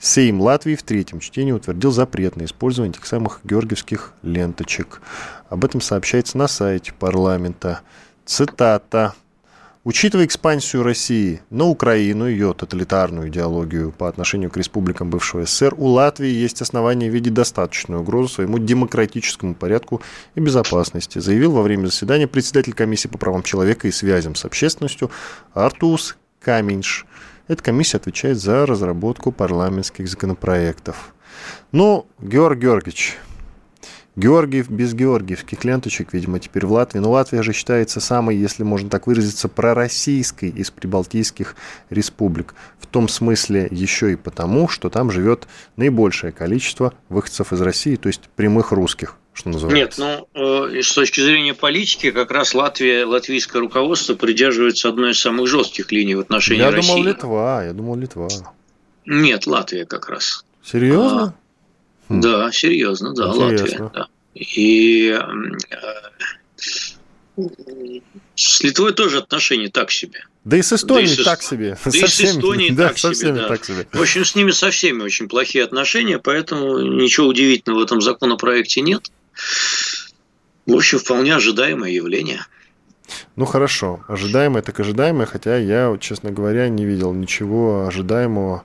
Сейм 0.00 0.40
Латвии 0.40 0.76
в 0.76 0.82
третьем 0.82 1.18
чтении 1.18 1.52
утвердил 1.52 1.90
запрет 1.90 2.36
на 2.36 2.44
использование 2.44 2.92
этих 2.92 3.06
самых 3.06 3.40
георгиевских 3.42 4.12
ленточек. 4.22 5.00
Об 5.48 5.64
этом 5.64 5.80
сообщается 5.80 6.38
на 6.38 6.46
сайте 6.46 6.92
парламента. 6.92 7.80
Цитата. 8.28 9.14
Учитывая 9.84 10.26
экспансию 10.26 10.82
России 10.82 11.40
на 11.48 11.64
Украину, 11.64 12.26
ее 12.28 12.52
тоталитарную 12.52 13.28
идеологию 13.30 13.90
по 13.90 14.06
отношению 14.06 14.50
к 14.50 14.58
республикам 14.58 15.08
бывшего 15.08 15.46
СССР, 15.46 15.74
у 15.78 15.86
Латвии 15.86 16.28
есть 16.28 16.60
основания 16.60 17.08
видеть 17.08 17.32
достаточную 17.32 18.02
угрозу 18.02 18.28
своему 18.28 18.58
демократическому 18.58 19.54
порядку 19.54 20.02
и 20.34 20.40
безопасности, 20.40 21.20
заявил 21.20 21.52
во 21.52 21.62
время 21.62 21.86
заседания 21.86 22.26
председатель 22.26 22.74
комиссии 22.74 23.08
по 23.08 23.16
правам 23.16 23.42
человека 23.42 23.88
и 23.88 23.92
связям 23.92 24.34
с 24.34 24.44
общественностью 24.44 25.10
Артус 25.54 26.18
Каминш. 26.38 27.06
Эта 27.48 27.62
комиссия 27.62 27.96
отвечает 27.96 28.38
за 28.38 28.66
разработку 28.66 29.32
парламентских 29.32 30.06
законопроектов. 30.06 31.14
Ну, 31.72 32.06
Георг 32.20 32.58
Георгиевич, 32.58 33.16
Георгиев 34.18 34.68
без 34.68 34.94
георгиевских 34.94 35.64
ленточек, 35.64 36.12
видимо, 36.12 36.40
теперь 36.40 36.66
в 36.66 36.72
Латвии. 36.72 36.98
Но 36.98 37.12
Латвия 37.12 37.44
же 37.44 37.52
считается 37.52 38.00
самой, 38.00 38.36
если 38.36 38.64
можно 38.64 38.90
так 38.90 39.06
выразиться, 39.06 39.48
пророссийской 39.48 40.48
из 40.48 40.72
прибалтийских 40.72 41.54
республик. 41.88 42.54
В 42.80 42.86
том 42.88 43.06
смысле 43.06 43.68
еще 43.70 44.12
и 44.12 44.16
потому, 44.16 44.66
что 44.66 44.90
там 44.90 45.12
живет 45.12 45.46
наибольшее 45.76 46.32
количество 46.32 46.94
выходцев 47.08 47.52
из 47.52 47.60
России, 47.60 47.94
то 47.94 48.08
есть 48.08 48.22
прямых 48.34 48.72
русских 48.72 49.16
что 49.34 49.50
называется. 49.50 50.02
Нет, 50.02 50.26
ну, 50.34 50.66
э, 50.74 50.82
с 50.82 50.92
точки 50.92 51.20
зрения 51.20 51.54
политики, 51.54 52.10
как 52.10 52.32
раз 52.32 52.54
Латвия, 52.54 53.04
латвийское 53.04 53.60
руководство 53.60 54.16
придерживается 54.16 54.88
одной 54.88 55.12
из 55.12 55.20
самых 55.20 55.46
жестких 55.46 55.92
линий 55.92 56.16
в 56.16 56.20
отношении 56.20 56.62
я 56.62 56.72
России. 56.72 56.90
Я 56.90 56.96
думал, 56.96 57.08
Литва, 57.08 57.64
я 57.64 57.72
думал, 57.72 57.94
Литва. 57.94 58.28
Нет, 59.06 59.46
Латвия 59.46 59.86
как 59.86 60.08
раз. 60.08 60.44
Серьезно? 60.64 61.22
А, 61.22 61.34
хм. 62.08 62.20
Да, 62.20 62.52
серьезно, 62.52 63.14
да, 63.14 63.26
Интересно. 63.28 63.84
Латвия. 63.84 63.90
Да. 63.94 64.08
И 64.34 65.10
э, 65.10 65.86
с 68.34 68.62
Литвой 68.62 68.92
тоже 68.92 69.18
отношения 69.18 69.68
так 69.68 69.90
себе. 69.90 70.24
Да 70.44 70.56
и 70.56 70.62
с 70.62 70.72
Эстонией 70.72 71.14
да 71.16 71.22
и 71.22 71.24
так 71.24 71.42
себе. 71.42 71.78
Да 71.84 71.90
со 71.90 71.96
и 71.96 72.06
с 72.06 72.20
Эстонией 72.20 72.70
да, 72.70 72.88
так, 72.88 72.98
себе, 72.98 73.32
да. 73.32 73.48
так 73.48 73.64
себе. 73.64 73.86
В 73.92 74.00
общем, 74.00 74.24
с 74.24 74.34
ними 74.34 74.50
со 74.50 74.70
всеми 74.70 75.02
очень 75.02 75.28
плохие 75.28 75.64
отношения, 75.64 76.18
поэтому 76.18 76.78
ничего 76.78 77.26
удивительного 77.26 77.80
в 77.80 77.84
этом 77.84 78.00
законопроекте 78.00 78.80
нет. 78.80 79.10
В 80.66 80.74
общем, 80.74 80.98
вполне 80.98 81.34
ожидаемое 81.34 81.90
явление. 81.90 82.46
Ну 83.36 83.44
хорошо, 83.44 84.04
ожидаемое 84.08 84.62
так 84.62 84.78
ожидаемое, 84.80 85.26
хотя 85.26 85.56
я, 85.56 85.96
честно 86.00 86.30
говоря, 86.30 86.68
не 86.68 86.84
видел 86.84 87.12
ничего 87.14 87.86
ожидаемого 87.86 88.64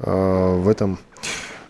э, 0.00 0.10
в 0.10 0.68
этом 0.68 0.98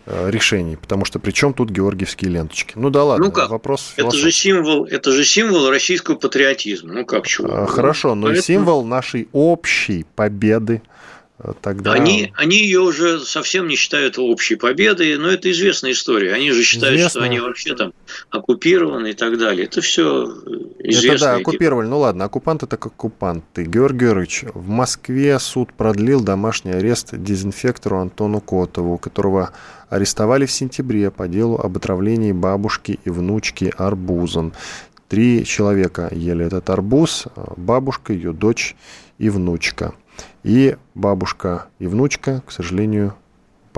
э, 0.09 0.29
решении, 0.29 0.75
потому 0.75 1.05
что 1.05 1.19
при 1.19 1.31
чем 1.31 1.53
тут 1.53 1.69
георгиевские 1.69 2.31
ленточки? 2.31 2.73
Ну 2.75 2.89
да 2.89 3.03
ладно, 3.03 3.27
ну 3.27 3.31
как? 3.31 3.49
вопрос. 3.49 3.93
Это 3.95 4.11
же 4.11 4.31
символ, 4.31 4.85
это 4.85 5.11
же 5.11 5.23
символ 5.23 5.69
российского 5.69 6.15
патриотизма. 6.15 6.93
Ну 6.93 7.05
как 7.05 7.27
чего? 7.27 7.47
А, 7.49 7.65
хорошо, 7.65 8.15
но 8.15 8.27
Поэтому... 8.27 8.43
символ 8.43 8.85
нашей 8.85 9.29
общей 9.31 10.05
победы 10.15 10.81
тогда... 11.61 11.93
Они, 11.93 12.33
они 12.35 12.57
ее 12.57 12.81
уже 12.81 13.19
совсем 13.19 13.67
не 13.67 13.75
считают 13.75 14.17
общей 14.17 14.55
победой, 14.55 15.17
но 15.17 15.29
это 15.29 15.49
известная 15.51 15.91
история. 15.91 16.33
Они 16.33 16.51
же 16.51 16.63
считают, 16.63 16.95
Известно. 16.97 17.21
что 17.21 17.29
они 17.29 17.39
вообще 17.39 17.75
там 17.75 17.93
оккупированы 18.29 19.11
и 19.11 19.13
так 19.13 19.37
далее. 19.37 19.65
Это 19.65 19.81
все 19.81 20.25
известно. 20.79 21.15
Это 21.15 21.25
да, 21.25 21.35
оккупировали. 21.35 21.87
Ну 21.87 21.99
ладно, 21.99 22.25
оккупанты 22.25 22.67
так 22.67 22.85
оккупанты. 22.85 23.63
Георгий 23.63 23.99
Георгиевич, 23.99 24.43
в 24.53 24.67
Москве 24.67 25.39
суд 25.39 25.73
продлил 25.73 26.21
домашний 26.21 26.71
арест 26.71 27.09
дезинфектору 27.11 27.99
Антону 27.99 28.41
Котову, 28.41 28.97
которого 28.97 29.51
арестовали 29.89 30.45
в 30.45 30.51
сентябре 30.51 31.11
по 31.11 31.27
делу 31.27 31.57
об 31.57 31.77
отравлении 31.77 32.31
бабушки 32.31 32.99
и 33.03 33.09
внучки 33.09 33.73
арбузом. 33.77 34.53
Три 35.07 35.43
человека 35.43 36.09
ели 36.11 36.45
этот 36.45 36.69
арбуз, 36.69 37.25
бабушка, 37.57 38.13
ее 38.13 38.31
дочь 38.31 38.75
и 39.17 39.29
внучка. 39.29 39.93
И 40.43 40.77
бабушка 40.93 41.65
и 41.79 41.87
внучка, 41.87 42.43
к 42.45 42.51
сожалению, 42.51 43.15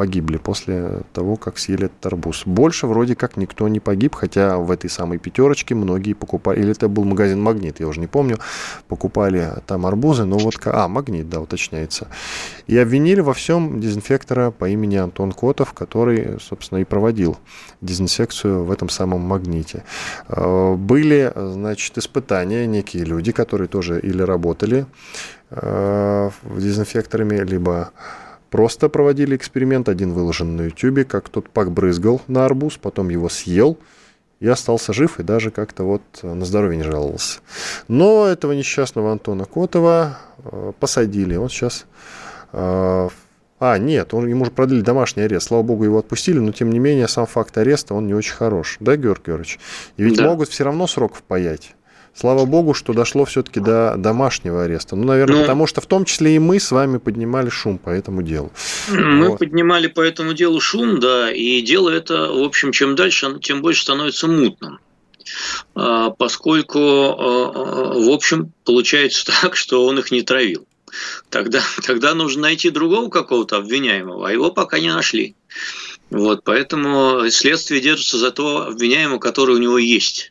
погибли 0.01 0.37
после 0.37 1.03
того, 1.13 1.35
как 1.35 1.59
съели 1.59 1.85
этот 1.85 2.03
арбуз. 2.07 2.41
Больше 2.47 2.87
вроде 2.87 3.15
как 3.15 3.37
никто 3.37 3.67
не 3.67 3.79
погиб, 3.79 4.15
хотя 4.15 4.57
в 4.57 4.71
этой 4.71 4.89
самой 4.89 5.19
пятерочке 5.19 5.75
многие 5.75 6.13
покупали, 6.13 6.59
или 6.59 6.71
это 6.71 6.87
был 6.87 7.03
магазин 7.03 7.39
«Магнит», 7.39 7.79
я 7.79 7.87
уже 7.87 7.99
не 7.99 8.07
помню, 8.07 8.39
покупали 8.87 9.53
там 9.67 9.85
арбузы, 9.85 10.25
но 10.25 10.39
вот, 10.39 10.55
а, 10.65 10.87
«Магнит», 10.87 11.29
да, 11.29 11.39
уточняется. 11.39 12.07
И 12.65 12.75
обвинили 12.79 13.21
во 13.21 13.33
всем 13.35 13.79
дезинфектора 13.79 14.49
по 14.49 14.67
имени 14.67 14.95
Антон 14.95 15.33
Котов, 15.33 15.73
который, 15.73 16.39
собственно, 16.39 16.79
и 16.79 16.83
проводил 16.83 17.37
дезинфекцию 17.81 18.63
в 18.63 18.71
этом 18.71 18.89
самом 18.89 19.21
«Магните». 19.21 19.83
Э, 20.29 20.73
были, 20.73 21.31
значит, 21.35 21.95
испытания, 21.99 22.65
некие 22.65 23.03
люди, 23.03 23.31
которые 23.31 23.67
тоже 23.67 23.99
или 23.99 24.23
работали 24.23 24.87
Э, 25.53 26.29
дезинфекторами, 26.57 27.35
либо 27.43 27.91
просто 28.51 28.89
проводили 28.89 29.35
эксперимент. 29.35 29.89
Один 29.89 30.13
выложен 30.13 30.55
на 30.55 30.63
YouTube, 30.63 31.07
как 31.07 31.29
тот 31.29 31.49
пак 31.49 31.71
брызгал 31.71 32.21
на 32.27 32.45
арбуз, 32.45 32.77
потом 32.77 33.09
его 33.09 33.29
съел 33.29 33.79
и 34.39 34.47
остался 34.47 34.93
жив, 34.93 35.19
и 35.19 35.23
даже 35.23 35.49
как-то 35.51 35.83
вот 35.83 36.01
на 36.21 36.45
здоровье 36.45 36.77
не 36.77 36.83
жаловался. 36.83 37.39
Но 37.87 38.27
этого 38.27 38.51
несчастного 38.51 39.11
Антона 39.11 39.45
Котова 39.45 40.17
э, 40.43 40.73
посадили. 40.79 41.35
Он 41.35 41.49
сейчас... 41.49 41.85
Э, 42.51 43.09
а, 43.59 43.77
нет, 43.77 44.15
он, 44.15 44.27
ему 44.27 44.43
же 44.45 44.49
продлили 44.49 44.81
домашний 44.81 45.21
арест. 45.21 45.49
Слава 45.49 45.61
богу, 45.61 45.83
его 45.83 45.99
отпустили, 45.99 46.39
но 46.39 46.51
тем 46.51 46.71
не 46.71 46.79
менее 46.79 47.07
сам 47.07 47.27
факт 47.27 47.55
ареста, 47.59 47.93
он 47.93 48.07
не 48.07 48.15
очень 48.15 48.33
хорош. 48.33 48.77
Да, 48.79 48.95
Георгий 48.97 49.25
Георгиевич? 49.27 49.59
И 49.97 50.03
ведь 50.03 50.17
да. 50.17 50.25
могут 50.25 50.49
все 50.49 50.63
равно 50.63 50.87
срок 50.87 51.13
впаять. 51.13 51.75
Слава 52.13 52.45
богу, 52.45 52.73
что 52.73 52.93
дошло 52.93 53.25
все-таки 53.25 53.59
до 53.59 53.95
домашнего 53.97 54.63
ареста. 54.63 54.95
Ну, 54.95 55.05
наверное, 55.05 55.37
ну, 55.37 55.41
потому 55.41 55.65
что 55.65 55.79
в 55.81 55.85
том 55.85 56.05
числе 56.05 56.35
и 56.35 56.39
мы 56.39 56.59
с 56.59 56.71
вами 56.71 56.97
поднимали 56.97 57.49
шум 57.49 57.77
по 57.77 57.89
этому 57.89 58.21
делу. 58.21 58.51
Мы 58.89 59.29
вот. 59.29 59.39
поднимали 59.39 59.87
по 59.87 60.01
этому 60.01 60.33
делу 60.33 60.59
шум, 60.59 60.99
да, 60.99 61.31
и 61.31 61.61
дело 61.61 61.89
это, 61.89 62.27
в 62.31 62.43
общем, 62.43 62.73
чем 62.73 62.95
дальше, 62.95 63.39
тем 63.41 63.61
больше 63.61 63.83
становится 63.83 64.27
мутным. 64.27 64.79
А, 65.75 66.09
поскольку, 66.09 66.79
а, 66.79 67.51
а, 67.53 67.93
в 67.93 68.09
общем, 68.09 68.51
получается 68.65 69.25
так, 69.41 69.55
что 69.55 69.85
он 69.85 69.99
их 69.99 70.11
не 70.11 70.21
травил. 70.21 70.67
Тогда, 71.29 71.61
тогда 71.85 72.13
нужно 72.13 72.43
найти 72.43 72.69
другого 72.69 73.09
какого-то 73.09 73.57
обвиняемого, 73.57 74.27
а 74.27 74.31
его 74.31 74.51
пока 74.51 74.79
не 74.79 74.93
нашли. 74.93 75.35
Вот, 76.09 76.43
поэтому 76.43 77.29
следствие 77.29 77.79
держится 77.79 78.17
за 78.17 78.31
то 78.31 78.67
обвиняемого, 78.67 79.19
который 79.19 79.55
у 79.55 79.59
него 79.59 79.77
есть. 79.77 80.30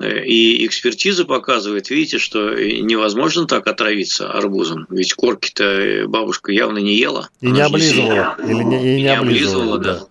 И 0.00 0.66
экспертиза 0.66 1.24
показывает, 1.24 1.90
видите, 1.90 2.18
что 2.18 2.54
невозможно 2.54 3.46
так 3.46 3.66
отравиться 3.66 4.30
арбузом. 4.30 4.86
Ведь 4.90 5.14
корки-то 5.14 6.04
бабушка 6.06 6.52
явно 6.52 6.78
не 6.78 6.96
ела. 6.96 7.28
И 7.40 7.50
не 7.50 7.60
облизывала. 7.60 8.36
Или 8.42 8.62
не, 8.62 8.76
и 8.76 8.96
не, 8.96 9.02
не 9.02 9.16
облизывала, 9.16 9.78
да. 9.78 9.94
да. 9.94 10.06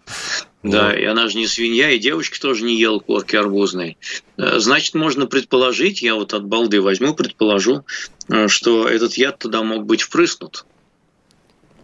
Да, 0.72 0.98
и 0.98 1.06
она 1.06 1.30
же 1.30 1.38
не 1.38 1.46
свинья, 1.46 1.92
и 1.92 2.00
девочки 2.00 2.40
тоже 2.40 2.66
не 2.66 2.76
ела 2.76 2.98
корки 2.98 3.36
арбузной. 3.36 3.98
Э, 4.38 4.58
значит, 4.58 4.96
можно 4.96 5.28
предположить, 5.28 6.02
я 6.02 6.16
вот 6.16 6.34
от 6.34 6.46
балды 6.46 6.82
возьму, 6.82 7.14
предположу, 7.14 7.86
э, 8.30 8.48
что 8.48 8.88
этот 8.88 9.14
яд 9.14 9.38
туда 9.38 9.62
мог 9.62 9.86
быть 9.86 10.02
впрыснут. 10.02 10.66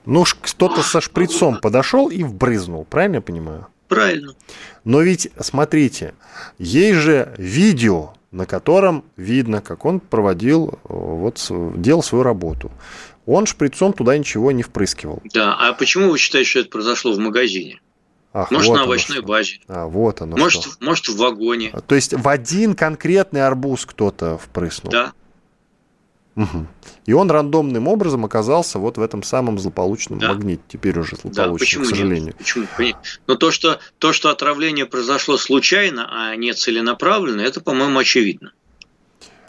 Ну, 0.06 0.26
кто-то 0.42 0.82
со 0.82 1.00
шприцом 1.00 1.60
подошел 1.60 2.10
и 2.10 2.24
вбрызнул, 2.24 2.86
правильно 2.86 3.16
я 3.18 3.22
понимаю? 3.22 3.68
Правильно. 3.88 4.34
Но 4.84 5.02
ведь, 5.02 5.30
смотрите, 5.40 6.16
есть 6.58 7.00
же 7.00 7.34
видео, 7.38 8.14
на 8.32 8.46
котором 8.46 9.04
видно, 9.18 9.62
как 9.62 9.86
он 9.86 10.00
проводил, 10.00 10.80
вот, 10.84 11.46
делал 11.76 12.04
свою 12.04 12.24
работу. 12.24 12.72
Он 13.26 13.46
шприцом 13.46 13.94
туда 13.94 14.18
ничего 14.18 14.52
не 14.52 14.64
впрыскивал. 14.64 15.22
Да, 15.34 15.56
а 15.60 15.74
почему 15.74 16.10
вы 16.10 16.18
считаете, 16.18 16.50
что 16.50 16.60
это 16.60 16.70
произошло 16.70 17.14
в 17.14 17.20
магазине? 17.20 17.80
Ах, 18.34 18.50
может, 18.50 18.70
вот 18.70 18.76
на 18.78 18.84
овощной 18.84 19.18
что. 19.18 19.28
базе. 19.28 19.60
А, 19.68 19.88
вот 19.88 20.22
оно 20.22 20.38
может, 20.38 20.64
что. 20.64 20.72
может, 20.80 21.10
в 21.10 21.18
вагоне. 21.18 21.74
То 21.86 21.96
есть 21.96 22.14
в 22.14 22.28
один 22.28 22.76
конкретный 22.76 23.46
арбуз 23.46 23.86
кто-то 23.86 24.38
впрыснул? 24.38 24.92
Да. 24.92 25.12
Угу. 26.36 26.66
И 27.08 27.14
он 27.14 27.30
рандомным 27.30 27.88
образом 27.88 28.24
оказался 28.24 28.80
вот 28.80 28.98
в 28.98 29.02
этом 29.02 29.22
самом 29.22 29.60
злополучном 29.60 30.20
да. 30.20 30.30
магните, 30.30 30.62
теперь 30.68 30.98
уже 30.98 31.18
злополучном, 31.18 31.54
да, 31.54 31.60
почему 31.60 31.84
к 31.84 31.88
сожалению. 31.88 32.26
Нет? 32.28 32.38
Почему? 32.38 32.66
Но 33.28 33.36
то 33.36 33.52
что, 33.52 33.80
то, 33.98 34.14
что 34.14 34.30
отравление 34.30 34.86
произошло 34.86 35.38
случайно, 35.38 36.08
а 36.10 36.36
не 36.36 36.54
целенаправленно, 36.54 37.42
это, 37.42 37.60
по-моему, 37.60 38.00
очевидно. 38.00 38.54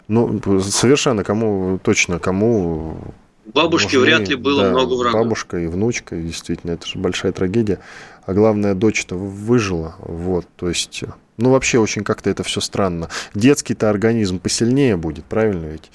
Ну, 0.09 0.41
совершенно 0.61 1.23
кому, 1.23 1.79
точно 1.81 2.19
кому 2.19 3.13
Бабушке 3.45 3.97
нужны, 3.97 4.01
вряд 4.01 4.29
ли 4.29 4.35
было 4.35 4.63
да, 4.63 4.69
много 4.71 4.93
врагов. 4.93 5.21
Бабушка 5.21 5.57
и 5.57 5.67
внучка, 5.67 6.15
действительно, 6.15 6.71
это 6.71 6.87
же 6.87 6.97
большая 6.97 7.31
трагедия. 7.31 7.79
А 8.25 8.33
главное, 8.33 8.73
дочь-то 8.73 9.15
выжила. 9.15 9.95
Вот, 9.99 10.45
то 10.55 10.69
есть, 10.69 11.03
ну, 11.37 11.51
вообще 11.51 11.79
очень 11.79 12.03
как-то 12.03 12.29
это 12.29 12.43
все 12.43 12.61
странно. 12.61 13.09
Детский-то 13.33 13.89
организм 13.89 14.39
посильнее 14.39 14.95
будет, 14.95 15.25
правильно 15.25 15.65
ведь? 15.65 15.91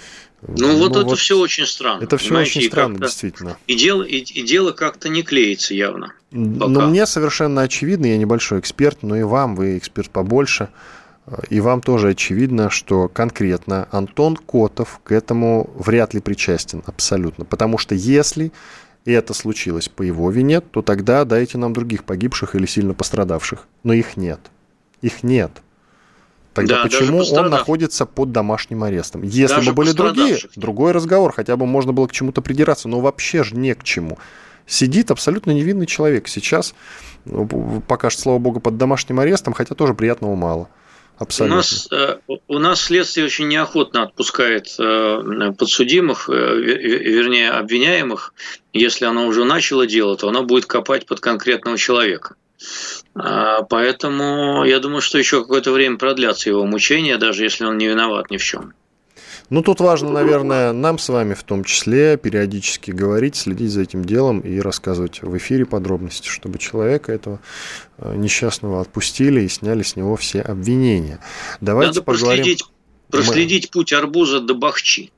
Ну, 0.46 0.54
ну 0.56 0.78
вот 0.78 0.92
это 0.92 1.04
вот 1.04 1.18
все 1.18 1.38
очень 1.38 1.66
странно. 1.66 2.04
Это 2.04 2.16
все 2.16 2.36
очень 2.38 2.62
странно, 2.62 2.98
действительно. 2.98 3.56
И 3.66 3.74
дело, 3.74 4.02
и, 4.02 4.18
и 4.18 4.42
дело 4.42 4.72
как-то 4.72 5.08
не 5.08 5.22
клеится 5.22 5.74
явно. 5.74 6.12
Пока. 6.30 6.68
Но 6.68 6.86
мне 6.86 7.06
совершенно 7.06 7.62
очевидно, 7.62 8.06
я 8.06 8.16
небольшой 8.16 8.60
эксперт, 8.60 9.02
но 9.02 9.16
и 9.16 9.22
вам, 9.22 9.56
вы 9.56 9.78
эксперт 9.78 10.10
побольше, 10.10 10.68
и 11.50 11.60
вам 11.60 11.80
тоже 11.80 12.10
очевидно, 12.10 12.70
что 12.70 13.08
конкретно 13.08 13.88
Антон 13.90 14.36
Котов 14.36 15.00
к 15.02 15.12
этому 15.12 15.70
вряд 15.74 16.14
ли 16.14 16.20
причастен 16.20 16.82
абсолютно. 16.86 17.44
Потому 17.44 17.76
что 17.76 17.94
если 17.94 18.52
это 19.04 19.34
случилось 19.34 19.88
по 19.88 20.02
его 20.02 20.30
вине, 20.30 20.60
то 20.60 20.82
тогда 20.82 21.24
дайте 21.24 21.58
нам 21.58 21.72
других 21.72 22.04
погибших 22.04 22.54
или 22.54 22.66
сильно 22.66 22.94
пострадавших. 22.94 23.66
Но 23.82 23.92
их 23.92 24.16
нет. 24.16 24.40
Их 25.02 25.22
нет. 25.22 25.50
Тогда 26.60 26.76
да, 26.76 26.82
почему 26.82 27.22
он 27.22 27.50
находится 27.50 28.06
под 28.06 28.32
домашним 28.32 28.84
арестом? 28.84 29.22
Если 29.22 29.54
даже 29.54 29.70
бы 29.70 29.76
были 29.76 29.92
другие, 29.92 30.38
другой 30.56 30.92
разговор, 30.92 31.32
хотя 31.32 31.56
бы 31.56 31.66
можно 31.66 31.92
было 31.92 32.06
к 32.06 32.12
чему-то 32.12 32.42
придираться, 32.42 32.88
но 32.88 33.00
вообще 33.00 33.44
же 33.44 33.56
не 33.56 33.74
к 33.74 33.84
чему. 33.84 34.18
Сидит 34.66 35.10
абсолютно 35.10 35.52
невинный 35.52 35.86
человек 35.86 36.28
сейчас, 36.28 36.74
ну, 37.24 37.82
пока 37.86 38.10
что, 38.10 38.22
слава 38.22 38.38
богу, 38.38 38.60
под 38.60 38.76
домашним 38.76 39.20
арестом, 39.20 39.54
хотя 39.54 39.74
тоже 39.74 39.94
приятного 39.94 40.34
мало. 40.34 40.68
Абсолютно. 41.18 41.54
У 41.54 41.56
нас, 41.56 41.88
э, 41.90 42.18
у 42.46 42.58
нас 42.58 42.80
следствие 42.80 43.26
очень 43.26 43.48
неохотно 43.48 44.04
отпускает 44.04 44.68
э, 44.78 45.52
подсудимых, 45.58 46.28
э, 46.28 46.32
вернее, 46.32 47.50
обвиняемых. 47.50 48.34
Если 48.72 49.04
оно 49.04 49.26
уже 49.26 49.44
начало 49.44 49.86
дело, 49.86 50.16
то 50.16 50.28
оно 50.28 50.44
будет 50.44 50.66
копать 50.66 51.06
под 51.06 51.18
конкретного 51.18 51.76
человека. 51.76 52.36
А, 53.14 53.62
поэтому 53.62 54.64
я 54.64 54.78
думаю, 54.80 55.00
что 55.00 55.18
еще 55.18 55.42
какое-то 55.42 55.72
время 55.72 55.96
продлятся 55.96 56.50
его 56.50 56.64
мучения, 56.64 57.16
даже 57.16 57.44
если 57.44 57.64
он 57.64 57.78
не 57.78 57.86
виноват 57.86 58.30
ни 58.30 58.36
в 58.36 58.42
чем. 58.42 58.74
Ну, 59.50 59.62
тут 59.62 59.80
важно, 59.80 60.10
наверное, 60.10 60.72
нам 60.72 60.98
с 60.98 61.08
вами 61.08 61.32
в 61.32 61.42
том 61.42 61.64
числе 61.64 62.18
периодически 62.18 62.90
говорить, 62.90 63.34
следить 63.34 63.70
за 63.70 63.80
этим 63.80 64.04
делом 64.04 64.40
и 64.40 64.58
рассказывать 64.60 65.22
в 65.22 65.36
эфире 65.38 65.64
подробности, 65.64 66.28
чтобы 66.28 66.58
человека 66.58 67.12
этого 67.12 67.40
э, 67.96 68.14
несчастного 68.14 68.82
отпустили 68.82 69.40
и 69.40 69.48
сняли 69.48 69.82
с 69.82 69.96
него 69.96 70.16
все 70.16 70.42
обвинения. 70.42 71.20
Давайте 71.62 72.00
Надо 72.00 72.02
поговорим... 72.02 72.44
проследить, 72.44 72.64
проследить 73.10 73.64
Мы... 73.68 73.80
путь 73.80 73.92
арбуза 73.94 74.40
до 74.40 74.54
Бахчи. 74.54 75.12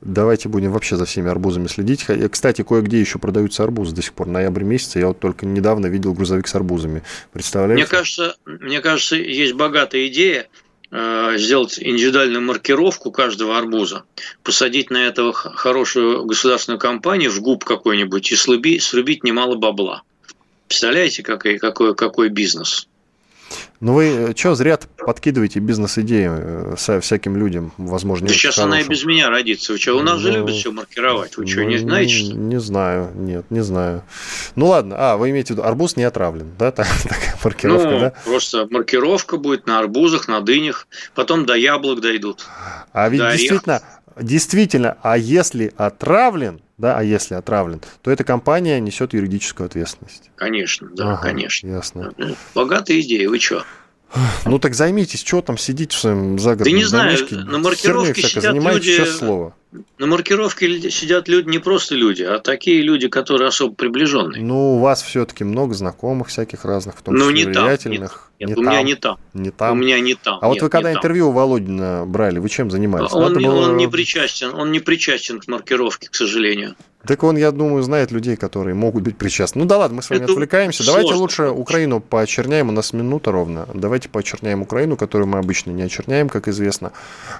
Давайте 0.00 0.48
будем 0.48 0.72
вообще 0.72 0.96
за 0.96 1.04
всеми 1.04 1.28
арбузами 1.28 1.66
следить. 1.66 2.06
Кстати, 2.30 2.62
кое-где 2.62 3.00
еще 3.00 3.18
продаются 3.18 3.64
арбузы 3.64 3.94
до 3.94 4.02
сих 4.02 4.12
пор. 4.12 4.28
Ноябрь 4.28 4.62
месяц. 4.62 4.96
Я 4.96 5.08
вот 5.08 5.18
только 5.18 5.44
недавно 5.44 5.86
видел 5.86 6.14
грузовик 6.14 6.46
с 6.46 6.54
арбузами. 6.54 7.02
Представляете? 7.32 7.82
Мне 7.82 7.90
кажется, 7.90 8.36
мне 8.44 8.80
кажется, 8.80 9.16
есть 9.16 9.54
богатая 9.54 10.06
идея 10.06 10.46
Э, 10.90 11.34
сделать 11.36 11.78
индивидуальную 11.78 12.40
маркировку 12.40 13.10
каждого 13.10 13.58
арбуза, 13.58 14.04
посадить 14.42 14.88
на 14.88 15.06
этого 15.06 15.34
хорошую 15.34 16.24
государственную 16.24 16.80
компанию, 16.80 17.30
в 17.30 17.40
губ 17.40 17.62
какой-нибудь, 17.64 18.32
и 18.32 18.36
срубить, 18.36 18.82
срубить 18.82 19.22
немало 19.22 19.56
бабла. 19.56 20.02
Представляете, 20.66 21.22
какой, 21.22 21.58
какой, 21.58 21.94
какой 21.94 22.30
бизнес? 22.30 22.87
Ну 23.80 23.92
вы 23.92 24.06
э, 24.06 24.34
что, 24.36 24.54
зря 24.54 24.78
подкидываете 24.96 25.60
бизнес-идеи 25.60 26.28
э, 26.28 26.74
со 26.76 27.00
всяким 27.00 27.36
людям, 27.36 27.72
возможно, 27.78 28.26
да 28.26 28.34
сейчас 28.34 28.56
хорошим. 28.56 28.72
она 28.72 28.80
и 28.80 28.88
без 28.88 29.04
меня 29.04 29.30
родится. 29.30 29.72
Вы 29.72 29.78
что, 29.78 29.94
у 29.94 30.02
нас 30.02 30.16
ну, 30.16 30.20
же 30.20 30.32
любят 30.32 30.54
все 30.56 30.72
маркировать. 30.72 31.36
Вы 31.36 31.46
что, 31.46 31.60
ну, 31.60 31.68
не 31.68 31.76
знаете, 31.78 32.12
что 32.12 32.34
Не 32.34 32.58
знаю, 32.58 33.10
нет, 33.14 33.44
не 33.50 33.62
знаю. 33.62 34.02
Ну 34.56 34.66
ладно, 34.66 34.96
а, 34.98 35.16
вы 35.16 35.30
имеете 35.30 35.54
в 35.54 35.56
виду, 35.56 35.62
арбуз 35.62 35.96
не 35.96 36.02
отравлен, 36.02 36.50
да, 36.58 36.72
такая 36.72 37.38
маркировка, 37.42 37.90
ну, 37.90 38.00
да? 38.00 38.12
просто 38.24 38.66
маркировка 38.68 39.36
будет 39.36 39.66
на 39.66 39.78
арбузах, 39.78 40.26
на 40.26 40.40
дынях, 40.40 40.88
потом 41.14 41.46
до 41.46 41.54
яблок 41.54 42.00
дойдут. 42.00 42.46
А 42.92 43.08
ведь 43.08 43.20
действительно, 43.20 43.82
действительно, 44.20 44.98
а 45.02 45.16
если 45.16 45.72
отравлен, 45.76 46.60
да, 46.78 46.96
а 46.96 47.02
если 47.02 47.34
отравлен, 47.34 47.82
то 48.02 48.10
эта 48.10 48.24
компания 48.24 48.80
несет 48.80 49.12
юридическую 49.12 49.66
ответственность. 49.66 50.30
Конечно, 50.36 50.88
да, 50.94 51.14
ага, 51.14 51.22
конечно. 51.22 51.66
Ясно. 51.66 52.12
Богатая 52.54 53.00
идея, 53.00 53.28
вы 53.28 53.38
что? 53.38 53.64
Ну 54.46 54.58
так 54.58 54.74
займитесь, 54.74 55.20
что 55.20 55.42
там 55.42 55.58
сидите 55.58 55.94
в 55.94 56.00
своем 56.00 56.38
загородном 56.38 56.72
Да 56.72 56.78
не 56.78 56.84
знаю, 56.84 57.18
на 57.30 57.58
маркировке 57.58 58.22
сидят 58.22 58.54
люди... 58.54 58.96
сейчас 58.96 59.18
слово. 59.18 59.54
На 59.98 60.06
маркировке 60.06 60.90
сидят 60.90 61.28
люди 61.28 61.50
не 61.50 61.58
просто 61.58 61.94
люди, 61.94 62.22
а 62.22 62.38
такие 62.38 62.80
люди, 62.80 63.08
которые 63.08 63.48
особо 63.48 63.74
приближенные. 63.74 64.42
Ну, 64.42 64.76
у 64.76 64.78
вас 64.78 65.02
все-таки 65.02 65.44
много 65.44 65.74
знакомых 65.74 66.28
всяких 66.28 66.64
разных, 66.64 66.96
в 66.96 67.02
том 67.02 67.14
ну, 67.14 67.30
числе 67.30 67.44
не 67.44 67.52
влиятельных. 67.52 68.10
Там, 68.10 68.48
нет, 68.48 68.48
нет, 68.50 68.58
у 68.58 68.62
меня 68.62 68.82
не 68.82 68.94
там. 68.94 69.18
Не 69.34 69.50
там. 69.50 69.72
У 69.72 69.74
меня 69.74 70.00
не 70.00 70.14
там. 70.14 70.38
А 70.40 70.46
нет, 70.46 70.54
вот 70.54 70.62
вы 70.62 70.70
когда 70.70 70.92
интервью 70.92 71.26
там. 71.26 71.30
у 71.30 71.32
Володина 71.38 72.04
брали, 72.06 72.38
вы 72.38 72.48
чем 72.48 72.70
занимались? 72.70 73.12
Он, 73.12 73.34
не, 73.34 73.46
было... 73.46 73.68
он 73.68 73.76
не 73.76 73.88
причастен, 73.88 74.54
он 74.54 74.72
не 74.72 74.80
причастен 74.80 75.40
к 75.40 75.48
маркировке, 75.48 76.08
к 76.08 76.14
сожалению. 76.14 76.74
Так 77.06 77.22
он, 77.22 77.36
я 77.36 77.52
думаю, 77.52 77.82
знает 77.82 78.10
людей, 78.10 78.36
которые 78.36 78.74
могут 78.74 79.02
быть 79.02 79.16
причастны. 79.16 79.62
Ну 79.62 79.68
да 79.68 79.78
ладно, 79.78 79.96
мы 79.96 80.02
с 80.02 80.10
вами 80.10 80.22
Это 80.22 80.32
отвлекаемся. 80.32 80.82
Сложно. 80.82 81.02
Давайте 81.02 81.18
лучше 81.18 81.48
Украину 81.48 82.00
поочерняем. 82.00 82.68
У 82.68 82.72
нас 82.72 82.92
минута 82.92 83.30
ровно. 83.30 83.68
Давайте 83.72 84.08
поочерняем 84.08 84.62
Украину, 84.62 84.96
которую 84.96 85.28
мы 85.28 85.38
обычно 85.38 85.70
не 85.70 85.82
очерняем, 85.82 86.28
как 86.28 86.48
известно. 86.48 86.92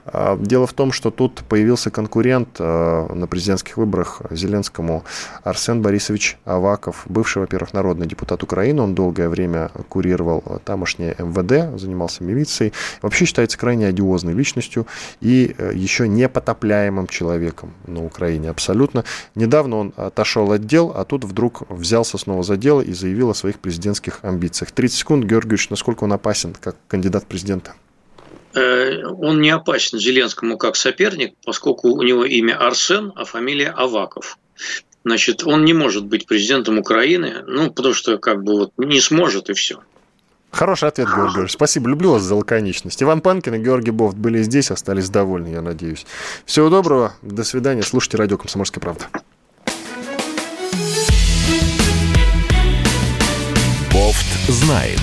А, 0.06 0.36
дело 0.36 0.66
в 0.66 0.72
том, 0.72 0.92
что 0.92 1.10
тут 1.10 1.42
появился 1.48 1.90
конкурент 1.90 2.17
а, 2.58 3.12
на 3.12 3.26
президентских 3.26 3.76
выборах 3.76 4.22
Зеленскому 4.30 5.04
Арсен 5.44 5.82
Борисович 5.82 6.38
Аваков, 6.44 7.04
бывший, 7.06 7.38
во-первых, 7.38 7.72
народный 7.74 8.06
депутат 8.06 8.42
Украины. 8.42 8.82
Он 8.82 8.94
долгое 8.94 9.28
время 9.28 9.70
курировал 9.88 10.42
тамошнее 10.64 11.14
МВД, 11.18 11.78
занимался 11.80 12.24
милицией. 12.24 12.72
Вообще 13.02 13.24
считается 13.24 13.58
крайне 13.58 13.86
одиозной 13.86 14.34
личностью 14.34 14.86
и 15.20 15.54
э, 15.56 15.72
еще 15.74 16.08
непотопляемым 16.08 17.06
человеком 17.06 17.72
на 17.86 18.04
Украине. 18.04 18.50
Абсолютно. 18.50 19.04
Недавно 19.34 19.76
он 19.76 19.94
отошел 19.96 20.52
от 20.52 20.66
дел, 20.66 20.92
а 20.94 21.04
тут 21.04 21.24
вдруг 21.24 21.62
взялся 21.68 22.18
снова 22.18 22.42
за 22.42 22.56
дело 22.56 22.80
и 22.80 22.92
заявил 22.92 23.30
о 23.30 23.34
своих 23.34 23.58
президентских 23.58 24.20
амбициях. 24.22 24.72
30 24.72 24.98
секунд, 24.98 25.24
Георгиевич, 25.24 25.70
насколько 25.70 26.04
он 26.04 26.12
опасен 26.12 26.54
как 26.60 26.76
кандидат 26.88 27.26
президента? 27.26 27.74
Э, 28.54 29.04
он 29.04 29.40
не 29.40 29.50
опасен 29.50 29.98
Зеленскому 29.98 30.56
как 30.56 30.76
соперник, 30.76 31.34
поскольку 31.44 31.90
у 31.90 32.02
него 32.02 32.24
имя 32.24 32.58
Арсен, 32.58 33.12
а 33.14 33.24
фамилия 33.24 33.70
Аваков. 33.70 34.38
Значит, 35.04 35.44
он 35.46 35.64
не 35.64 35.72
может 35.72 36.04
быть 36.06 36.26
президентом 36.26 36.78
Украины, 36.78 37.44
ну, 37.46 37.70
потому 37.70 37.94
что 37.94 38.18
как 38.18 38.42
бы 38.42 38.58
вот 38.58 38.72
не 38.76 39.00
сможет 39.00 39.48
и 39.50 39.54
все. 39.54 39.80
Хороший 40.50 40.88
ответ, 40.88 41.08
Георгий 41.08 41.24
Георгиевич. 41.24 41.52
Спасибо. 41.52 41.90
Люблю 41.90 42.12
вас 42.12 42.22
за 42.22 42.34
лаконичность. 42.34 43.02
Иван 43.02 43.20
Панкин 43.20 43.54
и 43.54 43.58
Георгий 43.58 43.90
Бофт 43.90 44.16
были 44.16 44.42
здесь, 44.42 44.70
остались 44.70 45.10
довольны, 45.10 45.48
я 45.48 45.62
надеюсь. 45.62 46.06
Всего 46.46 46.70
доброго. 46.70 47.14
До 47.22 47.44
свидания. 47.44 47.82
Слушайте 47.82 48.16
радио 48.16 48.38
«Комсомольская 48.38 48.80
правда». 48.80 49.08
Бофт 53.92 54.26
знает. 54.48 55.00